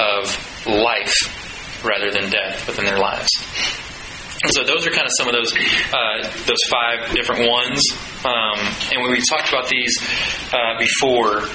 of 0.00 0.66
life 0.66 1.84
rather 1.84 2.10
than 2.10 2.30
death 2.30 2.66
within 2.66 2.84
their 2.84 2.98
lives. 2.98 3.30
So 4.44 4.64
those 4.64 4.86
are 4.86 4.90
kind 4.90 5.06
of 5.06 5.12
some 5.16 5.28
of 5.28 5.34
those 5.34 5.52
uh, 5.92 6.22
those 6.46 6.62
five 6.68 7.14
different 7.14 7.48
ones. 7.48 7.82
Um, 8.24 8.58
and 8.92 9.02
when 9.02 9.10
we 9.10 9.20
talked 9.28 9.48
about 9.48 9.68
these 9.68 9.96
uh, 10.52 10.78
before, 10.78 11.48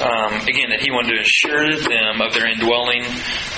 um, 0.00 0.40
again, 0.46 0.70
that 0.70 0.80
he 0.80 0.90
wanted 0.90 1.18
to 1.18 1.20
assure 1.20 1.76
them 1.76 2.22
of 2.22 2.32
their 2.32 2.46
indwelling, 2.46 3.04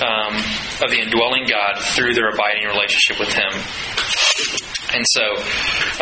um, 0.01 0.33
of 0.81 0.89
the 0.89 0.99
indwelling 0.99 1.45
God 1.47 1.79
through 1.95 2.13
their 2.13 2.29
abiding 2.29 2.65
relationship 2.67 3.19
with 3.19 3.31
Him. 3.31 3.53
And 4.93 5.05
so, 5.07 5.23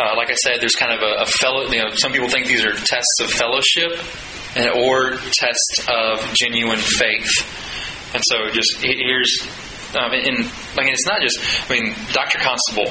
uh, 0.02 0.16
like 0.16 0.30
I 0.30 0.36
said, 0.42 0.60
there's 0.60 0.74
kind 0.74 0.92
of 0.92 1.00
a, 1.00 1.22
a, 1.22 1.26
fellow. 1.26 1.64
You 1.68 1.84
know, 1.84 1.90
some 1.94 2.12
people 2.12 2.28
think 2.28 2.46
these 2.46 2.64
are 2.64 2.72
tests 2.72 3.20
of 3.20 3.30
fellowship, 3.30 3.92
and, 4.56 4.68
or 4.68 5.16
tests 5.32 5.86
of 5.88 6.32
genuine 6.34 6.80
faith. 6.80 7.30
And 8.14 8.22
so, 8.26 8.50
just 8.50 8.76
here's 8.80 9.46
um, 9.96 10.12
and, 10.12 10.38
and 10.38 10.88
it's 10.88 11.06
not 11.06 11.20
just, 11.20 11.38
I 11.70 11.80
mean, 11.80 11.94
Dr. 12.12 12.38
Constable, 12.38 12.90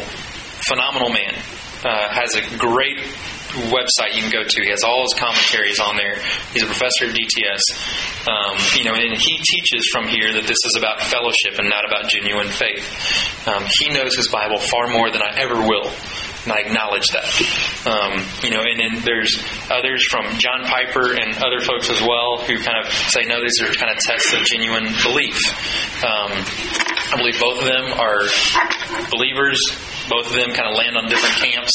phenomenal 0.67 1.09
man, 1.09 1.33
uh, 1.83 2.09
has 2.13 2.35
a 2.35 2.41
great 2.57 2.97
website 3.67 4.15
you 4.15 4.21
can 4.21 4.31
go 4.31 4.43
to. 4.43 4.61
He 4.63 4.69
has 4.69 4.83
all 4.83 5.03
his 5.03 5.13
commentaries 5.19 5.79
on 5.79 5.97
there. 5.97 6.21
He's 6.53 6.63
a 6.63 6.67
professor 6.67 7.05
at 7.05 7.15
DTS. 7.15 7.63
Um, 8.27 8.57
you 8.77 8.85
know, 8.85 8.95
and 8.95 9.17
he 9.17 9.37
teaches 9.37 9.89
from 9.91 10.07
here 10.07 10.33
that 10.33 10.47
this 10.47 10.61
is 10.63 10.75
about 10.77 11.01
fellowship 11.01 11.59
and 11.59 11.69
not 11.69 11.83
about 11.85 12.09
genuine 12.09 12.47
faith. 12.47 12.85
Um, 13.47 13.65
he 13.79 13.89
knows 13.89 14.15
his 14.15 14.27
Bible 14.29 14.59
far 14.59 14.87
more 14.87 15.11
than 15.11 15.21
I 15.21 15.37
ever 15.37 15.55
will. 15.55 15.91
And 16.43 16.51
I 16.53 16.59
acknowledge 16.65 17.05
that. 17.13 17.25
Um, 17.85 18.25
you 18.41 18.49
know, 18.49 18.61
and 18.65 18.79
then 18.79 19.03
there's 19.05 19.37
others 19.69 20.05
from 20.09 20.25
John 20.39 20.63
Piper 20.65 21.13
and 21.13 21.37
other 21.37 21.61
folks 21.61 21.89
as 21.89 22.01
well 22.01 22.41
who 22.41 22.57
kind 22.57 22.77
of 22.83 22.91
say, 22.91 23.25
no, 23.25 23.41
these 23.41 23.61
are 23.61 23.71
kind 23.73 23.91
of 23.91 23.97
tests 23.99 24.33
of 24.33 24.41
genuine 24.41 24.89
belief. 25.03 25.37
Um, 26.03 26.31
I 27.13 27.15
believe 27.17 27.39
both 27.39 27.59
of 27.59 27.65
them 27.65 27.93
are 27.93 28.25
believers. 29.11 29.59
Both 30.11 30.27
of 30.27 30.35
them 30.35 30.51
kind 30.51 30.67
of 30.67 30.75
land 30.75 30.99
on 30.99 31.07
different 31.07 31.39
camps. 31.39 31.71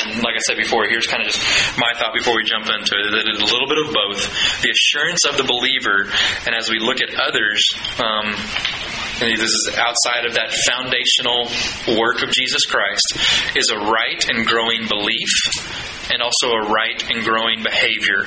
And 0.00 0.24
like 0.24 0.32
I 0.32 0.42
said 0.48 0.56
before, 0.56 0.88
here's 0.88 1.06
kind 1.06 1.20
of 1.20 1.28
just 1.28 1.44
my 1.76 1.92
thought 2.00 2.16
before 2.16 2.32
we 2.32 2.48
jump 2.48 2.64
into 2.64 2.96
it 2.96 3.12
that 3.12 3.28
it's 3.28 3.44
a 3.44 3.50
little 3.52 3.68
bit 3.68 3.76
of 3.84 3.92
both. 3.92 4.24
The 4.64 4.72
assurance 4.72 5.28
of 5.28 5.36
the 5.36 5.44
believer, 5.44 6.08
and 6.48 6.56
as 6.56 6.72
we 6.72 6.80
look 6.80 7.04
at 7.04 7.12
others, 7.12 7.60
um, 8.00 8.32
this 9.20 9.52
is 9.52 9.76
outside 9.76 10.24
of 10.24 10.40
that 10.40 10.56
foundational 10.64 11.44
work 12.00 12.24
of 12.24 12.32
Jesus 12.32 12.64
Christ, 12.64 13.20
is 13.54 13.68
a 13.68 13.78
right 13.78 14.24
and 14.32 14.46
growing 14.46 14.88
belief 14.88 15.28
and 16.10 16.22
also 16.22 16.48
a 16.50 16.68
right 16.68 16.98
and 17.10 17.24
growing 17.24 17.62
behavior. 17.62 18.26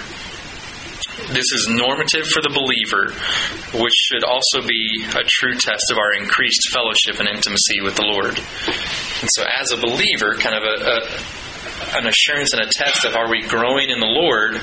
This 1.18 1.49
is 1.51 1.68
normative 1.68 2.28
for 2.28 2.41
the 2.41 2.53
believer, 2.53 3.11
which 3.82 3.93
should 3.93 4.24
also 4.24 4.61
be 4.61 5.03
a 5.09 5.26
true 5.26 5.57
test 5.57 5.91
of 5.91 5.97
our 5.97 6.13
increased 6.13 6.70
fellowship 6.72 7.20
and 7.20 7.28
intimacy 7.28 7.82
with 7.82 7.95
the 7.95 8.05
Lord. 8.05 8.38
And 8.38 9.30
so, 9.34 9.43
as 9.43 9.72
a 9.72 9.78
believer, 9.78 10.36
kind 10.38 10.55
of 10.55 10.63
a, 10.63 10.76
a 10.86 10.97
an 11.97 12.07
assurance 12.07 12.53
and 12.53 12.61
a 12.61 12.70
test 12.70 13.05
of 13.05 13.15
are 13.15 13.30
we 13.30 13.41
growing 13.41 13.89
in 13.89 13.99
the 13.99 14.07
Lord, 14.07 14.61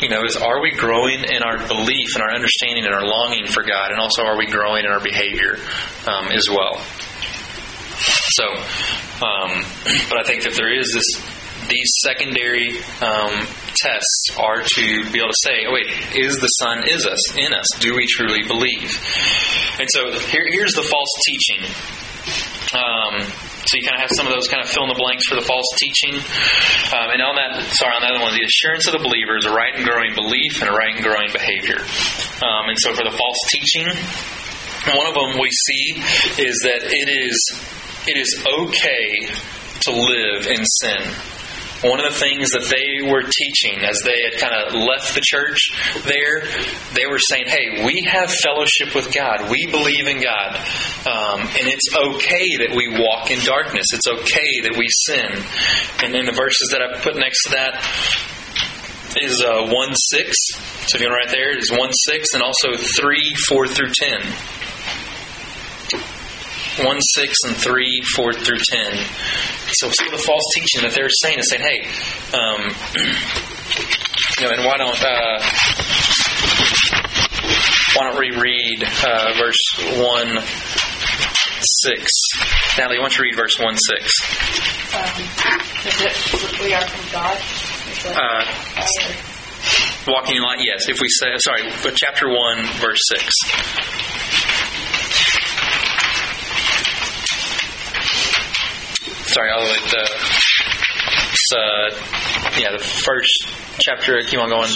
you 0.00 0.08
know, 0.08 0.24
is 0.24 0.36
are 0.36 0.60
we 0.60 0.72
growing 0.72 1.24
in 1.24 1.42
our 1.42 1.58
belief 1.66 2.14
and 2.14 2.22
our 2.22 2.32
understanding 2.32 2.84
and 2.84 2.94
our 2.94 3.04
longing 3.04 3.46
for 3.46 3.62
God, 3.62 3.90
and 3.90 4.00
also 4.00 4.22
are 4.22 4.36
we 4.36 4.46
growing 4.46 4.84
in 4.84 4.90
our 4.90 5.00
behavior 5.00 5.58
um, 6.06 6.28
as 6.28 6.48
well. 6.48 6.80
So, 8.38 8.44
um, 9.24 9.64
but 10.08 10.18
I 10.18 10.24
think 10.24 10.42
that 10.42 10.54
there 10.54 10.72
is 10.72 10.90
this 10.92 11.35
these 11.68 11.92
secondary 12.04 12.78
um, 13.00 13.46
tests 13.74 14.30
are 14.38 14.62
to 14.62 15.10
be 15.10 15.18
able 15.18 15.30
to 15.30 15.42
say, 15.44 15.66
oh, 15.68 15.72
wait, 15.72 15.88
is 16.16 16.36
the 16.36 16.48
Son 16.62 16.88
is 16.88 17.06
us 17.06 17.36
in 17.36 17.52
us? 17.52 17.66
Do 17.80 17.94
we 17.94 18.06
truly 18.06 18.42
believe? 18.46 18.90
And 19.78 19.88
so 19.90 20.18
here, 20.30 20.46
here's 20.48 20.72
the 20.72 20.82
false 20.82 21.12
teaching. 21.26 21.62
Um, 22.74 23.22
so 23.66 23.74
you 23.74 23.82
kind 23.82 23.98
of 23.98 24.02
have 24.02 24.14
some 24.14 24.26
of 24.26 24.32
those 24.32 24.46
kind 24.46 24.62
of 24.62 24.70
fill 24.70 24.84
in 24.84 24.90
the 24.90 24.98
blanks 24.98 25.26
for 25.26 25.34
the 25.34 25.42
false 25.42 25.66
teaching. 25.76 26.14
Um, 26.14 27.10
and 27.10 27.20
on 27.22 27.34
that, 27.34 27.62
sorry, 27.74 27.94
on 27.98 28.02
that 28.02 28.14
other 28.14 28.22
one, 28.22 28.34
the 28.34 28.46
assurance 28.46 28.86
of 28.86 28.94
the 28.94 29.02
believer 29.02 29.36
is 29.36 29.44
a 29.44 29.50
right 29.50 29.74
and 29.74 29.84
growing 29.84 30.14
belief 30.14 30.62
and 30.62 30.70
a 30.70 30.72
right 30.72 30.94
and 30.94 31.02
growing 31.02 31.30
behavior. 31.32 31.82
Um, 32.42 32.70
and 32.70 32.78
so 32.78 32.94
for 32.94 33.02
the 33.02 33.10
false 33.10 33.40
teaching, 33.50 33.90
one 34.94 35.06
of 35.06 35.14
them 35.14 35.42
we 35.42 35.50
see 35.50 35.98
is 36.38 36.62
that 36.62 36.86
it 36.86 37.08
is 37.10 37.34
it 38.06 38.16
is 38.16 38.38
okay 38.38 39.26
to 39.82 39.90
live 39.90 40.46
in 40.46 40.62
sin 40.62 41.02
one 41.82 42.00
of 42.00 42.12
the 42.12 42.18
things 42.18 42.50
that 42.52 42.64
they 42.72 43.04
were 43.04 43.22
teaching 43.22 43.84
as 43.84 44.00
they 44.00 44.16
had 44.24 44.40
kind 44.40 44.54
of 44.54 44.74
left 44.74 45.14
the 45.14 45.20
church 45.20 45.72
there, 46.04 46.44
they 46.94 47.06
were 47.06 47.18
saying, 47.18 47.46
hey, 47.46 47.84
we 47.84 48.08
have 48.08 48.30
fellowship 48.30 48.94
with 48.94 49.12
God. 49.12 49.50
We 49.50 49.66
believe 49.70 50.06
in 50.06 50.22
God. 50.22 50.56
Um, 51.04 51.40
and 51.40 51.68
it's 51.68 51.94
okay 51.94 52.64
that 52.64 52.72
we 52.74 52.88
walk 52.98 53.30
in 53.30 53.40
darkness. 53.44 53.92
It's 53.92 54.08
okay 54.08 54.60
that 54.64 54.76
we 54.76 54.88
sin. 54.88 55.36
And 56.02 56.14
then 56.14 56.24
the 56.24 56.32
verses 56.32 56.72
that 56.72 56.80
I 56.80 56.98
put 57.00 57.16
next 57.16 57.44
to 57.44 57.50
that 57.50 57.84
is 59.20 59.42
uh, 59.42 59.68
1 59.68 59.94
6. 59.94 60.36
So 60.88 60.96
if 60.96 61.00
you 61.00 61.08
want 61.08 61.20
to 61.20 61.28
write 61.28 61.30
there, 61.30 61.52
it 61.52 61.58
is 61.58 61.70
1 61.70 61.92
6 61.92 62.34
and 62.34 62.42
also 62.42 62.76
3 62.76 63.34
4 63.48 63.68
through 63.68 63.92
10. 63.92 64.20
1 66.84 67.00
6 67.00 67.34
and 67.46 67.56
3 67.56 68.02
4 68.14 68.32
through 68.34 68.58
10. 68.58 68.92
So 69.72 69.90
some 69.90 70.06
of 70.06 70.12
the 70.12 70.18
false 70.18 70.44
teaching 70.54 70.82
that 70.82 70.92
they're 70.92 71.10
saying 71.10 71.38
is 71.38 71.50
saying, 71.50 71.62
hey, 71.62 71.86
um, 72.36 72.60
you 74.38 74.44
know, 74.46 74.52
and 74.54 74.64
why 74.64 74.76
don't 74.78 75.02
uh, 75.02 75.42
why 77.94 78.04
don't 78.08 78.18
we 78.18 78.30
read 78.30 78.84
uh, 78.84 79.32
verse 79.36 79.58
one 79.98 80.38
six? 81.60 82.10
Natalie, 82.78 82.98
why 82.98 83.04
don't 83.04 83.18
you 83.18 83.24
read 83.24 83.36
verse 83.36 83.58
one 83.58 83.76
six? 83.76 84.12
Um, 84.94 85.10
is 85.86 86.00
it 86.00 86.60
we 86.62 86.72
are 86.74 86.86
from 86.86 87.12
God? 87.12 87.36
Uh, 88.06 88.44
walking 90.06 90.36
in 90.36 90.42
light, 90.42 90.60
yes. 90.60 90.88
If 90.88 91.00
we 91.00 91.08
say, 91.08 91.26
sorry, 91.38 91.62
but 91.82 91.94
chapter 91.96 92.28
one, 92.28 92.64
verse 92.78 93.00
six. 93.08 93.34
Sorry, 99.36 99.50
I'll 99.50 99.64
let 99.64 99.94
uh, 99.94 99.98
uh, 101.58 101.90
yeah, 102.58 102.72
the 102.72 102.82
first 102.82 103.46
chapter. 103.78 104.18
Keep 104.22 104.40
on 104.40 104.48
going. 104.48 104.70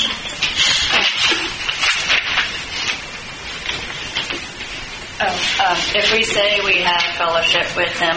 Oh, 5.23 5.67
um, 5.67 5.79
if 5.97 6.13
we 6.13 6.25
say 6.25 6.61
we 6.63 6.83
have 6.83 7.01
fellowship 7.17 7.75
with 7.75 7.99
Him 7.99 8.17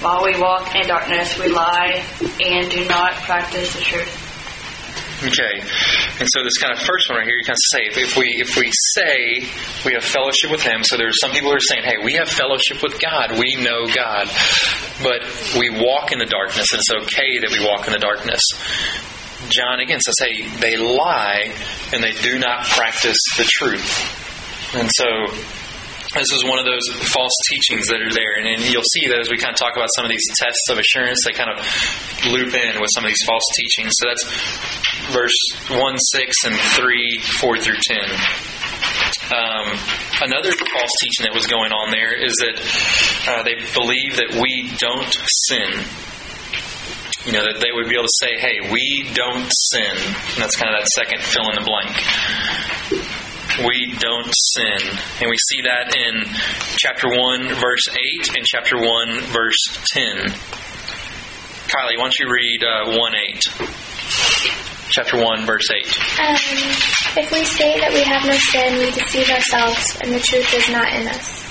while 0.00 0.24
we 0.24 0.40
walk 0.40 0.74
in 0.74 0.88
darkness, 0.88 1.38
we 1.38 1.48
lie 1.48 2.02
and 2.40 2.70
do 2.70 2.88
not 2.88 3.12
practice 3.12 3.74
the 3.74 3.82
truth. 3.82 4.25
Okay, 5.24 5.60
and 6.20 6.28
so 6.28 6.44
this 6.44 6.58
kind 6.58 6.74
of 6.76 6.78
first 6.78 7.08
one 7.08 7.16
right 7.16 7.26
here, 7.26 7.36
you 7.38 7.44
kind 7.44 7.56
of 7.56 7.70
say 7.72 8.02
if 8.02 8.18
we 8.18 8.36
if 8.36 8.54
we 8.54 8.70
say 8.92 9.48
we 9.86 9.94
have 9.94 10.04
fellowship 10.04 10.50
with 10.50 10.60
Him, 10.60 10.84
so 10.84 10.98
there's 10.98 11.18
some 11.20 11.30
people 11.30 11.48
who 11.48 11.56
are 11.56 11.60
saying, 11.60 11.84
hey, 11.84 11.96
we 12.04 12.14
have 12.14 12.28
fellowship 12.28 12.82
with 12.82 13.00
God, 13.00 13.38
we 13.38 13.56
know 13.56 13.86
God, 13.86 14.28
but 15.02 15.24
we 15.58 15.70
walk 15.70 16.12
in 16.12 16.18
the 16.18 16.26
darkness, 16.26 16.66
and 16.70 16.80
it's 16.80 16.92
okay 16.92 17.38
that 17.40 17.50
we 17.50 17.64
walk 17.64 17.86
in 17.86 17.94
the 17.94 17.98
darkness. 17.98 18.42
John 19.48 19.80
again 19.80 20.00
says, 20.00 20.16
hey, 20.20 20.46
they 20.60 20.76
lie 20.76 21.50
and 21.94 22.02
they 22.02 22.12
do 22.12 22.38
not 22.38 22.64
practice 22.64 23.18
the 23.38 23.44
truth, 23.44 24.74
and 24.74 24.90
so 24.92 25.06
this 26.16 26.32
is 26.32 26.44
one 26.44 26.58
of 26.58 26.64
those 26.64 26.84
false 27.12 27.34
teachings 27.50 27.88
that 27.88 28.00
are 28.00 28.12
there. 28.12 28.40
And, 28.40 28.48
and 28.48 28.60
you'll 28.64 28.88
see 28.96 29.08
that 29.08 29.20
as 29.20 29.30
we 29.30 29.36
kind 29.36 29.52
of 29.52 29.58
talk 29.58 29.76
about 29.76 29.88
some 29.94 30.04
of 30.04 30.10
these 30.10 30.24
tests 30.36 30.68
of 30.70 30.78
assurance, 30.78 31.20
they 31.24 31.32
kind 31.32 31.50
of 31.52 31.60
loop 32.32 32.54
in 32.54 32.80
with 32.80 32.90
some 32.92 33.04
of 33.04 33.10
these 33.10 33.24
false 33.26 33.44
teachings. 33.54 33.92
So 34.00 34.08
that's 34.08 34.24
verse 35.12 35.38
1, 35.68 35.98
6, 35.98 36.44
and 36.44 36.56
3, 36.56 37.20
4 37.40 37.58
through 37.58 37.80
10. 37.80 37.98
Um, 39.26 39.66
another 40.22 40.52
false 40.52 40.94
teaching 41.02 41.26
that 41.26 41.34
was 41.34 41.46
going 41.46 41.72
on 41.72 41.90
there 41.90 42.14
is 42.14 42.34
that 42.40 42.56
uh, 43.28 43.42
they 43.42 43.58
believe 43.74 44.16
that 44.22 44.38
we 44.40 44.72
don't 44.78 45.12
sin. 45.48 45.84
You 47.26 47.32
know, 47.32 47.42
that 47.42 47.58
they 47.58 47.74
would 47.74 47.88
be 47.90 47.98
able 47.98 48.06
to 48.06 48.18
say, 48.22 48.38
hey, 48.38 48.70
we 48.70 49.10
don't 49.12 49.50
sin. 49.50 49.90
And 49.90 50.38
that's 50.38 50.54
kind 50.54 50.70
of 50.70 50.78
that 50.78 50.88
second 50.94 51.22
fill 51.22 51.50
in 51.50 51.58
the 51.58 51.66
blank 51.66 51.90
we 53.64 53.94
don't 53.98 54.32
sin. 54.32 54.80
And 55.20 55.30
we 55.30 55.36
see 55.48 55.62
that 55.62 55.96
in 55.96 56.24
chapter 56.76 57.08
1, 57.08 57.54
verse 57.54 57.88
8, 57.88 58.36
and 58.36 58.44
chapter 58.44 58.76
1, 58.76 59.20
verse 59.32 59.56
10. 59.92 60.16
Kylie, 61.66 61.96
why 61.96 62.04
don't 62.04 62.18
you 62.18 62.30
read 62.30 62.62
uh, 62.62 62.96
1 62.96 63.14
8? 63.14 63.40
Chapter 64.90 65.22
1, 65.22 65.46
verse 65.46 65.68
8. 65.70 65.84
Um, 66.20 66.36
if 67.16 67.32
we 67.32 67.44
say 67.44 67.80
that 67.80 67.92
we 67.92 68.02
have 68.02 68.24
no 68.24 68.36
sin, 68.52 68.78
we 68.78 68.90
deceive 68.92 69.28
ourselves, 69.30 69.98
and 70.02 70.12
the 70.12 70.20
truth 70.20 70.52
is 70.54 70.70
not 70.70 70.92
in 70.92 71.08
us. 71.08 71.44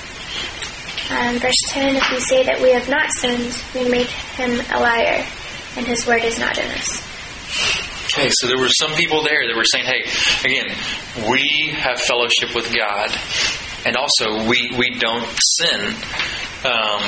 Um, 1.10 1.38
verse 1.38 1.60
10 1.68 1.96
If 1.96 2.10
we 2.10 2.20
say 2.20 2.42
that 2.44 2.60
we 2.60 2.72
have 2.72 2.88
not 2.88 3.10
sinned, 3.18 3.62
we 3.74 3.88
make 3.88 4.08
him 4.08 4.60
a 4.72 4.80
liar, 4.80 5.24
and 5.76 5.86
his 5.86 6.06
word 6.06 6.24
is 6.24 6.38
not 6.38 6.56
in 6.58 6.70
us. 6.70 7.05
Okay, 8.16 8.30
so 8.32 8.46
there 8.46 8.56
were 8.56 8.70
some 8.70 8.94
people 8.94 9.24
there 9.24 9.46
that 9.46 9.54
were 9.54 9.68
saying, 9.68 9.84
hey, 9.84 10.00
again, 10.42 10.72
we 11.28 11.68
have 11.76 12.00
fellowship 12.00 12.54
with 12.54 12.74
God, 12.74 13.12
and 13.84 13.94
also 13.94 14.48
we, 14.48 14.72
we 14.72 14.96
don't 14.98 15.28
sin. 15.36 15.92
Um, 16.64 17.02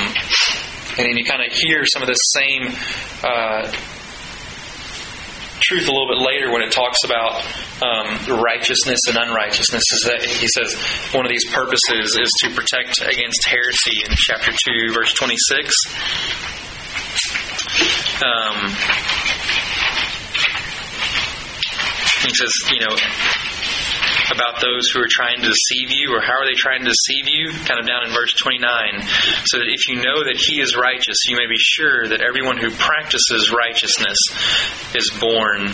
and 1.01 1.09
then 1.09 1.17
you 1.17 1.25
kind 1.25 1.41
of 1.41 1.51
hear 1.51 1.83
some 1.87 2.03
of 2.03 2.07
the 2.07 2.13
same 2.13 2.69
uh, 3.23 3.65
truth 5.65 5.89
a 5.89 5.91
little 5.91 6.13
bit 6.13 6.21
later 6.21 6.53
when 6.53 6.61
it 6.61 6.71
talks 6.71 6.99
about 7.03 7.41
um, 7.81 8.39
righteousness 8.39 8.99
and 9.07 9.17
unrighteousness. 9.17 9.81
Is 9.91 10.03
that 10.05 10.21
he 10.21 10.45
says 10.45 10.77
one 11.11 11.25
of 11.25 11.31
these 11.31 11.49
purposes 11.49 12.19
is 12.21 12.29
to 12.45 12.53
protect 12.53 13.01
against 13.01 13.49
heresy 13.49 14.05
in 14.05 14.13
chapter 14.13 14.51
2, 14.51 14.93
verse 14.93 15.11
26. 15.13 15.73
Um, 18.21 18.77
he 22.21 22.33
says, 22.33 22.51
you 22.71 22.79
know, 22.79 22.95
about 24.31 24.61
those 24.61 24.89
who 24.93 25.01
are 25.01 25.09
trying 25.09 25.41
to 25.41 25.49
deceive 25.49 25.89
you, 25.91 26.13
or 26.15 26.21
how 26.21 26.37
are 26.37 26.45
they 26.45 26.55
trying 26.55 26.83
to 26.85 26.91
deceive 26.91 27.25
you? 27.27 27.51
Kind 27.65 27.79
of 27.79 27.87
down 27.87 28.05
in 28.05 28.13
verse 28.13 28.33
29. 28.37 29.01
So 29.45 29.57
that 29.57 29.67
if 29.67 29.87
you 29.87 29.95
know 29.97 30.23
that 30.23 30.37
he 30.37 30.61
is 30.61 30.75
righteous, 30.75 31.25
you 31.27 31.35
may 31.35 31.47
be 31.47 31.57
sure 31.57 32.07
that 32.07 32.21
everyone 32.21 32.57
who 32.57 32.69
practices 32.71 33.51
righteousness 33.51 34.17
is 34.93 35.09
born 35.19 35.73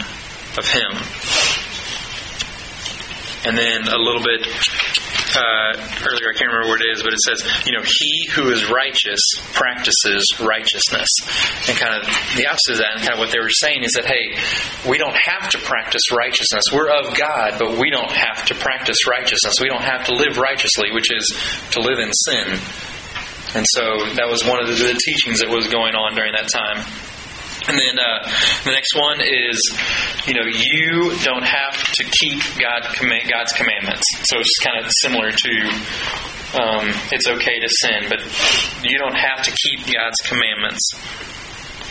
of 0.58 0.66
him. 0.68 0.91
And 3.46 3.58
then 3.58 3.88
a 3.88 3.98
little 3.98 4.24
bit 4.24 4.41
uh, 5.38 5.78
earlier, 6.02 6.28
I 6.30 6.34
can't 6.34 6.50
remember 6.50 6.68
where 6.74 6.82
it 6.82 6.89
is, 6.98 7.04
but 7.04 7.14
it 7.14 7.22
says, 7.22 7.46
you 7.66 7.78
know, 7.78 7.84
he 7.86 8.28
who 8.34 8.50
is 8.50 8.70
righteous 8.70 9.22
practices 9.54 10.26
righteousness. 10.41 11.10
And 11.70 11.78
kind 11.78 11.93
of 11.93 12.10
the 12.36 12.48
opposite 12.48 12.74
of 12.74 12.78
that, 12.80 12.98
and 12.98 13.02
kind 13.02 13.14
of 13.14 13.20
what 13.20 13.32
they 13.32 13.39
were 13.39 13.54
saying 13.54 13.84
is 13.84 13.93
that, 13.93 14.06
hey, 14.06 14.34
we 14.89 14.98
don't 14.98 15.16
have 15.16 15.50
to 15.52 15.60
practice 15.60 16.12
righteousness. 16.12 16.66
We're 16.74 16.89
of 16.89 17.14
God, 17.16 17.60
but 17.60 17.78
we 17.78 17.91
don't 17.91 18.12
have 18.12 18.46
to 18.48 18.56
practice 18.56 19.08
righteousness. 19.08 19.62
We 19.62 19.70
don't 19.70 19.84
have 19.84 20.06
to 20.06 20.14
live 20.16 20.38
righteously, 20.38 20.91
which 20.91 21.14
is 21.14 21.30
to 21.72 21.82
live 21.82 22.00
in 22.00 22.12
sin. 22.14 22.58
And 23.56 23.66
so 23.70 24.10
that 24.20 24.28
was 24.28 24.43
one 24.43 24.60
of 24.60 24.68
the, 24.68 24.74
the 24.74 25.00
teachings 25.00 25.39
that 25.39 25.50
was 25.50 25.68
going 25.68 25.96
on 25.96 26.16
during 26.16 26.34
that 26.34 26.50
time. 26.50 26.84
And 27.68 27.78
then 27.80 27.97
uh, 27.97 28.30
the 28.63 28.72
next 28.72 28.93
one 28.95 29.22
is, 29.22 29.57
you 30.28 30.34
know, 30.36 30.45
you 30.45 31.18
don't 31.24 31.45
have 31.45 31.82
to 31.93 32.03
keep 32.03 32.39
God 32.61 32.84
God's 33.30 33.53
commandments. 33.53 34.05
So 34.24 34.39
it's 34.39 34.57
kind 34.63 34.86
of 34.86 34.91
similar 35.01 35.32
to 35.32 35.53
um, 36.61 36.93
it's 37.11 37.28
okay 37.28 37.59
to 37.59 37.68
sin, 37.68 38.05
but 38.07 38.22
you 38.84 38.97
don't 38.97 39.18
have 39.18 39.43
to 39.43 39.51
keep 39.51 39.91
God's 39.91 40.18
commandments. 40.24 40.89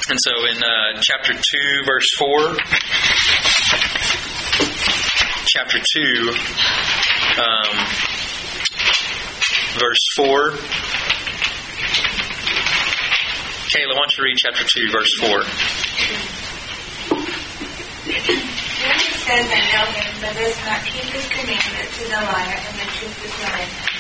And 0.09 0.19
so 0.21 0.33
in 0.47 0.63
uh, 0.63 1.01
chapter 1.01 1.33
2, 1.33 1.41
verse 1.87 2.09
4, 2.19 2.57
chapter 5.47 5.79
2, 5.79 6.35
um, 7.41 7.87
verse 9.79 10.05
4, 10.17 10.51
Kayla, 13.75 13.91
why 13.91 14.07
don't 14.07 14.15
you 14.15 14.23
read 14.23 14.39
chapter 14.39 14.63
2, 14.63 14.93
verse 14.95 15.11
4? 15.19 15.27
Then 15.27 15.43
it 18.87 19.11
says, 19.19 19.51
I 19.51 19.67
know 19.75 19.91
him, 19.91 20.15
but 20.23 20.31
does 20.39 20.55
not 20.63 20.79
keep 20.87 21.11
his 21.11 21.27
commandments, 21.27 21.99
is 21.99 22.07
a 22.07 22.23
liar, 22.23 22.55
and 22.55 22.79
the 22.79 22.87
truth 22.95 23.19
is 23.27 23.35
not 23.43 23.59
in 23.59 23.67
him. 23.67 23.91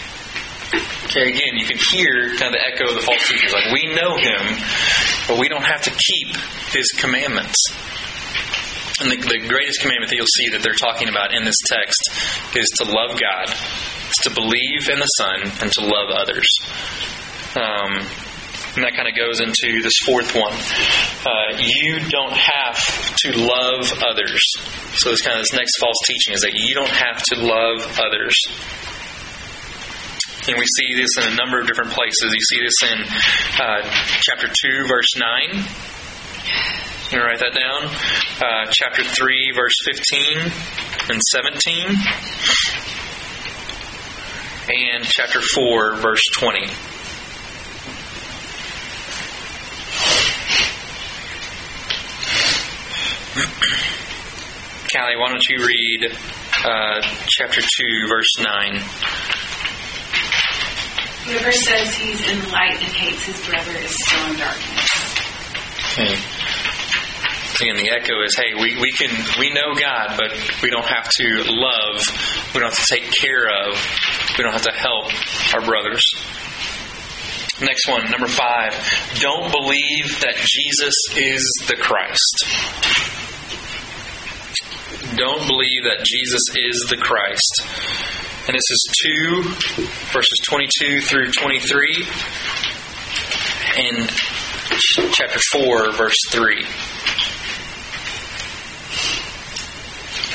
Okay, 1.10 1.26
again, 1.26 1.58
you 1.58 1.66
can 1.66 1.78
hear 1.90 2.38
kind 2.38 2.54
of 2.54 2.60
the 2.60 2.62
echo 2.62 2.86
of 2.86 2.94
the 2.94 3.02
false 3.02 3.26
teachers. 3.26 3.50
Like, 3.50 3.74
we 3.74 3.90
know 3.90 4.14
him, 4.14 4.46
but 5.26 5.42
we 5.42 5.48
don't 5.48 5.66
have 5.66 5.82
to 5.82 5.90
keep 5.90 6.36
his 6.70 6.86
commandments. 6.94 7.58
And 9.02 9.10
the, 9.10 9.16
the 9.16 9.42
greatest 9.42 9.82
commandment 9.82 10.10
that 10.10 10.16
you'll 10.16 10.38
see 10.38 10.54
that 10.54 10.62
they're 10.62 10.78
talking 10.78 11.08
about 11.08 11.34
in 11.34 11.42
this 11.42 11.58
text 11.66 11.98
is 12.54 12.70
to 12.78 12.84
love 12.86 13.18
God, 13.18 13.50
is 13.50 14.22
to 14.22 14.30
believe 14.30 14.86
in 14.86 15.02
the 15.02 15.10
Son, 15.18 15.50
and 15.66 15.72
to 15.72 15.80
love 15.82 16.14
others. 16.14 16.46
Um, 17.58 18.06
and 18.76 18.84
that 18.84 18.94
kind 18.94 19.06
of 19.06 19.14
goes 19.14 19.40
into 19.40 19.82
this 19.82 19.94
fourth 20.04 20.34
one. 20.34 20.52
Uh, 21.22 21.56
you 21.58 22.00
don't 22.10 22.34
have 22.34 22.78
to 23.22 23.38
love 23.38 23.92
others. 24.02 24.42
So 24.98 25.10
this 25.10 25.22
kind 25.22 25.38
of 25.38 25.42
this 25.42 25.52
next 25.52 25.78
false 25.78 25.96
teaching 26.06 26.34
is 26.34 26.42
that 26.42 26.54
you 26.54 26.74
don't 26.74 26.90
have 26.90 27.22
to 27.30 27.36
love 27.38 27.86
others. 28.02 28.34
And 30.46 30.58
we 30.58 30.66
see 30.66 30.94
this 30.94 31.16
in 31.16 31.32
a 31.32 31.36
number 31.36 31.60
of 31.60 31.66
different 31.66 31.92
places. 31.92 32.34
You 32.34 32.40
see 32.40 32.60
this 32.60 32.82
in 32.82 32.98
uh, 33.62 33.82
chapter 34.20 34.48
2, 34.48 34.86
verse 34.88 35.16
9. 35.16 35.64
You 37.12 37.20
write 37.20 37.38
that 37.38 37.54
down? 37.54 37.86
Uh, 38.42 38.66
chapter 38.70 39.04
3, 39.04 39.52
verse 39.54 39.74
15 39.84 40.38
and 41.10 41.20
17. 41.22 41.96
And 44.66 45.04
chapter 45.04 45.40
4, 45.40 45.96
verse 45.96 46.22
20. 46.34 46.93
Callie, 54.94 55.16
why 55.18 55.28
don't 55.28 55.48
you 55.48 55.66
read 55.66 56.16
uh, 56.64 57.00
chapter 57.26 57.60
2, 57.60 57.66
verse 58.08 58.38
9? 58.38 58.80
Whoever 61.26 61.50
says 61.50 61.94
he's 61.96 62.30
in 62.30 62.38
the 62.38 62.48
light 62.52 62.80
and 62.80 62.92
hates 62.92 63.24
his 63.24 63.44
brother 63.48 63.72
is 63.72 63.90
still 64.06 64.30
in 64.30 64.38
darkness. 64.38 64.86
Okay. 65.94 66.14
Again, 67.60 67.76
the 67.76 67.90
echo 67.90 68.22
is, 68.22 68.36
hey, 68.36 68.54
we, 68.54 68.78
we 68.80 68.92
can 68.92 69.10
we 69.38 69.50
know 69.50 69.74
God, 69.74 70.16
but 70.16 70.32
we 70.62 70.70
don't 70.70 70.86
have 70.86 71.08
to 71.08 71.44
love, 71.48 72.02
we 72.54 72.60
don't 72.60 72.70
have 72.70 72.78
to 72.78 72.94
take 72.94 73.10
care 73.10 73.48
of, 73.48 73.74
we 74.38 74.44
don't 74.44 74.52
have 74.52 74.62
to 74.62 74.72
help 74.72 75.10
our 75.54 75.60
brothers. 75.64 76.02
Next 77.60 77.86
one, 77.88 78.10
number 78.10 78.26
five. 78.26 78.74
Don't 79.20 79.50
believe 79.52 80.20
that 80.20 80.34
Jesus 80.36 80.94
is 81.16 81.42
the 81.68 81.76
Christ. 81.76 82.44
Don't 85.16 85.46
believe 85.46 85.84
that 85.84 86.04
Jesus 86.04 86.42
is 86.56 86.86
the 86.90 86.96
Christ. 86.96 87.62
And 88.48 88.56
this 88.56 88.70
is 88.70 88.92
2, 89.02 89.42
verses 90.12 90.40
22 90.48 91.00
through 91.00 91.30
23, 91.30 92.06
and 93.78 94.10
chapter 95.12 95.38
4, 95.52 95.92
verse 95.92 96.18
3. 96.30 96.66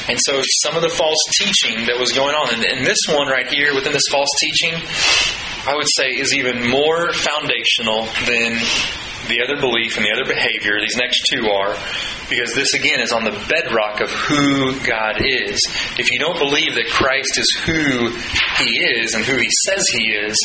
And 0.07 0.17
so 0.20 0.41
some 0.63 0.76
of 0.76 0.82
the 0.82 0.89
false 0.89 1.20
teaching 1.38 1.86
that 1.86 1.99
was 1.99 2.13
going 2.13 2.34
on, 2.34 2.53
and, 2.65 2.86
this 2.86 2.97
one 3.07 3.28
right 3.28 3.47
here 3.47 3.76
within 3.76 3.93
this 3.93 4.07
false 4.09 4.30
teaching, 4.39 4.74
I 5.68 5.76
would 5.76 5.88
say 5.88 6.10
is 6.10 6.34
even 6.34 6.70
more 6.70 7.12
foundational 7.12 8.05
than 8.26 8.60
the 9.28 9.43
other 9.43 9.60
belief 9.60 9.97
and 9.97 10.05
the 10.05 10.12
other 10.12 10.26
behavior, 10.26 10.80
these 10.80 10.97
next 10.97 11.22
two 11.30 11.47
are, 11.49 11.76
because 12.30 12.55
this 12.55 12.74
again 12.74 12.99
is 12.99 13.12
on 13.12 13.24
the 13.24 13.32
bedrock 13.47 14.01
of 14.01 14.10
who 14.10 14.80
God 14.82 15.18
is. 15.20 15.60
If 15.97 16.12
you 16.12 16.20
don't 16.20 16.39
believe 16.39 16.76
that 16.76 16.88
Christ 16.88 17.38
is 17.38 17.49
who 17.66 18.10
He 18.57 18.70
is 18.99 19.14
and 19.14 19.24
who 19.24 19.38
He 19.38 19.49
says 19.66 19.88
He 19.88 20.12
is, 20.14 20.38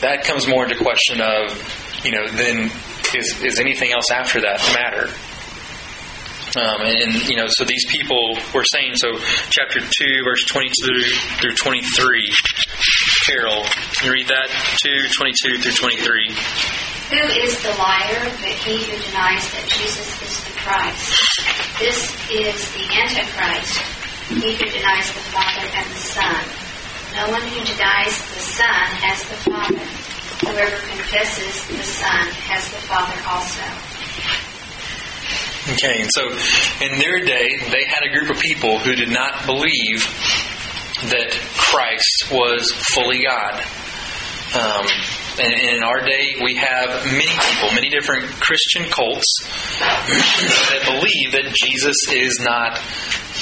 that 0.00 0.24
comes 0.24 0.46
more 0.46 0.64
into 0.64 0.76
question 0.76 1.20
of, 1.20 1.56
you 2.04 2.12
know, 2.12 2.28
then 2.32 2.70
is, 3.14 3.42
is 3.42 3.60
anything 3.60 3.92
else 3.92 4.10
after 4.10 4.40
that 4.42 4.58
matter? 4.74 5.08
Um, 6.56 6.82
and, 6.82 7.28
you 7.28 7.36
know, 7.36 7.46
so 7.46 7.64
these 7.64 7.86
people 7.86 8.36
were 8.52 8.64
saying, 8.64 8.96
so 8.96 9.18
chapter 9.50 9.78
2, 9.78 9.86
verse 10.24 10.44
22 10.46 10.72
through 11.40 11.54
23. 11.54 12.32
Carol, 13.30 13.62
can 13.94 14.06
you 14.06 14.12
read 14.12 14.26
that? 14.26 14.50
2, 14.82 15.06
22 15.14 15.62
through 15.62 15.70
23. 15.70 16.34
Who 17.14 17.22
is 17.46 17.62
the 17.62 17.70
liar 17.78 18.26
but 18.26 18.54
he 18.66 18.74
who 18.82 18.98
denies 19.06 19.46
that 19.54 19.70
Jesus 19.70 20.18
is 20.18 20.34
the 20.42 20.54
Christ? 20.58 21.14
This 21.78 22.10
is 22.26 22.58
the 22.74 22.90
Antichrist, 22.90 23.78
he 24.34 24.58
who 24.58 24.66
denies 24.66 25.14
the 25.14 25.22
Father 25.30 25.62
and 25.62 25.86
the 25.94 26.02
Son. 26.02 26.42
No 27.14 27.30
one 27.30 27.46
who 27.54 27.62
denies 27.62 28.18
the 28.34 28.42
Son 28.42 28.86
has 28.98 29.22
the 29.22 29.38
Father. 29.46 29.86
Whoever 30.50 30.82
confesses 30.90 31.54
the 31.70 31.86
Son 31.86 32.26
has 32.50 32.66
the 32.66 32.82
Father 32.90 33.14
also. 33.30 33.62
Okay, 35.78 36.02
and 36.02 36.10
so 36.10 36.26
in 36.82 36.98
their 36.98 37.22
day, 37.22 37.46
they 37.70 37.86
had 37.86 38.02
a 38.02 38.10
group 38.10 38.34
of 38.34 38.42
people 38.42 38.80
who 38.80 38.96
did 38.96 39.10
not 39.10 39.46
believe 39.46 40.02
that 41.08 41.32
Christ 41.56 42.28
was 42.30 42.70
fully 42.92 43.24
God. 43.24 43.62
Um, 44.52 44.86
and 45.38 45.54
in 45.54 45.82
our 45.82 46.00
day, 46.00 46.36
we 46.42 46.56
have 46.56 47.04
many 47.06 47.28
people, 47.28 47.72
many 47.72 47.88
different 47.88 48.26
Christian 48.40 48.90
cults 48.90 49.26
that 49.78 50.82
believe 50.84 51.32
that 51.32 51.54
Jesus 51.54 51.96
is 52.12 52.40
not 52.40 52.74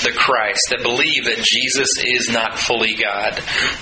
the 0.05 0.13
Christ, 0.13 0.61
that 0.71 0.83
believe 0.83 1.25
that 1.25 1.43
Jesus 1.43 1.89
is 2.05 2.31
not 2.31 2.59
fully 2.59 2.95
God, 2.95 3.35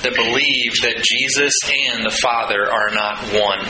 that 0.03 0.15
believe 0.15 0.73
that 0.83 1.03
Jesus 1.03 1.53
and 1.93 2.07
the 2.07 2.17
Father 2.23 2.71
are 2.73 2.95
not 2.95 3.19
one. 3.35 3.67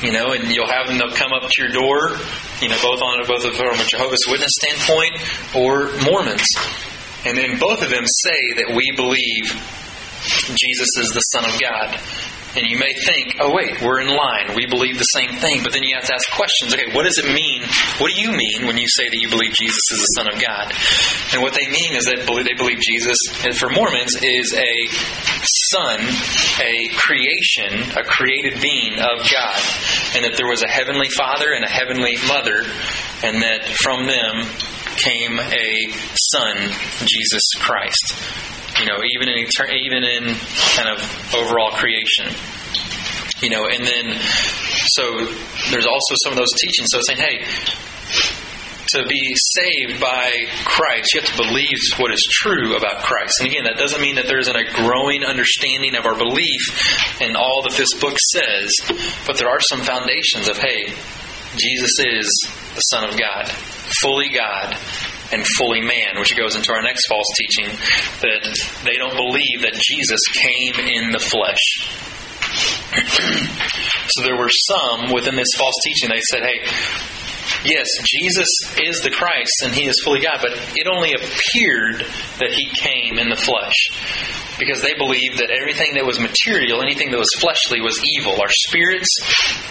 You 0.00 0.12
know, 0.12 0.32
and 0.32 0.50
you'll 0.50 0.70
have 0.70 0.86
them, 0.86 0.98
they'll 0.98 1.16
come 1.16 1.32
up 1.32 1.50
to 1.50 1.62
your 1.62 1.70
door, 1.70 2.18
you 2.60 2.68
know, 2.68 2.78
both 2.82 3.00
on 3.02 3.26
both 3.26 3.42
from 3.56 3.80
a 3.80 3.84
Jehovah's 3.84 4.26
Witness 4.28 4.52
standpoint 4.60 5.20
or 5.54 5.92
Mormons. 6.04 6.46
And 7.24 7.38
then 7.38 7.58
both 7.58 7.82
of 7.82 7.90
them 7.90 8.04
say 8.06 8.62
that 8.62 8.74
we 8.74 8.92
believe 8.96 9.48
Jesus 10.56 10.88
is 10.98 11.10
the 11.12 11.20
Son 11.20 11.44
of 11.44 11.60
God. 11.60 12.00
And 12.56 12.70
you 12.70 12.78
may 12.78 12.94
think, 12.94 13.34
oh, 13.40 13.50
wait, 13.52 13.82
we're 13.82 14.00
in 14.00 14.06
line. 14.06 14.54
We 14.54 14.66
believe 14.66 14.96
the 14.96 15.10
same 15.10 15.34
thing. 15.42 15.64
But 15.64 15.72
then 15.72 15.82
you 15.82 15.96
have 15.96 16.06
to 16.06 16.14
ask 16.14 16.30
questions. 16.30 16.72
Okay, 16.72 16.94
what 16.94 17.02
does 17.02 17.18
it 17.18 17.26
mean? 17.26 17.62
What 17.98 18.14
do 18.14 18.20
you 18.20 18.30
mean 18.30 18.66
when 18.66 18.78
you 18.78 18.86
say 18.86 19.08
that 19.08 19.18
you 19.18 19.28
believe 19.28 19.52
Jesus 19.58 19.82
is 19.90 19.98
the 19.98 20.12
Son 20.22 20.30
of 20.30 20.38
God? 20.38 20.70
And 21.34 21.42
what 21.42 21.58
they 21.58 21.66
mean 21.66 21.98
is 21.98 22.06
that 22.06 22.22
they 22.22 22.54
believe 22.54 22.78
Jesus, 22.78 23.18
for 23.58 23.70
Mormons, 23.70 24.14
is 24.22 24.54
a 24.54 24.74
son, 25.74 25.98
a 26.62 26.94
creation, 26.94 27.90
a 27.98 28.04
created 28.06 28.62
being 28.62 29.02
of 29.02 29.26
God. 29.26 29.58
And 30.14 30.22
that 30.22 30.38
there 30.38 30.46
was 30.46 30.62
a 30.62 30.70
heavenly 30.70 31.10
father 31.10 31.50
and 31.50 31.64
a 31.64 31.68
heavenly 31.68 32.14
mother. 32.28 32.62
And 33.26 33.42
that 33.42 33.66
from 33.66 34.06
them 34.06 34.46
came 34.96 35.38
a 35.38 35.92
son, 36.14 36.56
Jesus 37.04 37.42
Christ 37.58 38.14
you 38.80 38.86
know, 38.86 38.98
even 39.14 39.28
in 39.28 39.46
even 39.86 40.04
in 40.04 40.34
kind 40.74 40.88
of 40.88 41.34
overall 41.34 41.70
creation. 41.72 42.26
You 43.40 43.50
know, 43.50 43.66
and 43.66 43.84
then 43.84 44.16
so 44.18 45.26
there's 45.70 45.86
also 45.86 46.14
some 46.24 46.32
of 46.32 46.38
those 46.38 46.52
teachings. 46.60 46.88
So 46.90 47.00
saying, 47.02 47.18
hey, 47.18 47.44
to 48.88 49.06
be 49.06 49.34
saved 49.34 50.00
by 50.00 50.46
Christ, 50.64 51.14
you 51.14 51.20
have 51.20 51.30
to 51.30 51.36
believe 51.36 51.76
what 51.98 52.12
is 52.12 52.26
true 52.30 52.76
about 52.76 53.02
Christ. 53.02 53.40
And 53.40 53.50
again, 53.50 53.64
that 53.64 53.76
doesn't 53.76 54.00
mean 54.00 54.16
that 54.16 54.26
there 54.26 54.38
isn't 54.38 54.56
a 54.56 54.64
growing 54.64 55.24
understanding 55.24 55.94
of 55.96 56.06
our 56.06 56.16
belief 56.16 57.20
in 57.20 57.36
all 57.36 57.62
that 57.62 57.72
this 57.76 57.92
book 57.94 58.16
says, 58.32 58.72
but 59.26 59.36
there 59.36 59.48
are 59.48 59.60
some 59.60 59.80
foundations 59.80 60.48
of, 60.48 60.58
hey, 60.58 60.92
Jesus 61.56 61.92
is 62.06 62.30
the 62.74 62.80
Son 62.80 63.08
of 63.08 63.18
God, 63.18 63.50
fully 64.00 64.28
God, 64.30 64.76
and 65.32 65.46
fully 65.58 65.80
man, 65.80 66.18
which 66.18 66.36
goes 66.36 66.56
into 66.56 66.72
our 66.72 66.82
next 66.82 67.06
false 67.08 67.26
teaching 67.36 67.66
that 68.20 68.42
they 68.84 68.96
don't 68.96 69.16
believe 69.16 69.62
that 69.62 69.74
Jesus 69.74 70.20
came 70.32 70.74
in 70.86 71.10
the 71.10 71.18
flesh. 71.18 71.88
so 74.08 74.22
there 74.22 74.36
were 74.36 74.50
some 74.50 75.12
within 75.12 75.34
this 75.34 75.54
false 75.56 75.74
teaching, 75.82 76.10
they 76.10 76.20
said, 76.30 76.42
hey, 76.42 76.60
yes, 77.64 77.88
Jesus 78.04 78.48
is 78.78 79.00
the 79.00 79.10
Christ 79.10 79.62
and 79.64 79.74
he 79.74 79.86
is 79.86 80.00
fully 80.02 80.20
God, 80.20 80.38
but 80.40 80.52
it 80.76 80.86
only 80.86 81.12
appeared 81.12 82.06
that 82.38 82.52
he 82.52 82.68
came 82.70 83.18
in 83.18 83.28
the 83.28 83.36
flesh. 83.36 83.90
Because 84.58 84.82
they 84.82 84.94
believed 84.94 85.38
that 85.38 85.50
everything 85.50 85.94
that 85.94 86.06
was 86.06 86.20
material, 86.20 86.80
anything 86.80 87.10
that 87.10 87.18
was 87.18 87.32
fleshly, 87.40 87.80
was 87.80 87.98
evil. 88.14 88.40
Our 88.40 88.50
spirits 88.50 89.10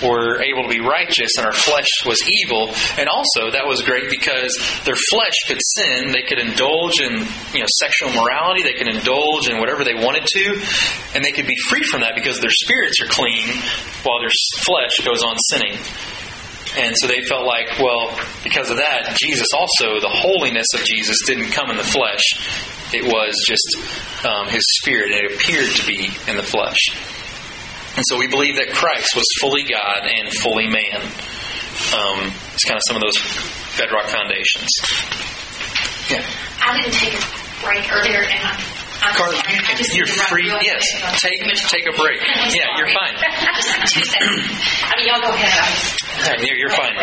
were 0.03 0.43
able 0.43 0.63
to 0.63 0.69
be 0.69 0.81
righteous 0.83 1.37
and 1.37 1.45
our 1.45 1.53
flesh 1.53 2.03
was 2.05 2.19
evil. 2.27 2.67
And 2.99 3.07
also, 3.07 3.51
that 3.51 3.63
was 3.63 3.81
great 3.81 4.09
because 4.09 4.59
their 4.83 4.99
flesh 4.99 5.47
could 5.47 5.59
sin. 5.63 6.11
They 6.11 6.27
could 6.27 6.39
indulge 6.39 6.99
in 6.99 7.15
you 7.55 7.61
know, 7.63 7.71
sexual 7.79 8.11
morality. 8.11 8.63
They 8.63 8.73
could 8.75 8.91
indulge 8.91 9.47
in 9.47 9.57
whatever 9.59 9.85
they 9.85 9.95
wanted 9.95 10.27
to. 10.35 10.59
And 11.15 11.23
they 11.23 11.31
could 11.31 11.47
be 11.47 11.55
free 11.69 11.83
from 11.83 12.01
that 12.01 12.15
because 12.15 12.41
their 12.41 12.51
spirits 12.51 12.99
are 12.99 13.07
clean 13.07 13.47
while 14.03 14.19
their 14.19 14.35
flesh 14.59 14.99
goes 14.99 15.23
on 15.23 15.37
sinning. 15.47 15.79
And 16.75 16.95
so 16.97 17.07
they 17.07 17.21
felt 17.21 17.45
like, 17.45 17.77
well, 17.79 18.17
because 18.43 18.69
of 18.69 18.77
that, 18.77 19.15
Jesus 19.17 19.47
also, 19.53 19.99
the 19.99 20.09
holiness 20.09 20.67
of 20.73 20.83
Jesus 20.83 21.21
didn't 21.25 21.51
come 21.51 21.69
in 21.69 21.77
the 21.77 21.83
flesh. 21.83 22.23
It 22.93 23.05
was 23.05 23.43
just 23.47 24.25
um, 24.25 24.47
his 24.49 24.63
spirit. 24.81 25.11
and 25.11 25.25
It 25.25 25.35
appeared 25.35 25.69
to 25.69 25.85
be 25.85 26.09
in 26.27 26.35
the 26.37 26.43
flesh. 26.43 26.79
And 27.95 28.03
so 28.07 28.17
we 28.17 28.27
believe 28.27 28.55
that 28.55 28.69
Christ 28.73 29.15
was 29.15 29.25
fully 29.39 29.63
God 29.63 30.07
and 30.09 30.33
fully 30.33 30.67
man. 30.67 31.01
Um, 31.93 32.33
it's 32.53 32.65
kind 32.65 32.77
of 32.77 32.83
some 32.87 32.95
of 32.97 33.03
those 33.03 33.17
bedrock 33.77 34.07
foundations. 34.07 34.69
Yeah. 36.09 36.25
I 36.61 36.81
didn't 36.81 36.93
take 36.93 37.13
a 37.13 37.21
break 37.61 37.85
earlier, 37.91 38.21
and 38.23 38.41
I 38.41 38.72
Carl, 39.11 39.33
you, 39.33 40.03
are 40.03 40.07
free. 40.31 40.47
Yes, 40.63 40.85
take 41.19 41.39
take 41.67 41.85
a 41.87 41.95
break. 41.97 42.21
Yeah, 42.53 42.77
you're 42.77 42.87
fine. 42.87 43.15
Just 43.55 43.95
two 43.95 44.03
seconds. 44.05 44.47
I 44.83 44.95
mean, 44.97 45.07
y'all 45.07 45.21
go 45.21 45.33
ahead. 45.33 46.39
You're, 46.39 46.57
you're 46.57 46.69
fine. 46.69 46.95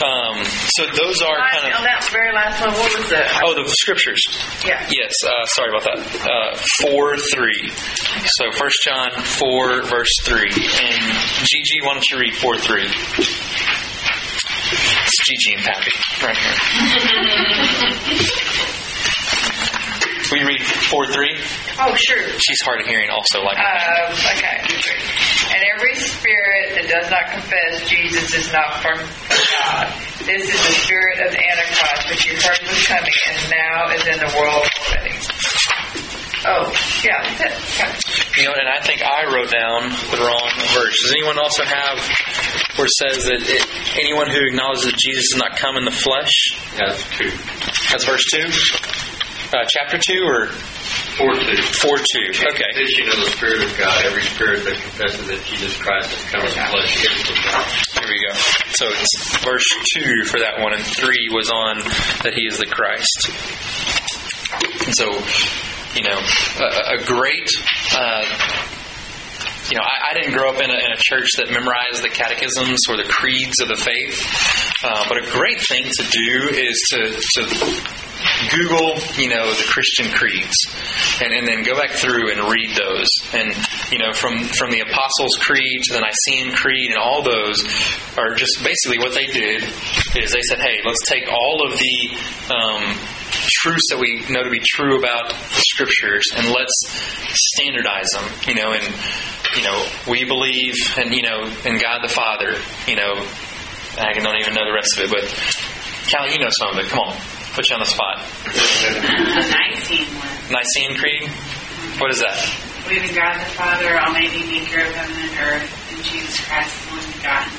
Um, 0.00 0.44
so 0.72 0.86
those 0.86 1.20
are 1.20 1.36
kind 1.36 1.68
of. 1.68 1.78
On 1.78 1.84
that 1.84 2.08
very 2.10 2.32
last 2.32 2.60
one, 2.60 2.72
what 2.72 2.98
was 2.98 3.10
that? 3.10 3.42
Oh, 3.44 3.54
the 3.54 3.68
scriptures. 3.68 4.22
Yeah. 4.64 4.88
Yes. 4.90 5.12
Uh, 5.22 5.44
sorry 5.46 5.68
about 5.68 5.84
that. 5.84 5.98
Uh, 6.24 6.56
four 6.80 7.18
three. 7.18 7.70
So 8.24 8.50
First 8.52 8.82
John 8.82 9.12
four 9.12 9.82
verse 9.82 10.12
three. 10.24 10.48
And 10.48 11.16
Gigi, 11.44 11.80
why 11.82 11.94
don't 11.94 12.08
you 12.10 12.18
read 12.18 12.34
four 12.34 12.56
three? 12.56 12.88
It's 14.72 15.24
Gigi 15.24 15.54
and 15.54 15.62
Pappy 15.62 15.92
right 16.24 16.36
here. 18.08 18.86
We 20.32 20.44
read 20.44 20.62
4 20.62 21.06
3? 21.06 21.36
Oh, 21.80 21.94
sure. 21.96 22.22
She's 22.38 22.60
hard 22.62 22.80
of 22.80 22.86
hearing 22.86 23.10
also, 23.10 23.42
like 23.42 23.58
uh, 23.58 24.14
Okay. 24.36 24.62
And 25.50 25.62
every 25.74 25.96
spirit 25.96 26.78
that 26.78 26.86
does 26.88 27.10
not 27.10 27.26
confess 27.34 27.88
Jesus 27.88 28.34
is 28.34 28.52
not 28.52 28.78
from 28.78 28.98
God. 28.98 29.90
This 30.22 30.46
is 30.46 30.54
the 30.54 30.74
spirit 30.86 31.18
of 31.26 31.32
the 31.32 31.42
Antichrist, 31.42 32.10
which 32.10 32.24
you 32.26 32.34
heard 32.38 32.60
was 32.62 32.86
coming 32.86 33.18
and 33.26 33.50
now 33.50 33.90
is 33.90 34.06
in 34.06 34.18
the 34.22 34.30
world 34.38 34.62
already. 34.86 35.16
Oh, 36.46 36.72
yeah, 37.04 37.20
that's 37.36 37.80
it. 37.80 38.38
You 38.38 38.44
know, 38.44 38.54
and 38.54 38.68
I 38.68 38.80
think 38.80 39.02
I 39.02 39.24
wrote 39.28 39.50
down 39.50 39.90
the 40.14 40.22
wrong 40.24 40.48
verse. 40.72 40.96
Does 41.02 41.12
anyone 41.12 41.38
also 41.38 41.64
have 41.64 41.98
where 42.76 42.86
it 42.86 42.94
says 42.96 43.24
that 43.24 43.42
it, 43.44 43.66
anyone 43.98 44.30
who 44.30 44.40
acknowledges 44.46 44.84
that 44.84 44.96
Jesus 44.96 45.32
does 45.32 45.40
not 45.40 45.58
come 45.58 45.76
in 45.76 45.84
the 45.84 45.90
flesh? 45.90 46.32
Yeah, 46.78 46.94
that's 46.94 47.04
two. 47.18 47.30
That's 47.90 48.04
verse 48.04 48.24
2? 48.30 48.48
Uh, 49.52 49.64
chapter 49.68 49.98
2 49.98 50.22
or? 50.24 50.46
4 51.20 51.34
2. 51.34 51.62
4 51.84 51.96
2. 51.98 52.02
Okay. 52.54 52.70
You 52.76 53.04
know 53.04 53.16
the 53.24 53.30
Spirit 53.36 53.62
of 53.62 53.76
God. 53.76 54.04
Every 54.06 54.22
spirit 54.22 54.64
that 54.64 54.74
confesses 54.80 55.26
that 55.26 55.44
Jesus 55.44 55.76
Christ 55.76 56.08
has 56.14 56.24
come 56.32 56.40
in 56.40 56.52
flesh 56.52 57.04
is 57.04 57.22
from 57.26 57.36
God. 57.44 57.66
Here 57.98 58.08
we 58.08 58.18
go. 58.24 58.34
So 58.72 58.86
it's 58.88 59.36
verse 59.44 59.68
2 60.00 60.24
for 60.24 60.40
that 60.40 60.60
one, 60.60 60.72
and 60.72 60.82
3 60.82 61.28
was 61.32 61.50
on 61.50 61.78
that 62.24 62.32
he 62.34 62.46
is 62.48 62.58
the 62.58 62.66
Christ. 62.66 63.28
And 64.86 64.94
so, 64.96 65.12
you 65.94 66.08
know, 66.08 66.18
a, 66.58 66.96
a 66.96 67.04
great. 67.04 67.50
Uh, 67.92 68.24
you 69.68 69.76
know, 69.76 69.84
I, 69.84 70.10
I, 70.10 70.14
didn't 70.14 70.32
grow 70.32 70.50
up 70.50 70.60
in 70.60 70.70
a, 70.70 70.74
in 70.74 70.90
a, 70.90 70.98
church 70.98 71.28
that 71.38 71.50
memorized 71.50 72.02
the 72.02 72.08
catechisms 72.08 72.88
or 72.88 72.96
the 72.96 73.06
creeds 73.06 73.60
of 73.60 73.68
the 73.68 73.76
faith, 73.76 74.18
uh, 74.82 75.04
but 75.08 75.18
a 75.18 75.30
great 75.30 75.60
thing 75.60 75.84
to 75.84 76.02
do 76.10 76.48
is 76.50 76.74
to, 76.90 76.98
to 77.14 78.09
Google, 78.50 78.98
you 79.16 79.28
know, 79.28 79.46
the 79.52 79.66
Christian 79.68 80.10
creeds, 80.12 80.56
and, 81.22 81.32
and 81.32 81.46
then 81.46 81.62
go 81.62 81.76
back 81.76 81.90
through 81.90 82.30
and 82.30 82.50
read 82.50 82.76
those. 82.76 83.08
And 83.32 83.54
you 83.92 83.98
know, 83.98 84.12
from 84.12 84.38
from 84.44 84.70
the 84.70 84.80
Apostles' 84.80 85.36
Creed 85.40 85.82
to 85.84 85.94
the 85.94 86.00
Nicene 86.00 86.52
Creed, 86.54 86.90
and 86.90 86.98
all 86.98 87.22
those 87.22 87.62
are 88.16 88.34
just 88.34 88.62
basically 88.64 88.98
what 88.98 89.14
they 89.14 89.26
did 89.26 89.62
is 90.16 90.32
they 90.32 90.42
said, 90.48 90.58
hey, 90.60 90.80
let's 90.84 91.04
take 91.06 91.28
all 91.28 91.64
of 91.66 91.78
the 91.78 92.16
um, 92.52 92.98
truths 93.30 93.86
that 93.90 93.98
we 93.98 94.24
know 94.30 94.42
to 94.42 94.50
be 94.50 94.60
true 94.64 94.98
about 94.98 95.30
the 95.30 95.62
Scriptures 95.70 96.26
and 96.34 96.48
let's 96.48 96.74
standardize 97.54 98.08
them. 98.12 98.24
You 98.46 98.54
know, 98.54 98.72
and 98.72 98.84
you 99.56 99.62
know, 99.62 99.86
we 100.08 100.24
believe, 100.24 100.74
and 100.96 101.12
you 101.12 101.22
know, 101.22 101.44
in 101.64 101.78
God 101.78 102.02
the 102.02 102.08
Father. 102.08 102.56
You 102.86 102.96
know, 102.96 103.26
I 103.98 104.12
don't 104.12 104.40
even 104.40 104.54
know 104.54 104.64
the 104.64 104.74
rest 104.74 104.98
of 104.98 105.04
it, 105.04 105.10
but 105.10 105.24
Callie, 106.10 106.32
you 106.34 106.38
know 106.38 106.50
some 106.50 106.70
of 106.70 106.78
it. 106.78 106.90
Come 106.90 107.00
on, 107.00 107.16
put 107.54 107.68
you 107.68 107.74
on 107.76 107.80
the 107.80 107.86
spot. 107.86 108.18
Nicene 109.50 110.06
one. 110.16 110.34
Nicene 110.50 110.96
Creed. 110.98 111.28
What 112.00 112.10
is 112.10 112.20
that? 112.20 112.38
Believe 112.84 113.10
in 113.10 113.14
God 113.14 113.34
the 113.38 113.44
Father, 113.54 113.98
Almighty 114.00 114.44
Maker 114.46 114.80
of 114.86 114.92
heaven 114.94 115.16
and 115.20 115.34
earth, 115.38 115.68
and 115.92 116.02
Jesus 116.04 116.40
Christ, 116.46 116.72
the 116.88 116.96
one 116.96 117.06
begotten 117.12 117.52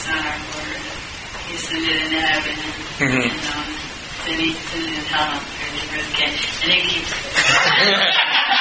Son, 0.00 0.18
our 0.18 0.38
Lord. 0.52 0.80
He 1.46 1.54
ascended 1.54 1.96
into 2.02 2.20
heaven, 2.20 2.56
Mhm. 2.98 3.30
and 3.30 3.46
um, 3.54 3.68
then 4.26 4.38
he 4.40 4.52
descended 4.52 4.90
into 4.98 5.08
hell, 5.14 5.40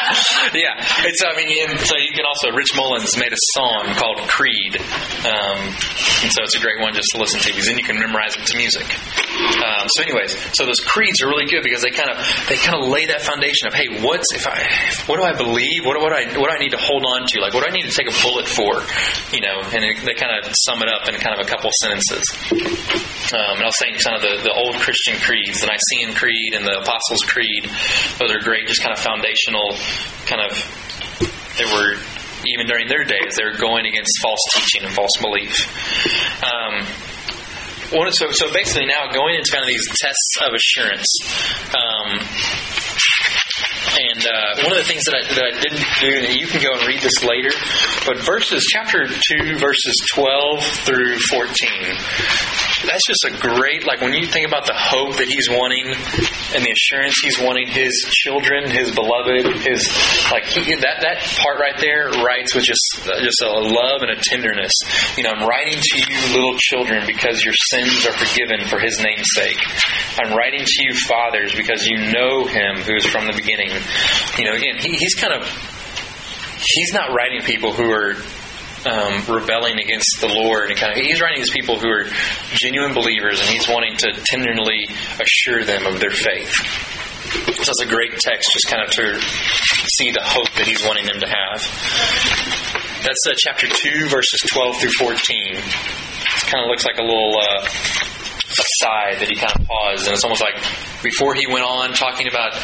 yeah, 0.53 0.81
it's. 1.05 1.21
I 1.21 1.35
mean, 1.37 1.77
so 1.77 1.97
you 1.97 2.11
can 2.13 2.25
also. 2.25 2.51
Rich 2.51 2.75
Mullins 2.75 3.17
made 3.17 3.33
a 3.33 3.41
song 3.53 3.93
called 3.95 4.17
Creed, 4.29 4.77
um, 5.25 5.59
and 6.23 6.31
so 6.31 6.43
it's 6.43 6.55
a 6.55 6.59
great 6.59 6.79
one 6.81 6.93
just 6.93 7.11
to 7.11 7.17
listen 7.19 7.39
to 7.41 7.49
because 7.49 7.67
then 7.67 7.77
you 7.77 7.83
can 7.83 7.99
memorize 7.99 8.35
it 8.35 8.45
to 8.47 8.57
music. 8.57 8.85
Um, 9.39 9.87
so, 9.87 10.03
anyways, 10.03 10.35
so 10.57 10.65
those 10.65 10.79
creeds 10.79 11.21
are 11.21 11.27
really 11.27 11.45
good 11.45 11.63
because 11.63 11.81
they 11.81 11.91
kind 11.91 12.09
of 12.09 12.17
they 12.49 12.57
kind 12.57 12.81
of 12.81 12.89
lay 12.89 13.05
that 13.07 13.21
foundation 13.21 13.67
of 13.67 13.73
hey, 13.73 14.01
what's 14.01 14.33
if 14.33 14.47
I 14.47 14.65
what 15.05 15.17
do 15.17 15.23
I 15.23 15.33
believe? 15.33 15.85
What 15.85 15.97
do 15.97 16.03
what 16.03 16.13
I 16.13 16.25
what 16.37 16.49
do 16.49 16.55
I 16.55 16.59
need 16.59 16.71
to 16.71 16.81
hold 16.81 17.05
on 17.05 17.27
to? 17.27 17.41
Like 17.41 17.53
what 17.53 17.63
do 17.63 17.69
I 17.69 17.73
need 17.73 17.85
to 17.85 17.93
take 17.93 18.09
a 18.09 18.15
bullet 18.21 18.47
for? 18.47 18.81
You 19.35 19.41
know, 19.41 19.61
and 19.69 19.83
it, 19.85 20.01
they 20.05 20.13
kind 20.13 20.33
of 20.33 20.51
sum 20.55 20.81
it 20.81 20.89
up 20.89 21.07
in 21.07 21.15
kind 21.21 21.39
of 21.39 21.45
a 21.45 21.49
couple 21.49 21.69
sentences. 21.81 22.25
Um, 23.29 23.61
and 23.61 23.63
I 23.63 23.69
was 23.69 23.77
saying 23.77 23.95
kind 24.01 24.17
of 24.17 24.23
the, 24.25 24.49
the 24.49 24.53
old 24.53 24.75
Christian 24.81 25.15
creeds, 25.21 25.61
the 25.61 25.69
Nicene 25.69 26.15
Creed 26.15 26.57
and 26.57 26.65
the 26.65 26.81
Apostles' 26.81 26.98
Creed. 27.27 27.69
Those 28.19 28.31
are 28.31 28.39
great, 28.39 28.67
just 28.67 28.81
kind 28.81 28.93
of 28.93 28.99
foundational, 28.99 29.75
kind 30.25 30.41
of. 30.41 30.51
They 31.57 31.65
were 31.65 31.95
even 32.45 32.67
during 32.67 32.87
their 32.87 33.03
days 33.03 33.35
they 33.35 33.43
were 33.43 33.57
going 33.57 33.85
against 33.85 34.21
false 34.21 34.39
teaching 34.53 34.83
and 34.85 34.93
false 34.93 35.11
belief. 35.19 35.59
Um, 36.43 36.87
so, 38.11 38.31
so 38.31 38.53
basically 38.53 38.85
now 38.85 39.11
going 39.11 39.35
into 39.35 39.51
kind 39.51 39.63
of 39.63 39.67
these 39.67 39.87
tests 39.87 40.37
of 40.41 40.53
assurance. 40.53 41.07
Um, 41.73 42.19
and 43.99 44.25
uh, 44.25 44.63
one 44.63 44.71
of 44.71 44.77
the 44.77 44.85
things 44.85 45.03
that 45.05 45.15
I, 45.15 45.21
that 45.33 45.43
I 45.43 45.59
didn't 45.59 45.85
do, 45.99 46.27
and 46.29 46.39
you 46.39 46.47
can 46.47 46.61
go 46.61 46.77
and 46.77 46.87
read 46.87 47.01
this 47.01 47.23
later, 47.23 47.49
but 48.05 48.23
verses, 48.23 48.63
chapter 48.71 49.07
2, 49.07 49.57
verses 49.57 49.95
12 50.13 50.63
through 50.85 51.17
14, 51.17 51.49
that's 52.85 53.05
just 53.05 53.25
a 53.25 53.31
great, 53.31 53.85
like 53.85 53.99
when 53.99 54.13
you 54.13 54.25
think 54.25 54.47
about 54.47 54.65
the 54.65 54.75
hope 54.75 55.17
that 55.17 55.27
he's 55.27 55.49
wanting 55.49 55.87
and 56.55 56.63
the 56.63 56.71
assurance 56.71 57.19
he's 57.21 57.39
wanting 57.39 57.67
his 57.67 57.91
children, 58.09 58.69
his 58.71 58.91
beloved, 58.91 59.45
his, 59.59 59.83
like, 60.31 60.45
he, 60.45 60.75
that, 60.79 61.03
that 61.03 61.19
part 61.43 61.59
right 61.59 61.77
there 61.79 62.07
writes 62.23 62.55
with 62.55 62.63
just, 62.63 62.81
just 63.03 63.41
a 63.43 63.51
love 63.51 64.01
and 64.01 64.11
a 64.11 64.19
tenderness. 64.21 64.71
You 65.17 65.23
know, 65.23 65.31
I'm 65.31 65.47
writing 65.47 65.75
to 65.75 65.95
you, 65.99 66.35
little 66.35 66.55
children, 66.57 67.03
because 67.05 67.43
your 67.43 67.55
sins 67.69 68.05
are 68.07 68.13
forgiven 68.13 68.63
for 68.67 68.79
his 68.79 68.99
name's 69.03 69.27
sake. 69.35 69.59
I'm 70.17 70.31
writing 70.31 70.63
to 70.63 70.77
you, 70.83 70.95
fathers, 70.95 71.53
because 71.55 71.85
you 71.85 72.11
know 72.11 72.45
him 72.45 72.79
who 72.87 72.95
is 72.95 73.05
from 73.05 73.27
the 73.27 73.33
beginning. 73.35 73.75
You 74.37 74.45
know, 74.45 74.55
again, 74.55 74.79
he, 74.79 74.95
he's 74.95 75.15
kind 75.15 75.33
of, 75.33 75.43
he's 76.63 76.93
not 76.93 77.11
writing 77.11 77.41
people 77.41 77.73
who 77.73 77.91
are 77.91 78.15
um, 78.85 79.23
rebelling 79.27 79.79
against 79.79 80.21
the 80.21 80.27
Lord, 80.27 80.69
and 80.69 80.77
kind 80.79 80.91
of 80.93 80.97
he's 80.99 81.21
writing 81.21 81.39
these 81.39 81.51
people 81.51 81.79
who 81.79 81.89
are 81.89 82.05
genuine 82.53 82.93
believers, 82.93 83.39
and 83.39 83.49
he's 83.49 83.67
wanting 83.67 83.97
to 83.97 84.11
tenderly 84.25 84.87
assure 85.19 85.63
them 85.63 85.85
of 85.85 85.99
their 85.99 86.11
faith. 86.11 86.53
So 87.63 87.71
it's 87.71 87.81
a 87.81 87.85
great 87.85 88.17
text, 88.17 88.49
just 88.53 88.67
kind 88.67 88.83
of 88.83 88.89
to 88.91 89.19
see 89.21 90.11
the 90.11 90.23
hope 90.23 90.49
that 90.55 90.65
he's 90.65 90.83
wanting 90.85 91.05
them 91.05 91.19
to 91.19 91.27
have. 91.27 91.61
That's 93.03 93.27
uh, 93.27 93.33
chapter 93.37 93.67
two, 93.67 94.07
verses 94.09 94.39
twelve 94.47 94.77
through 94.77 94.91
fourteen. 94.97 95.55
It 95.55 96.45
kind 96.47 96.63
of 96.63 96.69
looks 96.69 96.85
like 96.85 96.97
a 96.97 97.03
little. 97.03 97.37
Uh, 97.39 97.67
aside 98.49 99.21
that 99.21 99.29
he 99.29 99.35
kind 99.35 99.53
of 99.53 99.67
paused, 99.67 100.07
and 100.07 100.13
it's 100.13 100.23
almost 100.23 100.41
like 100.41 100.57
before 101.03 101.35
he 101.35 101.45
went 101.45 101.63
on 101.65 101.93
talking 101.93 102.27
about 102.27 102.57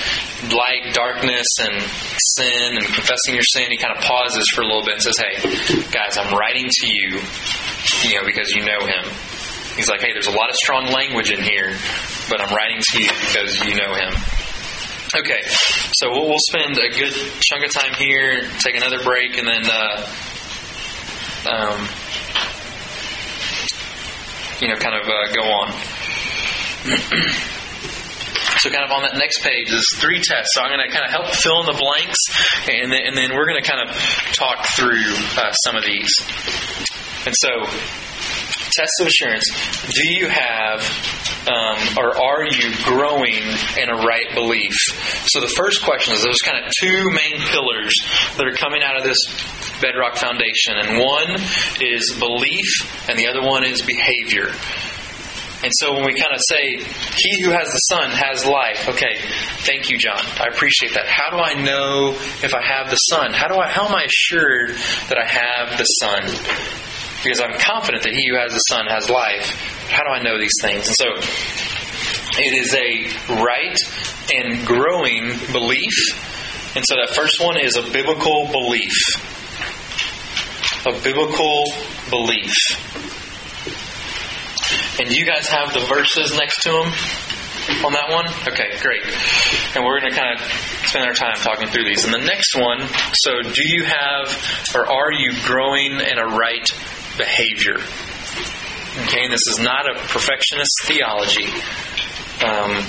light, 0.49 0.93
darkness, 0.93 1.47
and 1.61 1.81
sin, 2.17 2.77
and 2.77 2.85
confessing 2.85 3.35
your 3.35 3.45
sin, 3.45 3.69
he 3.69 3.77
kind 3.77 3.95
of 3.95 4.03
pauses 4.03 4.49
for 4.53 4.61
a 4.61 4.67
little 4.67 4.83
bit 4.83 4.97
and 4.97 5.03
says, 5.03 5.17
"Hey, 5.17 5.35
guys, 5.91 6.17
I'm 6.17 6.33
writing 6.33 6.67
to 6.69 6.87
you, 6.87 7.21
you 8.09 8.15
know, 8.17 8.25
because 8.25 8.51
you 8.51 8.65
know 8.65 8.81
him." 8.85 9.05
He's 9.77 9.89
like, 9.89 10.01
"Hey, 10.01 10.13
there's 10.13 10.27
a 10.27 10.35
lot 10.35 10.49
of 10.49 10.55
strong 10.55 10.87
language 10.91 11.31
in 11.31 11.41
here, 11.41 11.77
but 12.29 12.41
I'm 12.41 12.53
writing 12.53 12.81
to 12.81 13.03
you 13.03 13.11
because 13.29 13.61
you 13.61 13.75
know 13.75 13.93
him." 13.93 14.13
Okay, 15.15 15.41
so 15.95 16.09
we'll, 16.11 16.41
spend 16.49 16.77
a 16.77 16.89
good 16.89 17.13
chunk 17.39 17.63
of 17.63 17.71
time 17.71 17.93
here, 17.93 18.49
take 18.59 18.75
another 18.75 19.03
break, 19.03 19.37
and 19.37 19.47
then. 19.47 19.69
Uh, 19.69 20.07
um, 21.45 21.87
you 24.61 24.67
know, 24.67 24.75
kind 24.75 24.95
of 24.95 25.07
uh, 25.07 25.27
go 25.33 25.41
on. 25.41 25.71
so, 28.59 28.69
kind 28.69 28.83
of 28.83 28.91
on 28.91 29.03
that 29.03 29.15
next 29.17 29.41
page 29.41 29.71
is 29.71 29.87
three 29.97 30.21
tests. 30.21 30.53
So, 30.53 30.61
I'm 30.61 30.71
going 30.71 30.87
to 30.87 30.93
kind 30.93 31.05
of 31.05 31.11
help 31.11 31.33
fill 31.33 31.61
in 31.61 31.65
the 31.65 31.77
blanks, 31.77 32.19
and 32.69 32.91
then, 32.91 33.01
and 33.05 33.17
then 33.17 33.33
we're 33.33 33.47
going 33.47 33.61
to 33.61 33.69
kind 33.69 33.89
of 33.89 33.95
talk 34.33 34.65
through 34.75 35.15
uh, 35.37 35.51
some 35.53 35.75
of 35.75 35.83
these. 35.83 36.11
And 37.25 37.35
so, 37.35 37.49
test 38.71 38.91
of 39.01 39.07
assurance. 39.07 39.45
Do 39.93 40.13
you 40.13 40.27
have, 40.27 40.81
um, 41.47 41.97
or 41.97 42.17
are 42.17 42.43
you 42.43 42.73
growing 42.83 43.43
in 43.77 43.89
a 43.89 43.95
right 43.95 44.33
belief? 44.33 44.75
So, 45.27 45.39
the 45.39 45.47
first 45.47 45.83
question 45.83 46.13
is 46.13 46.23
there's 46.23 46.41
kind 46.41 46.65
of 46.65 46.71
two 46.79 47.09
main 47.11 47.39
pillars 47.49 47.93
that 48.37 48.47
are 48.47 48.55
coming 48.55 48.81
out 48.83 48.97
of 48.97 49.03
this 49.03 49.17
bedrock 49.81 50.17
foundation, 50.17 50.75
and 50.77 50.99
one 50.99 51.35
is 51.81 52.15
belief, 52.17 53.09
and 53.09 53.19
the 53.19 53.27
other 53.27 53.41
one 53.41 53.63
is 53.63 53.81
behavior. 53.81 54.51
And 55.63 55.71
so 55.73 55.93
when 55.93 56.05
we 56.05 56.13
kind 56.13 56.33
of 56.33 56.41
say, 56.47 56.77
He 57.15 57.41
who 57.41 57.49
has 57.49 57.71
the 57.71 57.79
Son 57.89 58.11
has 58.11 58.45
life, 58.45 58.87
okay, 58.89 59.17
thank 59.65 59.89
you, 59.89 59.97
John. 59.97 60.19
I 60.39 60.47
appreciate 60.53 60.93
that. 60.93 61.07
How 61.07 61.31
do 61.31 61.37
I 61.37 61.53
know 61.55 62.11
if 62.43 62.53
I 62.53 62.61
have 62.61 62.91
the 62.91 62.97
Son? 62.97 63.33
How 63.33 63.47
do 63.47 63.55
I 63.55 63.67
how 63.67 63.87
am 63.87 63.95
I 63.95 64.03
assured 64.03 64.69
that 65.09 65.17
I 65.17 65.25
have 65.25 65.77
the 65.79 65.85
Son? 65.85 66.84
Because 67.25 67.41
I'm 67.41 67.57
confident 67.57 68.03
that 68.03 68.13
he 68.13 68.29
who 68.29 68.37
has 68.37 68.53
the 68.53 68.59
Son 68.69 68.85
has 68.85 69.09
life. 69.09 69.49
How 69.89 70.03
do 70.03 70.09
I 70.13 70.21
know 70.21 70.37
these 70.37 70.61
things? 70.61 70.85
And 70.85 70.95
so 70.95 71.07
it 72.37 72.53
is 72.53 72.69
a 72.75 73.41
right 73.41 73.77
and 74.31 74.65
growing 74.67 75.33
belief. 75.51 76.13
And 76.75 76.85
so 76.85 76.97
that 77.01 77.15
first 77.15 77.41
one 77.41 77.59
is 77.59 77.77
a 77.77 77.81
biblical 77.81 78.45
belief. 78.51 78.93
A 80.85 80.93
biblical 81.01 81.65
belief. 82.11 82.53
And 84.99 85.09
you 85.09 85.25
guys 85.25 85.47
have 85.47 85.73
the 85.73 85.79
verses 85.79 86.37
next 86.37 86.61
to 86.61 86.69
them 86.69 86.93
on 87.83 87.93
that 87.93 88.09
one? 88.11 88.27
Okay, 88.53 88.77
great. 88.81 89.01
And 89.75 89.83
we're 89.83 89.99
going 89.99 90.11
to 90.11 90.17
kind 90.17 90.37
of 90.37 90.45
spend 90.85 91.05
our 91.05 91.13
time 91.13 91.35
talking 91.37 91.67
through 91.67 91.85
these. 91.85 92.05
And 92.05 92.13
the 92.13 92.25
next 92.25 92.55
one, 92.55 92.79
so 93.13 93.41
do 93.41 93.61
you 93.65 93.85
have 93.85 94.29
or 94.75 94.85
are 94.85 95.11
you 95.11 95.31
growing 95.43 95.99
in 95.99 96.19
a 96.19 96.27
right 96.27 96.67
behavior? 97.17 97.77
Okay, 99.07 99.23
and 99.23 99.33
this 99.33 99.47
is 99.49 99.59
not 99.59 99.89
a 99.89 99.99
perfectionist 100.07 100.71
theology. 100.83 101.47
Um, 102.43 102.83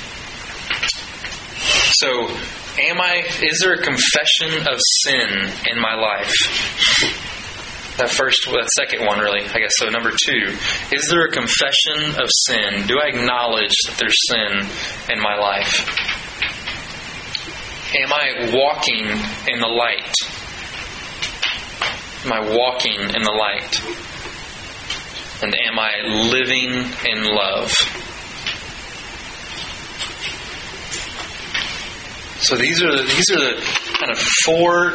so, 1.99 2.29
am 2.79 3.01
I? 3.01 3.25
Is 3.43 3.61
there 3.61 3.75
a 3.75 3.83
confession 3.83 4.67
of 4.69 4.79
sin 5.03 5.51
in 5.71 5.81
my 5.81 5.95
life? 5.95 6.33
That 7.99 8.11
first, 8.11 8.45
that 8.45 8.69
second 8.77 9.07
one, 9.07 9.19
really, 9.19 9.41
I 9.41 9.59
guess. 9.59 9.73
So, 9.79 9.89
number 9.89 10.11
two, 10.11 10.55
is 10.93 11.09
there 11.09 11.25
a 11.25 11.33
confession 11.33 12.21
of 12.21 12.29
sin? 12.47 12.87
Do 12.87 13.01
I 13.03 13.09
acknowledge 13.09 13.75
that 13.87 13.97
there's 13.99 14.17
sin 14.29 14.69
in 15.11 15.23
my 15.23 15.37
life? 15.37 15.89
Am 17.95 18.13
I 18.13 18.51
walking 18.53 19.07
in 19.07 19.61
the 19.61 19.67
light? 19.67 20.13
Am 22.27 22.33
I 22.33 22.41
walking 22.55 23.01
in 23.01 23.23
the 23.23 23.31
light? 23.31 23.81
And 25.43 25.55
am 25.55 25.79
I 25.79 26.01
living 26.31 26.71
in 26.71 27.25
love? 27.25 27.71
So 32.41 32.57
these 32.57 32.83
are 32.83 32.93
the, 32.93 33.03
these 33.03 33.31
are 33.33 33.41
the 33.41 33.61
kind 33.99 34.13
of 34.13 34.19
four. 34.45 34.93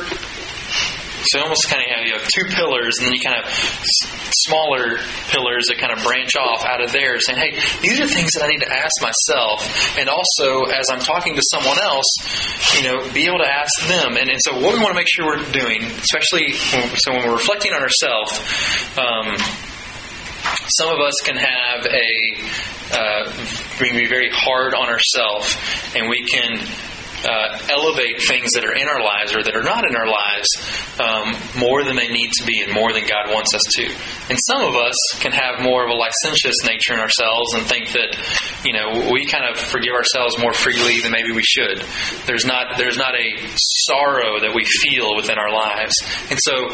So 1.26 1.42
almost 1.42 1.70
kind 1.70 1.84
of 1.84 1.96
have 1.96 2.08
you 2.08 2.14
have 2.14 2.28
two 2.28 2.46
pillars, 2.56 2.98
and 2.98 3.08
then 3.08 3.14
you 3.14 3.22
kind 3.22 3.44
of 3.44 3.52
smaller 3.52 4.98
pillars 5.30 5.68
that 5.68 5.78
kind 5.78 5.94
of 5.94 6.04
branch 6.04 6.36
off 6.36 6.66
out 6.66 6.82
of 6.82 6.92
there, 6.92 7.20
saying, 7.20 7.38
hey, 7.38 7.52
these 7.82 8.00
are 8.00 8.08
things 8.08 8.32
that 8.34 8.44
I 8.44 8.48
need 8.48 8.62
to 8.62 8.72
ask 8.72 8.92
myself. 9.02 9.98
And 10.00 10.10
also, 10.10 10.66
as 10.72 10.90
I'm 10.90 11.00
talking 11.00 11.36
to 11.36 11.44
someone 11.52 11.78
else, 11.78 12.10
you 12.80 12.84
know, 12.84 13.12
be 13.14 13.28
able 13.28 13.40
to 13.40 13.48
ask 13.48 13.88
them. 13.88 14.18
And, 14.18 14.30
and 14.30 14.40
so, 14.42 14.56
what 14.56 14.74
we 14.74 14.80
want 14.80 14.96
to 14.96 15.00
make 15.00 15.12
sure 15.12 15.26
we're 15.28 15.52
doing, 15.52 15.84
especially 15.84 16.56
when, 16.74 16.96
so 16.98 17.12
when 17.14 17.28
we're 17.28 17.38
reflecting 17.38 17.74
on 17.74 17.84
ourselves, 17.84 18.40
um, 18.98 19.38
some 20.78 20.90
of 20.90 21.00
us 21.00 21.14
can 21.24 21.36
have 21.36 21.86
a 21.86 22.10
uh, 22.94 23.34
we 23.80 23.88
can 23.88 23.98
be 23.98 24.08
very 24.08 24.30
hard 24.32 24.74
on 24.74 24.90
ourselves, 24.90 25.58
and 25.96 26.10
we 26.10 26.26
can 26.26 26.60
uh, 27.24 27.58
elevate 27.70 28.22
things 28.22 28.52
that 28.54 28.66
are 28.66 28.74
in 28.74 28.88
our 28.88 29.02
lives 29.02 29.34
or 29.34 29.44
that 29.44 29.56
are 29.56 29.64
not 29.64 29.86
in 29.86 29.96
our 29.96 30.08
lives 30.10 30.50
um, 31.00 31.38
more 31.60 31.84
than 31.84 31.96
they 31.96 32.08
need 32.08 32.32
to 32.34 32.46
be 32.46 32.62
and 32.62 32.74
more 32.74 32.92
than 32.94 33.06
God 33.06 33.30
wants 33.30 33.54
us 33.54 33.62
to. 33.78 33.86
And 34.30 34.38
some 34.50 34.66
of 34.66 34.76
us 34.76 34.96
can 35.20 35.32
have 35.32 35.62
more 35.62 35.86
of 35.86 35.90
a 35.90 35.94
licentious 35.94 36.64
nature 36.66 36.94
in 36.94 37.00
ourselves 37.00 37.54
and 37.54 37.66
think 37.66 37.94
that 37.94 38.18
you 38.66 38.74
know 38.74 39.12
we 39.12 39.26
kind 39.26 39.46
of 39.46 39.58
forgive 39.58 39.94
ourselves 39.94 40.38
more 40.40 40.54
freely 40.54 41.00
than 41.02 41.12
maybe 41.12 41.32
we 41.32 41.44
should. 41.44 41.84
There's 42.26 42.46
not 42.46 42.78
there's 42.78 42.98
not 42.98 43.14
a 43.16 43.30
sorrow 43.56 44.40
that 44.42 44.54
we 44.56 44.66
feel 44.66 45.16
within 45.16 45.38
our 45.38 45.52
lives, 45.52 45.94
and 46.30 46.40
so 46.42 46.70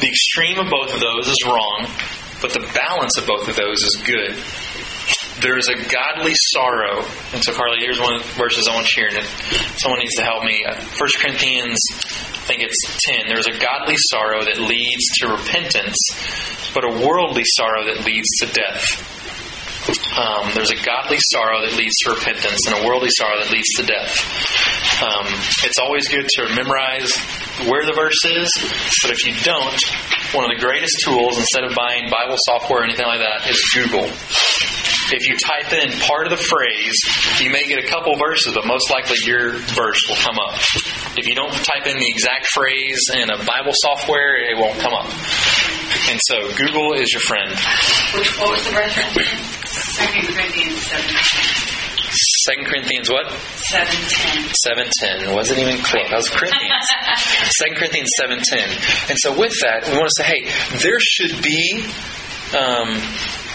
the 0.00 0.08
extreme 0.08 0.58
of 0.58 0.68
both 0.70 0.92
of 0.92 1.00
those 1.00 1.28
is 1.28 1.38
wrong, 1.46 1.88
but 2.46 2.62
the 2.62 2.66
balance 2.78 3.18
of 3.18 3.26
both 3.26 3.48
of 3.48 3.56
those 3.56 3.82
is 3.82 3.98
good. 4.06 4.38
There 5.42 5.58
is 5.58 5.66
a 5.68 5.74
godly 5.90 6.32
sorrow. 6.54 7.02
And 7.34 7.42
so, 7.42 7.52
Carly, 7.52 7.78
here's 7.80 8.00
one 8.00 8.14
of 8.14 8.22
the 8.22 8.28
verses 8.38 8.68
I 8.68 8.74
want 8.74 8.86
to 8.86 8.92
share. 8.92 9.08
And 9.10 9.26
someone 9.82 9.98
needs 9.98 10.14
to 10.16 10.22
help 10.22 10.44
me. 10.44 10.64
1 10.64 10.78
Corinthians, 11.18 11.78
I 11.90 12.46
think 12.46 12.62
it's 12.62 12.78
10. 13.10 13.26
There's 13.26 13.48
a 13.48 13.58
godly 13.58 13.96
sorrow 13.98 14.44
that 14.44 14.58
leads 14.58 15.04
to 15.18 15.28
repentance, 15.28 15.98
but 16.72 16.84
a 16.84 16.90
worldly 17.04 17.44
sorrow 17.44 17.84
that 17.84 18.06
leads 18.06 18.28
to 18.40 18.46
death. 18.46 18.86
Um, 20.18 20.50
there's 20.54 20.70
a 20.70 20.82
godly 20.82 21.18
sorrow 21.30 21.66
that 21.66 21.76
leads 21.76 21.94
to 22.06 22.10
repentance 22.10 22.66
and 22.66 22.82
a 22.82 22.86
worldly 22.86 23.10
sorrow 23.10 23.38
that 23.42 23.50
leads 23.50 23.70
to 23.76 23.82
death. 23.82 25.02
Um, 25.02 25.26
it's 25.66 25.78
always 25.78 26.08
good 26.08 26.26
to 26.26 26.54
memorize 26.54 27.12
where 27.64 27.84
the 27.86 27.92
verse 27.92 28.20
is, 28.24 28.50
but 29.02 29.10
if 29.10 29.24
you 29.26 29.34
don't, 29.42 29.80
one 30.34 30.44
of 30.44 30.50
the 30.52 30.60
greatest 30.60 31.00
tools, 31.04 31.38
instead 31.38 31.64
of 31.64 31.74
buying 31.74 32.10
Bible 32.10 32.36
software 32.38 32.80
or 32.80 32.84
anything 32.84 33.06
like 33.06 33.20
that, 33.20 33.48
is 33.48 33.60
Google. 33.72 34.04
If 35.08 35.28
you 35.28 35.36
type 35.38 35.72
in 35.72 35.92
part 36.00 36.26
of 36.26 36.36
the 36.36 36.42
phrase, 36.42 36.98
you 37.40 37.50
may 37.50 37.66
get 37.66 37.78
a 37.78 37.86
couple 37.86 38.16
verses, 38.16 38.52
but 38.54 38.66
most 38.66 38.90
likely 38.90 39.16
your 39.22 39.52
verse 39.52 40.02
will 40.08 40.16
come 40.16 40.36
up. 40.36 40.58
If 41.16 41.26
you 41.26 41.34
don't 41.34 41.52
type 41.52 41.86
in 41.86 41.98
the 41.98 42.08
exact 42.08 42.46
phrase 42.48 43.00
in 43.14 43.30
a 43.30 43.38
Bible 43.38 43.72
software, 43.72 44.36
it 44.36 44.58
won't 44.58 44.78
come 44.80 44.92
up. 44.92 45.06
And 46.10 46.20
so 46.26 46.50
Google 46.58 46.94
is 46.94 47.12
your 47.12 47.22
friend. 47.22 47.50
Which, 47.50 48.36
what 48.38 48.50
was 48.50 48.64
the 48.66 48.74
reference? 48.74 49.14
2 49.96 50.32
Corinthians 50.34 50.80
7.10. 50.90 51.85
Second 52.46 52.66
Corinthians 52.66 53.10
what? 53.10 53.26
7.10. 53.26 54.54
Seven 54.54 54.86
ten. 55.00 55.34
Wasn't 55.34 55.58
even 55.58 55.82
close. 55.82 56.06
That 56.10 56.16
was 56.16 56.30
Corinthians. 56.30 56.86
Second 57.58 57.76
Corinthians 57.76 58.10
seven 58.16 58.38
ten. 58.38 58.68
And 59.10 59.18
so 59.18 59.36
with 59.36 59.58
that, 59.62 59.88
we 59.90 59.98
want 59.98 60.08
to 60.08 60.22
say, 60.22 60.30
hey, 60.30 60.78
there 60.78 61.00
should 61.00 61.42
be 61.42 61.84
um, 62.54 62.94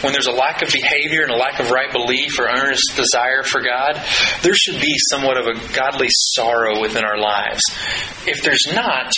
when 0.04 0.12
there's 0.12 0.28
a 0.28 0.32
lack 0.32 0.62
of 0.62 0.70
behavior 0.74 1.24
and 1.24 1.32
a 1.32 1.38
lack 1.38 1.60
of 1.60 1.72
right 1.72 1.92
belief 1.92 2.38
or 2.40 2.48
earnest 2.48 2.96
desire 2.96 3.44
for 3.44 3.62
God, 3.62 3.96
there 4.42 4.54
should 4.54 4.82
be 4.82 4.94
somewhat 5.10 5.38
of 5.38 5.48
a 5.48 5.74
godly 5.74 6.10
sorrow 6.10 6.82
within 6.82 7.06
our 7.06 7.18
lives. 7.18 7.62
If 8.28 8.44
there's 8.44 8.68
not, 8.74 9.14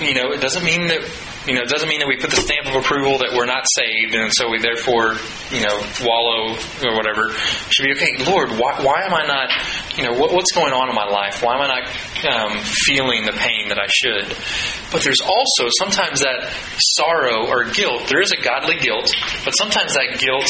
you 0.00 0.14
know, 0.14 0.32
it 0.32 0.40
doesn't 0.40 0.64
mean 0.64 0.88
that 0.88 1.00
you 1.46 1.54
know, 1.54 1.60
it 1.60 1.68
doesn't 1.68 1.88
mean 1.88 2.00
that 2.00 2.08
we 2.08 2.16
put 2.16 2.30
the 2.30 2.40
stamp 2.40 2.72
of 2.72 2.74
approval 2.74 3.18
that 3.20 3.36
we're 3.36 3.44
not 3.44 3.68
saved, 3.68 4.16
and 4.16 4.32
so 4.32 4.48
we 4.48 4.56
therefore, 4.64 5.20
you 5.52 5.60
know, 5.60 5.76
wallow 6.00 6.56
or 6.56 6.96
whatever. 6.96 7.36
It 7.36 7.68
should 7.68 7.84
be 7.84 7.92
okay, 7.92 8.16
Lord. 8.24 8.56
Why, 8.56 8.80
why 8.80 9.04
am 9.04 9.12
I 9.12 9.28
not? 9.28 9.52
You 10.00 10.08
know, 10.08 10.16
what, 10.16 10.32
what's 10.32 10.52
going 10.56 10.72
on 10.72 10.88
in 10.88 10.96
my 10.96 11.04
life? 11.04 11.44
Why 11.44 11.60
am 11.60 11.62
I 11.62 11.68
not 11.68 11.84
um, 12.24 12.64
feeling 12.64 13.28
the 13.28 13.36
pain 13.36 13.68
that 13.68 13.76
I 13.76 13.92
should? 13.92 14.24
But 14.88 15.04
there's 15.04 15.20
also 15.20 15.68
sometimes 15.76 16.24
that 16.24 16.48
sorrow 16.80 17.44
or 17.44 17.68
guilt. 17.68 18.08
There 18.08 18.24
is 18.24 18.32
a 18.32 18.40
godly 18.40 18.80
guilt, 18.80 19.12
but 19.44 19.52
sometimes 19.52 19.92
that 20.00 20.16
guilt 20.16 20.48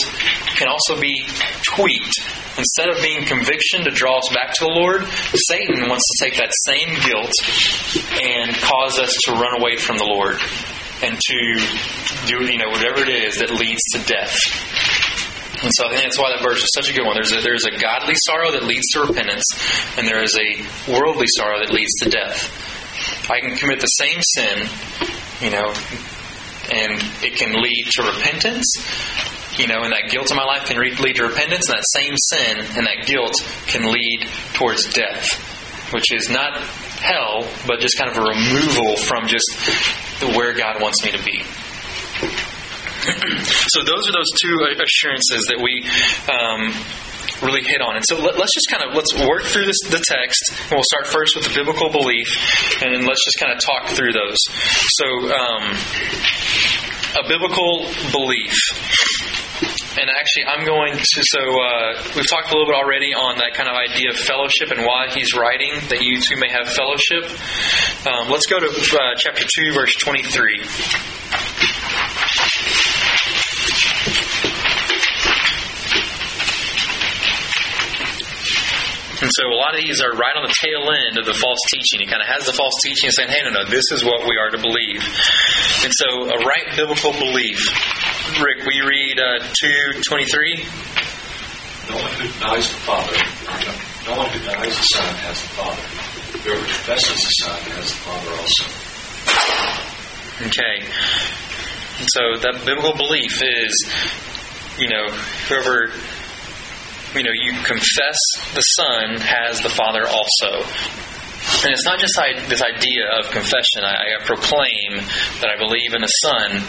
can 0.55 0.69
also 0.69 1.01
be 1.01 1.27
tweaked. 1.75 2.23
Instead 2.55 2.87
of 2.89 3.03
being 3.03 3.27
conviction 3.27 3.83
to 3.83 3.91
draw 3.91 4.19
us 4.19 4.31
back 4.31 4.55
to 4.55 4.63
the 4.63 4.71
Lord, 4.71 5.03
Satan 5.35 5.89
wants 5.89 6.07
to 6.07 6.25
take 6.25 6.39
that 6.39 6.55
same 6.71 6.87
guilt 7.03 7.35
and 8.15 8.55
cause 8.63 9.01
us 9.01 9.11
to 9.27 9.33
run 9.33 9.59
away 9.59 9.75
from 9.75 9.99
the 9.99 10.07
Lord 10.07 10.39
and 11.05 11.21
to 11.21 11.39
do 12.27 12.45
you 12.51 12.59
know 12.59 12.71
whatever 12.71 13.03
it 13.03 13.11
is 13.11 13.39
that 13.39 13.51
leads 13.51 13.83
to 13.93 13.99
death. 14.09 14.35
And 15.63 15.73
so 15.73 15.87
I 15.87 15.91
think 15.91 16.03
that's 16.03 16.19
why 16.19 16.33
that 16.35 16.43
verse 16.43 16.63
is 16.63 16.71
such 16.75 16.91
a 16.91 16.95
good 16.95 17.07
one. 17.07 17.15
There's 17.15 17.33
a, 17.33 17.41
there's 17.41 17.65
a 17.65 17.79
godly 17.79 18.15
sorrow 18.17 18.53
that 18.53 18.65
leads 18.65 18.89
to 18.93 19.01
repentance, 19.01 19.45
and 19.97 20.07
there 20.07 20.23
is 20.23 20.37
a 20.37 20.93
worldly 20.93 21.27
sorrow 21.29 21.59
that 21.59 21.73
leads 21.73 21.93
to 22.03 22.11
death. 22.11 23.31
I 23.31 23.41
can 23.41 23.57
commit 23.57 23.81
the 23.81 23.87
same 23.87 24.21
sin, 24.21 24.69
you 25.41 25.51
know, 25.51 25.73
and 26.73 27.01
it 27.23 27.37
can 27.37 27.53
lead 27.63 27.87
to 27.93 28.03
repentance. 28.03 28.67
You 29.57 29.69
know, 29.69 29.85
and 29.85 29.93
that 29.93 30.11
guilt 30.11 30.33
in 30.33 30.37
my 30.37 30.45
life 30.45 30.67
can 30.67 30.77
lead 30.79 31.15
to 31.17 31.23
repentance, 31.23 31.69
and 31.69 31.79
that 31.79 31.87
same 31.95 32.15
sin 32.17 32.59
and 32.77 32.87
that 32.87 33.07
guilt 33.07 33.35
can 33.69 33.93
lead 33.93 34.27
towards 34.55 34.93
death, 34.93 35.33
which 35.93 36.13
is 36.13 36.29
not 36.29 36.59
hell, 37.05 37.45
but 37.67 37.81
just 37.81 37.99
kind 37.99 38.11
of 38.11 38.17
a 38.17 38.25
removal 38.25 38.97
from 38.97 39.29
just 39.29 39.53
where 40.33 40.55
God 40.55 40.81
wants 40.81 41.05
me 41.05 41.13
to 41.13 41.23
be. 41.23 41.45
so 43.69 43.85
those 43.85 44.09
are 44.09 44.15
those 44.17 44.33
two 44.41 44.57
assurances 44.81 45.45
that 45.53 45.61
we 45.61 45.85
um, 46.33 46.73
really 47.45 47.63
hit 47.63 47.83
on. 47.83 47.97
And 47.97 48.05
so 48.05 48.17
let, 48.17 48.41
us 48.41 48.51
just 48.55 48.71
kind 48.71 48.89
of 48.89 48.95
let's 48.95 49.13
work 49.29 49.45
through 49.45 49.67
this 49.67 49.81
the 49.85 50.01
text, 50.01 50.43
and 50.71 50.73
we'll 50.73 50.89
start 50.89 51.07
first 51.07 51.37
with 51.37 51.45
the 51.45 51.55
biblical 51.55 51.91
belief, 51.91 52.29
and 52.83 52.95
then 52.95 53.07
let's 53.07 53.25
just 53.25 53.39
kind 53.39 53.53
of 53.53 53.61
talk 53.61 53.89
through 53.93 54.13
those. 54.13 54.39
So 54.97 55.07
um, 55.29 55.77
a 57.21 57.29
biblical 57.29 57.87
belief. 58.13 58.57
And 59.97 60.11
actually, 60.11 60.45
I'm 60.47 60.67
going 60.67 60.95
to. 60.99 61.23
So, 61.23 61.39
uh, 61.39 62.03
we've 62.17 62.27
talked 62.27 62.51
a 62.51 62.53
little 62.53 62.67
bit 62.67 62.75
already 62.75 63.15
on 63.15 63.39
that 63.39 63.55
kind 63.55 63.69
of 63.69 63.77
idea 63.77 64.11
of 64.11 64.17
fellowship 64.17 64.71
and 64.71 64.85
why 64.85 65.09
he's 65.15 65.35
writing 65.35 65.71
that 65.89 66.03
you 66.03 66.21
two 66.21 66.35
may 66.37 66.51
have 66.51 66.67
fellowship. 66.69 67.31
Um, 68.07 68.29
let's 68.29 68.47
go 68.47 68.59
to 68.59 68.67
uh, 68.67 69.15
chapter 69.17 69.47
2, 69.47 69.73
verse 69.73 69.95
23. 69.95 70.67
And 79.25 79.31
so 79.33 79.47
a 79.47 79.57
lot 79.57 79.73
of 79.73 79.81
these 79.81 80.03
are 80.03 80.13
right 80.13 80.37
on 80.37 80.45
the 80.45 80.55
tail 80.61 80.91
end 80.91 81.17
of 81.17 81.25
the 81.25 81.33
false 81.33 81.61
teaching. 81.71 82.01
He 82.01 82.07
kind 82.07 82.21
of 82.21 82.29
has 82.29 82.45
the 82.45 82.53
false 82.53 82.75
teaching 82.83 83.09
saying, 83.11 83.31
hey, 83.31 83.41
no, 83.45 83.57
no, 83.57 83.65
this 83.65 83.89
is 83.93 84.05
what 84.05 84.29
we 84.29 84.37
are 84.37 84.51
to 84.51 84.59
believe. 84.59 85.01
And 85.81 85.93
so 85.95 86.29
a 86.29 86.45
right 86.45 86.77
biblical 86.77 87.13
belief. 87.13 87.63
Rick, 88.41 88.65
will 88.65 88.73
you 88.73 88.87
read 88.89 89.21
uh, 89.21 89.39
223? 89.61 90.65
No 91.89 91.97
one 91.97 92.13
who 92.13 92.29
denies 92.33 92.69
the 92.69 92.81
Father, 92.81 93.17
no 94.09 94.17
one 94.17 94.31
who 94.31 94.39
denies 94.41 94.77
the 94.77 94.89
Son 94.97 95.15
has 95.17 95.43
the 95.43 95.49
Father. 95.49 95.83
Whoever 96.41 96.65
confesses 96.65 97.21
the 97.21 97.35
Son 97.45 97.61
has 97.77 97.91
the 97.91 98.01
Father 98.01 98.31
also. 98.41 98.65
Okay. 100.49 100.85
And 102.01 102.09
so 102.11 102.41
that 102.41 102.65
biblical 102.65 102.97
belief 102.97 103.43
is, 103.43 103.73
you 104.79 104.89
know, 104.89 105.09
whoever 105.49 105.93
you 107.15 107.23
know, 107.23 107.31
you 107.33 107.53
confess 107.63 108.19
the 108.55 108.61
Son 108.61 109.21
has 109.21 109.61
the 109.61 109.69
Father 109.69 110.03
also. 110.09 110.67
And 111.65 111.73
it's 111.73 111.85
not 111.85 112.01
just 112.01 112.17
this 112.49 112.61
idea 112.61 113.09
of 113.21 113.31
confession. 113.31 113.85
I, 113.85 114.17
I, 114.17 114.25
proclaim 114.25 115.01
that 115.41 115.49
I 115.49 115.57
believe 115.57 115.93
in 115.93 116.01
the 116.01 116.13
Son, 116.25 116.61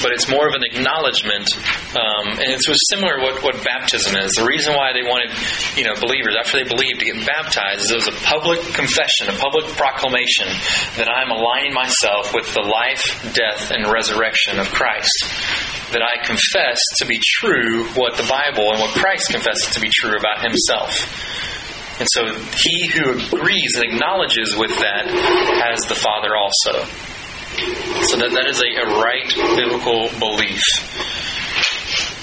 but 0.00 0.12
it's 0.12 0.28
more 0.28 0.48
of 0.48 0.54
an 0.54 0.64
acknowledgement. 0.64 1.52
Um, 1.92 2.40
and 2.40 2.48
it's 2.48 2.68
similar 2.88 3.16
to 3.16 3.22
what, 3.22 3.42
what 3.42 3.64
baptism 3.64 4.16
is. 4.16 4.32
The 4.32 4.44
reason 4.44 4.72
why 4.72 4.92
they 4.92 5.04
wanted, 5.04 5.32
you 5.76 5.84
know, 5.84 5.96
believers 6.00 6.36
after 6.36 6.60
they 6.60 6.68
believed 6.68 7.00
to 7.00 7.06
get 7.12 7.24
baptized 7.24 7.84
is 7.84 7.90
it 7.92 7.96
was 7.96 8.08
a 8.08 8.18
public 8.24 8.60
confession, 8.72 9.28
a 9.28 9.36
public 9.36 9.68
proclamation 9.76 10.48
that 10.96 11.08
I'm 11.08 11.32
aligning 11.32 11.72
myself 11.72 12.32
with 12.32 12.52
the 12.52 12.64
life, 12.64 13.04
death, 13.32 13.72
and 13.72 13.88
resurrection 13.88 14.60
of 14.60 14.68
Christ. 14.72 15.12
That 15.92 16.00
I 16.00 16.24
confess 16.24 16.80
to 17.00 17.04
be 17.04 17.20
true 17.20 17.84
what 17.96 18.16
the 18.16 18.24
Bible 18.24 18.72
and 18.72 18.80
what 18.80 18.96
Christ 18.96 19.28
confesses 19.28 19.76
to 19.76 19.80
be 19.80 19.92
true 19.92 20.16
about 20.16 20.40
Himself. 20.40 20.96
And 22.02 22.08
so 22.10 22.34
he 22.34 22.88
who 22.88 23.12
agrees 23.12 23.76
and 23.76 23.84
acknowledges 23.84 24.56
with 24.58 24.74
that 24.82 25.06
has 25.06 25.86
the 25.86 25.94
Father 25.94 26.34
also. 26.34 26.82
So 28.10 28.16
that, 28.18 28.34
that 28.34 28.50
is 28.50 28.58
a, 28.58 28.66
a 28.82 28.98
right 28.98 29.30
biblical 29.54 30.10
belief. 30.18 30.66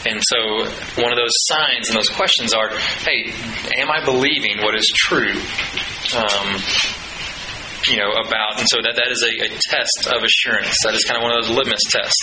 And 0.04 0.20
so 0.20 0.68
one 1.00 1.14
of 1.14 1.18
those 1.18 1.32
signs 1.48 1.88
and 1.88 1.96
those 1.96 2.10
questions 2.10 2.54
are, 2.54 2.76
hey, 3.08 3.32
am 3.80 3.90
I 3.90 4.04
believing 4.04 4.60
what 4.60 4.76
is 4.76 4.92
true? 4.94 5.40
Um, 6.12 6.60
you 7.88 8.04
know, 8.04 8.12
about, 8.20 8.60
and 8.60 8.68
so 8.68 8.82
that, 8.84 9.00
that 9.00 9.08
is 9.08 9.24
a, 9.24 9.46
a 9.46 9.50
test 9.64 10.12
of 10.12 10.24
assurance. 10.28 10.76
That 10.84 10.94
is 10.94 11.06
kind 11.06 11.16
of 11.16 11.24
one 11.24 11.32
of 11.38 11.48
those 11.48 11.56
litmus 11.56 11.88
tests. 11.88 12.20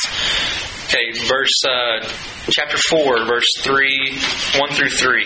Okay, 0.93 1.09
verse 1.25 1.65
uh, 1.65 2.07
chapter 2.51 2.77
four, 2.77 3.25
verse 3.25 3.49
three, 3.61 4.21
one 4.61 4.69
through 4.77 4.91
three. 4.91 5.25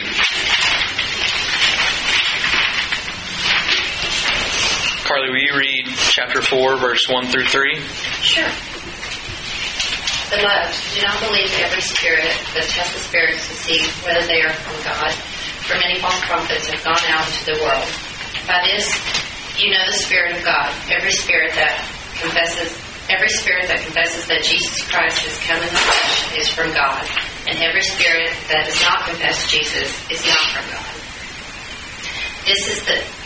Carly, 5.11 5.27
will 5.27 5.43
you 5.43 5.59
read 5.59 5.91
chapter 6.15 6.39
four, 6.39 6.79
verse 6.79 7.03
one 7.11 7.27
through 7.27 7.51
three? 7.51 7.75
Sure. 8.23 8.47
Beloved, 10.31 10.71
do 10.95 11.03
not 11.03 11.19
believe 11.27 11.51
every 11.67 11.83
spirit, 11.83 12.31
but 12.55 12.63
test 12.63 12.95
the 12.95 13.03
spirits 13.03 13.43
to 13.51 13.55
see 13.59 13.83
whether 14.07 14.23
they 14.31 14.39
are 14.47 14.55
from 14.63 14.79
God. 14.87 15.11
For 15.67 15.75
many 15.83 15.99
false 15.99 16.23
prophets 16.31 16.71
have 16.71 16.79
gone 16.87 17.03
out 17.11 17.27
into 17.27 17.43
the 17.43 17.59
world. 17.59 17.83
By 18.47 18.63
this, 18.71 18.87
you 19.59 19.75
know 19.75 19.83
the 19.83 19.99
Spirit 19.99 20.39
of 20.39 20.47
God. 20.47 20.71
Every 20.95 21.11
spirit 21.11 21.59
that 21.59 21.83
confesses, 22.23 22.71
every 23.11 23.35
spirit 23.35 23.67
that 23.67 23.83
confesses 23.83 24.31
that 24.31 24.47
Jesus 24.47 24.87
Christ 24.87 25.27
has 25.27 25.35
come 25.43 25.59
in 25.59 25.75
the 25.75 25.83
flesh 25.91 26.39
is 26.39 26.49
from 26.55 26.71
God, 26.71 27.03
and 27.51 27.59
every 27.59 27.83
spirit 27.83 28.31
that 28.47 28.63
does 28.63 28.79
not 28.87 29.11
confess 29.11 29.51
Jesus 29.51 29.91
is 30.07 30.23
not 30.23 30.47
from 30.55 30.71
God. 30.71 30.87
This 32.47 32.63
is 32.71 32.87
the 32.87 33.20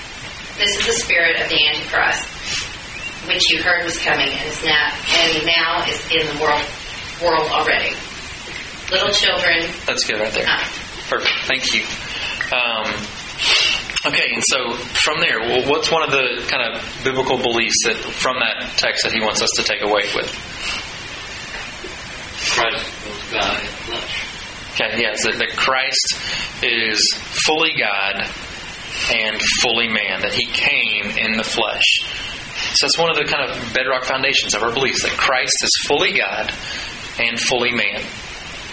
this 0.58 0.76
is 0.78 0.86
the 0.86 0.92
spirit 0.92 1.40
of 1.40 1.48
the 1.48 1.58
Antichrist, 1.66 2.28
which 3.26 3.42
you 3.50 3.62
heard 3.62 3.84
was 3.84 3.98
coming 3.98 4.28
and 4.28 4.48
is 4.48 4.62
now 4.64 4.92
and 5.08 5.46
now 5.46 5.84
is 5.88 6.00
in 6.10 6.26
the 6.26 6.42
world 6.42 6.62
world 7.22 7.50
already. 7.50 7.94
Little 8.90 9.10
children. 9.10 9.66
That's 9.86 10.04
good 10.04 10.20
right 10.20 10.32
there. 10.32 10.44
Ah, 10.46 10.62
Perfect. 11.08 11.32
Thank 11.46 11.74
you. 11.74 11.82
Um, 12.54 12.86
okay, 14.06 14.34
and 14.34 14.42
so 14.46 14.74
from 14.76 15.20
there, 15.20 15.40
well, 15.40 15.68
what's 15.68 15.90
one 15.90 16.02
of 16.02 16.10
the 16.10 16.44
kind 16.48 16.74
of 16.76 17.00
biblical 17.02 17.38
beliefs 17.38 17.84
that 17.86 17.96
from 17.96 18.36
that 18.40 18.76
text 18.76 19.04
that 19.04 19.12
he 19.12 19.20
wants 19.20 19.42
us 19.42 19.50
to 19.56 19.62
take 19.62 19.82
away 19.82 20.02
with? 20.14 20.30
Christ 22.52 22.84
was 23.06 23.32
God 23.32 23.60
in 23.60 23.66
flesh. 23.66 24.30
Okay, 24.74 25.00
yes, 25.00 25.24
that, 25.24 25.38
that 25.38 25.56
Christ 25.56 26.18
is 26.62 27.00
fully 27.46 27.72
God 27.78 28.28
and 29.12 29.40
fully 29.60 29.88
man, 29.88 30.22
that 30.22 30.32
he 30.32 30.46
came 30.46 31.16
in 31.16 31.36
the 31.36 31.44
flesh. 31.44 32.00
So 32.74 32.86
that's 32.86 32.98
one 32.98 33.10
of 33.10 33.16
the 33.16 33.24
kind 33.24 33.50
of 33.50 33.74
bedrock 33.74 34.04
foundations 34.04 34.54
of 34.54 34.62
our 34.62 34.72
beliefs 34.72 35.02
that 35.02 35.12
Christ 35.12 35.56
is 35.62 35.70
fully 35.86 36.12
God 36.12 36.52
and 37.18 37.38
fully 37.38 37.72
man. 37.72 38.02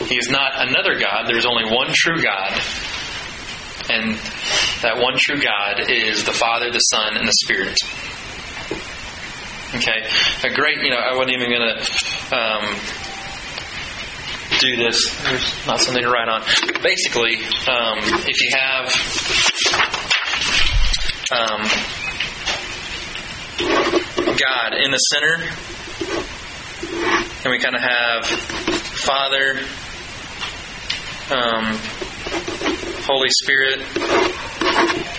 He 0.07 0.17
is 0.17 0.29
not 0.29 0.53
another 0.55 0.99
God, 0.99 1.27
there's 1.27 1.45
only 1.45 1.65
one 1.65 1.89
true 1.91 2.21
God. 2.21 2.51
And 3.89 4.15
that 4.83 4.97
one 5.01 5.15
true 5.17 5.41
God 5.41 5.89
is 5.89 6.23
the 6.23 6.31
Father, 6.31 6.71
the 6.71 6.79
Son, 6.79 7.17
and 7.17 7.27
the 7.27 7.33
Spirit. 7.33 7.77
Okay, 9.75 10.05
a 10.43 10.53
great, 10.53 10.83
you 10.83 10.91
know, 10.91 10.97
I 10.97 11.15
wasn't 11.15 11.35
even 11.37 11.49
going 11.49 11.75
to 11.75 12.35
um, 12.35 12.75
do 14.59 14.75
this. 14.75 15.09
There's 15.23 15.67
not 15.67 15.79
something 15.79 16.03
to 16.03 16.09
write 16.09 16.29
on. 16.29 16.41
Basically, 16.83 17.37
um, 17.67 17.99
if 18.27 18.41
you 18.41 18.51
have 18.53 19.50
um, 21.31 21.61
God 24.37 24.73
in 24.83 24.91
the 24.91 24.97
center, 24.97 25.43
and 27.43 27.51
we 27.51 27.59
kind 27.59 27.75
of 27.75 27.81
have 27.81 28.25
Father, 28.25 29.59
um, 31.31 31.79
Holy 33.05 33.29
Spirit. 33.29 33.79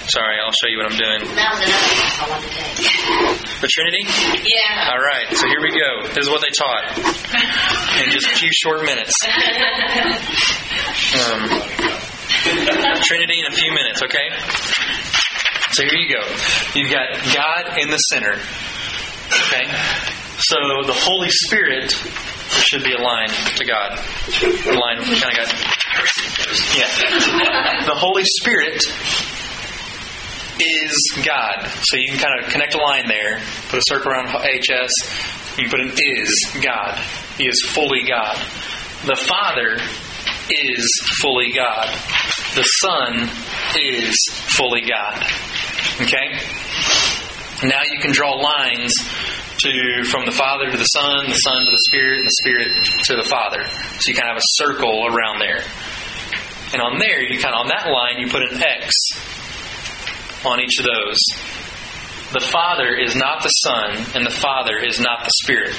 Sorry, 0.08 0.36
I'll 0.44 0.52
show 0.52 0.68
you 0.68 0.76
what 0.78 0.92
I'm 0.92 0.98
doing. 0.98 1.34
that 1.34 1.50
was 1.54 1.62
another 1.64 1.88
class 1.96 2.18
I 2.20 2.28
wanted 2.28 2.50
to 2.50 2.54
take. 2.60 3.60
The 3.62 3.68
Trinity? 3.72 4.04
Yeah. 4.44 4.90
All 4.92 4.98
right, 5.00 5.28
so 5.32 5.46
here 5.46 5.62
we 5.62 5.70
go. 5.70 6.08
This 6.12 6.26
is 6.26 6.30
what 6.30 6.42
they 6.42 6.50
taught 6.52 6.98
in 8.04 8.10
just 8.10 8.26
a 8.26 8.34
few 8.36 8.50
short 8.52 8.84
minutes. 8.84 9.14
Um, 11.12 11.40
Trinity 13.04 13.38
in 13.40 13.46
a 13.52 13.54
few 13.54 13.70
minutes, 13.72 14.02
okay? 14.02 14.28
So 15.72 15.84
here 15.84 15.98
you 15.98 16.08
go. 16.08 16.22
You've 16.74 16.92
got 16.92 17.08
God 17.34 17.78
in 17.78 17.90
the 17.90 17.96
center, 17.96 18.32
okay? 18.32 19.64
So 20.38 20.56
the 20.86 20.92
Holy 20.94 21.30
Spirit 21.30 21.92
should 21.92 22.84
be 22.84 22.92
aligned 22.92 23.32
to 23.56 23.64
God. 23.64 23.98
Aligned, 24.66 25.04
kind 25.04 25.32
of 25.32 25.36
got. 25.36 25.48
Yeah. 26.76 27.86
The 27.86 27.94
Holy 27.94 28.24
Spirit 28.24 28.82
is 30.60 31.24
God. 31.24 31.70
So 31.82 31.96
you 31.96 32.12
can 32.12 32.18
kind 32.18 32.44
of 32.44 32.50
connect 32.50 32.74
a 32.74 32.78
line 32.78 33.08
there, 33.08 33.40
put 33.68 33.78
a 33.78 33.82
circle 33.86 34.12
around 34.12 34.28
HS, 34.28 35.58
you 35.58 35.68
put 35.68 35.80
an 35.80 35.92
is 35.96 36.56
God. 36.62 36.98
He 37.38 37.46
is 37.48 37.62
fully 37.62 38.04
God. 38.06 38.36
The 39.04 39.16
Father 39.16 39.80
is 40.50 40.90
fully 41.20 41.52
God. 41.52 41.88
The 42.54 42.62
Son 42.62 43.30
is 43.80 44.16
fully 44.56 44.82
God. 44.82 45.24
Okay? 46.00 46.36
Now 47.64 47.80
you 47.90 48.00
can 48.00 48.12
draw 48.12 48.32
lines 48.32 48.92
to 49.60 50.04
from 50.10 50.26
the 50.26 50.32
Father 50.32 50.70
to 50.70 50.76
the 50.76 50.84
Son, 50.84 51.30
the 51.30 51.34
Son 51.34 51.64
to 51.64 51.70
the 51.70 51.84
Spirit, 51.88 52.18
and 52.18 52.26
the 52.26 52.36
Spirit 52.42 52.72
to 53.04 53.16
the 53.16 53.28
Father. 53.28 53.64
So 53.64 54.10
you 54.10 54.14
kind 54.14 54.28
of 54.28 54.34
have 54.34 54.42
a 54.42 54.52
circle 54.58 55.06
around 55.06 55.38
there. 55.38 55.62
And 56.72 56.82
on 56.82 56.98
there, 56.98 57.22
you 57.22 57.38
kind 57.38 57.54
of 57.54 57.60
on 57.60 57.68
that 57.68 57.86
line, 57.88 58.18
you 58.18 58.28
put 58.28 58.42
an 58.42 58.62
X 58.62 58.92
on 60.44 60.60
each 60.60 60.78
of 60.80 60.86
those. 60.86 61.20
The 62.32 62.40
Father 62.40 62.96
is 62.96 63.14
not 63.14 63.42
the 63.42 63.48
Son, 63.48 63.96
and 64.16 64.26
the 64.26 64.34
Father 64.34 64.78
is 64.78 64.98
not 64.98 65.24
the 65.24 65.32
Spirit. 65.44 65.78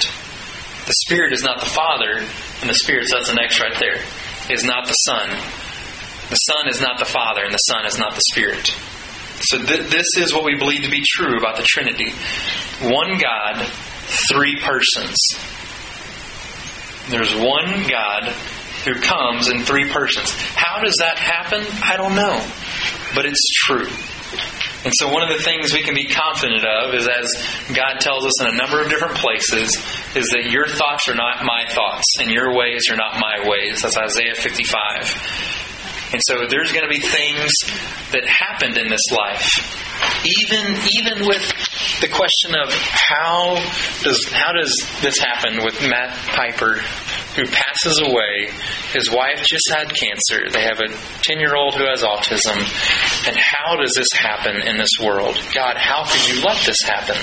The 0.86 0.94
Spirit 1.06 1.34
is 1.34 1.44
not 1.44 1.60
the 1.60 1.70
Father, 1.70 2.18
and 2.62 2.70
the 2.70 2.76
Spirit, 2.76 3.08
so 3.10 3.18
that's 3.18 3.30
an 3.30 3.40
X 3.40 3.60
right 3.60 3.78
there, 3.80 4.00
is 4.50 4.64
not 4.64 4.88
the 4.88 4.94
Son. 4.94 5.30
The 6.34 6.52
Son 6.52 6.68
is 6.68 6.82
not 6.82 6.98
the 6.98 7.06
Father, 7.06 7.44
and 7.44 7.54
the 7.54 7.60
Son 7.60 7.86
is 7.86 8.00
not 8.00 8.16
the 8.16 8.22
Spirit. 8.32 8.66
So 9.42 9.64
th- 9.64 9.92
this 9.92 10.08
is 10.18 10.34
what 10.34 10.44
we 10.44 10.58
believe 10.58 10.82
to 10.82 10.90
be 10.90 11.04
true 11.06 11.38
about 11.38 11.58
the 11.58 11.64
Trinity. 11.64 12.10
One 12.82 13.20
God, 13.22 13.64
three 14.34 14.58
persons. 14.60 15.16
There's 17.10 17.36
one 17.36 17.86
God 17.88 18.34
who 18.82 18.96
comes 18.96 19.48
in 19.48 19.62
three 19.62 19.94
persons. 19.94 20.34
How 20.56 20.82
does 20.82 20.96
that 20.98 21.20
happen? 21.20 21.68
I 21.84 21.98
don't 21.98 22.16
know. 22.16 22.42
But 23.14 23.28
it's 23.28 23.46
true. 23.68 23.86
And 24.86 24.94
so 24.98 25.14
one 25.14 25.22
of 25.22 25.30
the 25.30 25.44
things 25.44 25.72
we 25.72 25.84
can 25.84 25.94
be 25.94 26.06
confident 26.06 26.66
of 26.66 26.96
is 26.96 27.08
as 27.08 27.30
God 27.76 28.00
tells 28.00 28.26
us 28.26 28.42
in 28.42 28.48
a 28.48 28.58
number 28.58 28.82
of 28.82 28.90
different 28.90 29.18
places, 29.18 29.78
is 30.16 30.30
that 30.34 30.50
your 30.50 30.66
thoughts 30.66 31.08
are 31.08 31.16
not 31.16 31.46
my 31.46 31.66
thoughts, 31.70 32.16
and 32.18 32.32
your 32.32 32.58
ways 32.58 32.90
are 32.90 32.98
not 32.98 33.22
my 33.22 33.48
ways. 33.48 33.84
That's 33.84 33.98
Isaiah 33.98 34.34
55. 34.34 35.53
And 36.14 36.22
so 36.26 36.46
there's 36.48 36.72
going 36.72 36.84
to 36.84 36.90
be 36.90 37.00
things 37.00 37.52
that 38.12 38.26
happened 38.26 38.78
in 38.78 38.90
this 38.90 39.12
life. 39.12 39.50
Even 40.26 40.78
even 40.92 41.28
with 41.28 41.42
the 42.02 42.08
question 42.08 42.56
of 42.56 42.72
how 42.72 43.56
does 44.04 44.30
how 44.32 44.52
does 44.54 44.74
this 45.02 45.18
happen 45.18 45.64
with 45.64 45.82
Matt 45.82 46.16
Piper 46.36 46.80
who 47.36 47.46
passes 47.48 48.00
away. 48.00 48.50
His 48.94 49.10
wife 49.10 49.44
just 49.44 49.70
had 49.70 49.94
cancer. 49.94 50.50
They 50.52 50.64
have 50.64 50.80
a 50.80 50.90
10 51.24 51.40
year 51.40 51.56
old 51.56 51.74
who 51.74 51.86
has 51.88 52.04
autism. 52.04 52.58
And 53.28 53.36
how 53.36 53.76
does 53.76 53.94
this 53.96 54.12
happen 54.14 54.62
in 54.68 54.78
this 54.78 55.00
world? 55.02 55.36
God, 55.54 55.78
how 55.78 56.06
could 56.06 56.28
you 56.30 56.44
let 56.44 56.64
this 56.66 56.82
happen? 56.82 57.18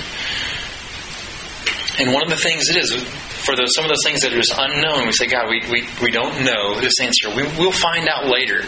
And 1.98 2.12
one 2.12 2.24
of 2.24 2.30
the 2.30 2.42
things 2.42 2.68
it 2.70 2.76
is, 2.76 2.92
for 3.40 3.56
those, 3.56 3.74
some 3.74 3.84
of 3.84 3.90
those 3.90 4.04
things 4.04 4.20
that 4.22 4.32
are 4.32 4.36
just 4.36 4.54
unknown, 4.56 5.06
we 5.06 5.12
say, 5.12 5.26
God, 5.26 5.48
we, 5.48 5.60
we, 5.70 5.88
we 6.02 6.10
don't 6.10 6.44
know 6.44 6.80
this 6.80 7.00
answer. 7.00 7.28
We, 7.34 7.42
we'll 7.58 7.72
find 7.72 8.08
out 8.08 8.26
later. 8.26 8.64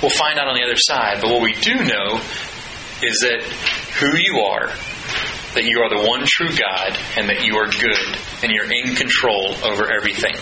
We'll 0.00 0.14
find 0.14 0.38
out 0.38 0.48
on 0.48 0.54
the 0.54 0.64
other 0.64 0.76
side. 0.76 1.20
But 1.22 1.30
what 1.30 1.42
we 1.42 1.54
do 1.54 1.74
know 1.74 2.20
is 3.02 3.18
that 3.24 3.42
who 3.98 4.12
you 4.16 4.44
are, 4.44 4.68
that 5.54 5.64
you 5.64 5.80
are 5.80 5.90
the 5.90 6.06
one 6.06 6.22
true 6.26 6.50
God, 6.54 6.98
and 7.16 7.28
that 7.28 7.44
you 7.44 7.56
are 7.56 7.66
good, 7.66 8.18
and 8.42 8.52
you're 8.52 8.70
in 8.70 8.94
control 8.94 9.54
over 9.64 9.90
everything. 9.90 10.34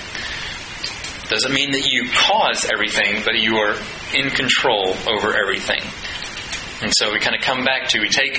Doesn't 1.29 1.53
mean 1.55 1.73
that 1.73 1.87
you 1.87 2.11
cause 2.11 2.66
everything, 2.66 3.23
but 3.25 3.39
you 3.39 3.57
are 3.59 3.77
in 4.14 4.31
control 4.31 4.97
over 5.07 5.37
everything. 5.37 5.83
And 6.83 6.93
so 6.95 7.12
we 7.12 7.21
kind 7.21 7.37
of 7.37 7.43
come 7.43 7.64
back 7.64 7.89
to 7.91 8.01
we 8.01 8.09
take 8.09 8.37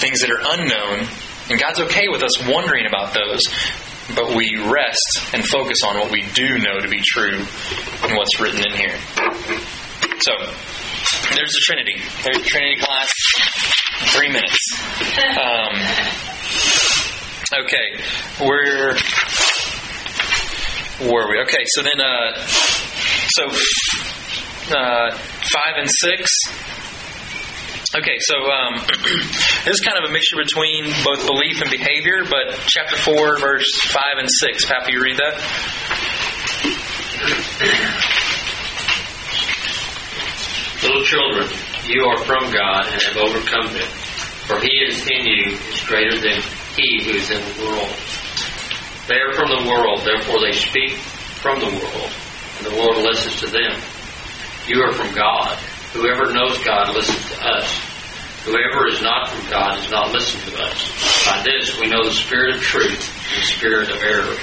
things 0.00 0.20
that 0.20 0.30
are 0.30 0.40
unknown, 0.40 1.06
and 1.50 1.60
God's 1.60 1.80
okay 1.80 2.08
with 2.08 2.22
us 2.22 2.40
wondering 2.46 2.86
about 2.86 3.12
those, 3.12 3.42
but 4.14 4.36
we 4.36 4.56
rest 4.56 5.34
and 5.34 5.44
focus 5.44 5.78
on 5.86 5.98
what 5.98 6.10
we 6.10 6.22
do 6.34 6.58
know 6.58 6.80
to 6.80 6.88
be 6.88 7.00
true 7.04 7.38
and 8.02 8.16
what's 8.16 8.40
written 8.40 8.60
in 8.60 8.72
here. 8.76 8.96
So, 10.20 10.32
there's 11.34 11.52
the 11.52 11.62
Trinity. 11.62 11.96
There's 12.24 12.38
the 12.38 12.44
Trinity 12.44 12.80
class. 12.80 13.08
Three 14.12 14.28
minutes. 14.28 14.58
Um, 15.38 15.76
okay, 17.64 18.02
where 18.44 18.96
were 21.00 21.28
we? 21.30 21.40
Okay, 21.42 21.64
so 21.66 21.82
then, 21.82 22.00
uh, 22.00 22.46
so 22.46 23.44
uh, 24.76 25.10
five 25.52 25.74
and 25.76 25.88
six. 25.90 26.30
Okay, 27.96 28.18
so 28.20 28.36
um, 28.36 28.74
this 29.64 29.74
is 29.74 29.80
kind 29.80 29.98
of 29.98 30.08
a 30.08 30.12
mixture 30.12 30.36
between 30.36 30.84
both 31.02 31.26
belief 31.26 31.60
and 31.60 31.70
behavior, 31.70 32.22
but 32.22 32.54
chapter 32.66 32.96
4, 32.96 33.38
verse 33.38 33.66
5 33.82 34.02
and 34.18 34.28
6. 34.30 34.64
Papa, 34.66 34.92
you 34.92 35.02
read 35.02 35.16
that? 35.16 35.34
Little 40.82 41.02
children, 41.02 41.48
you 41.84 42.04
are 42.04 42.18
from 42.18 42.52
God 42.52 42.86
and 42.92 43.02
have 43.02 43.16
overcome 43.16 43.72
them. 43.74 43.88
For 44.46 44.60
he 44.60 44.70
is 44.86 45.02
in 45.08 45.26
you 45.26 45.58
is 45.72 45.80
greater 45.86 46.18
than 46.18 46.42
he 46.76 47.04
who 47.04 47.10
is 47.18 47.30
in 47.30 47.40
the 47.40 47.64
world. 47.64 47.90
They 49.08 49.18
are 49.18 49.32
from 49.34 49.50
the 49.50 49.68
world, 49.68 50.00
therefore 50.04 50.40
they 50.40 50.52
speak 50.52 50.92
from 51.42 51.58
the 51.58 51.66
world, 51.66 52.12
and 52.58 52.66
the 52.66 52.76
world 52.76 53.02
listens 53.02 53.40
to 53.40 53.46
them. 53.46 53.74
You 54.68 54.82
are 54.82 54.92
from 54.92 55.12
God. 55.14 55.58
Whoever 55.92 56.32
knows 56.32 56.62
God 56.64 56.94
listens 56.94 57.30
to 57.30 57.44
us. 57.44 57.66
Whoever 58.44 58.86
is 58.88 59.02
not 59.02 59.28
from 59.28 59.50
God 59.50 59.74
does 59.74 59.90
not 59.90 60.12
listen 60.12 60.40
to 60.52 60.62
us. 60.62 61.26
By 61.26 61.42
this 61.42 61.78
we 61.78 61.88
know 61.88 62.04
the 62.04 62.12
spirit 62.12 62.56
of 62.56 62.62
truth 62.62 63.02
and 63.34 63.42
the 63.42 63.46
spirit 63.46 63.90
of 63.90 63.96
error. 64.02 64.36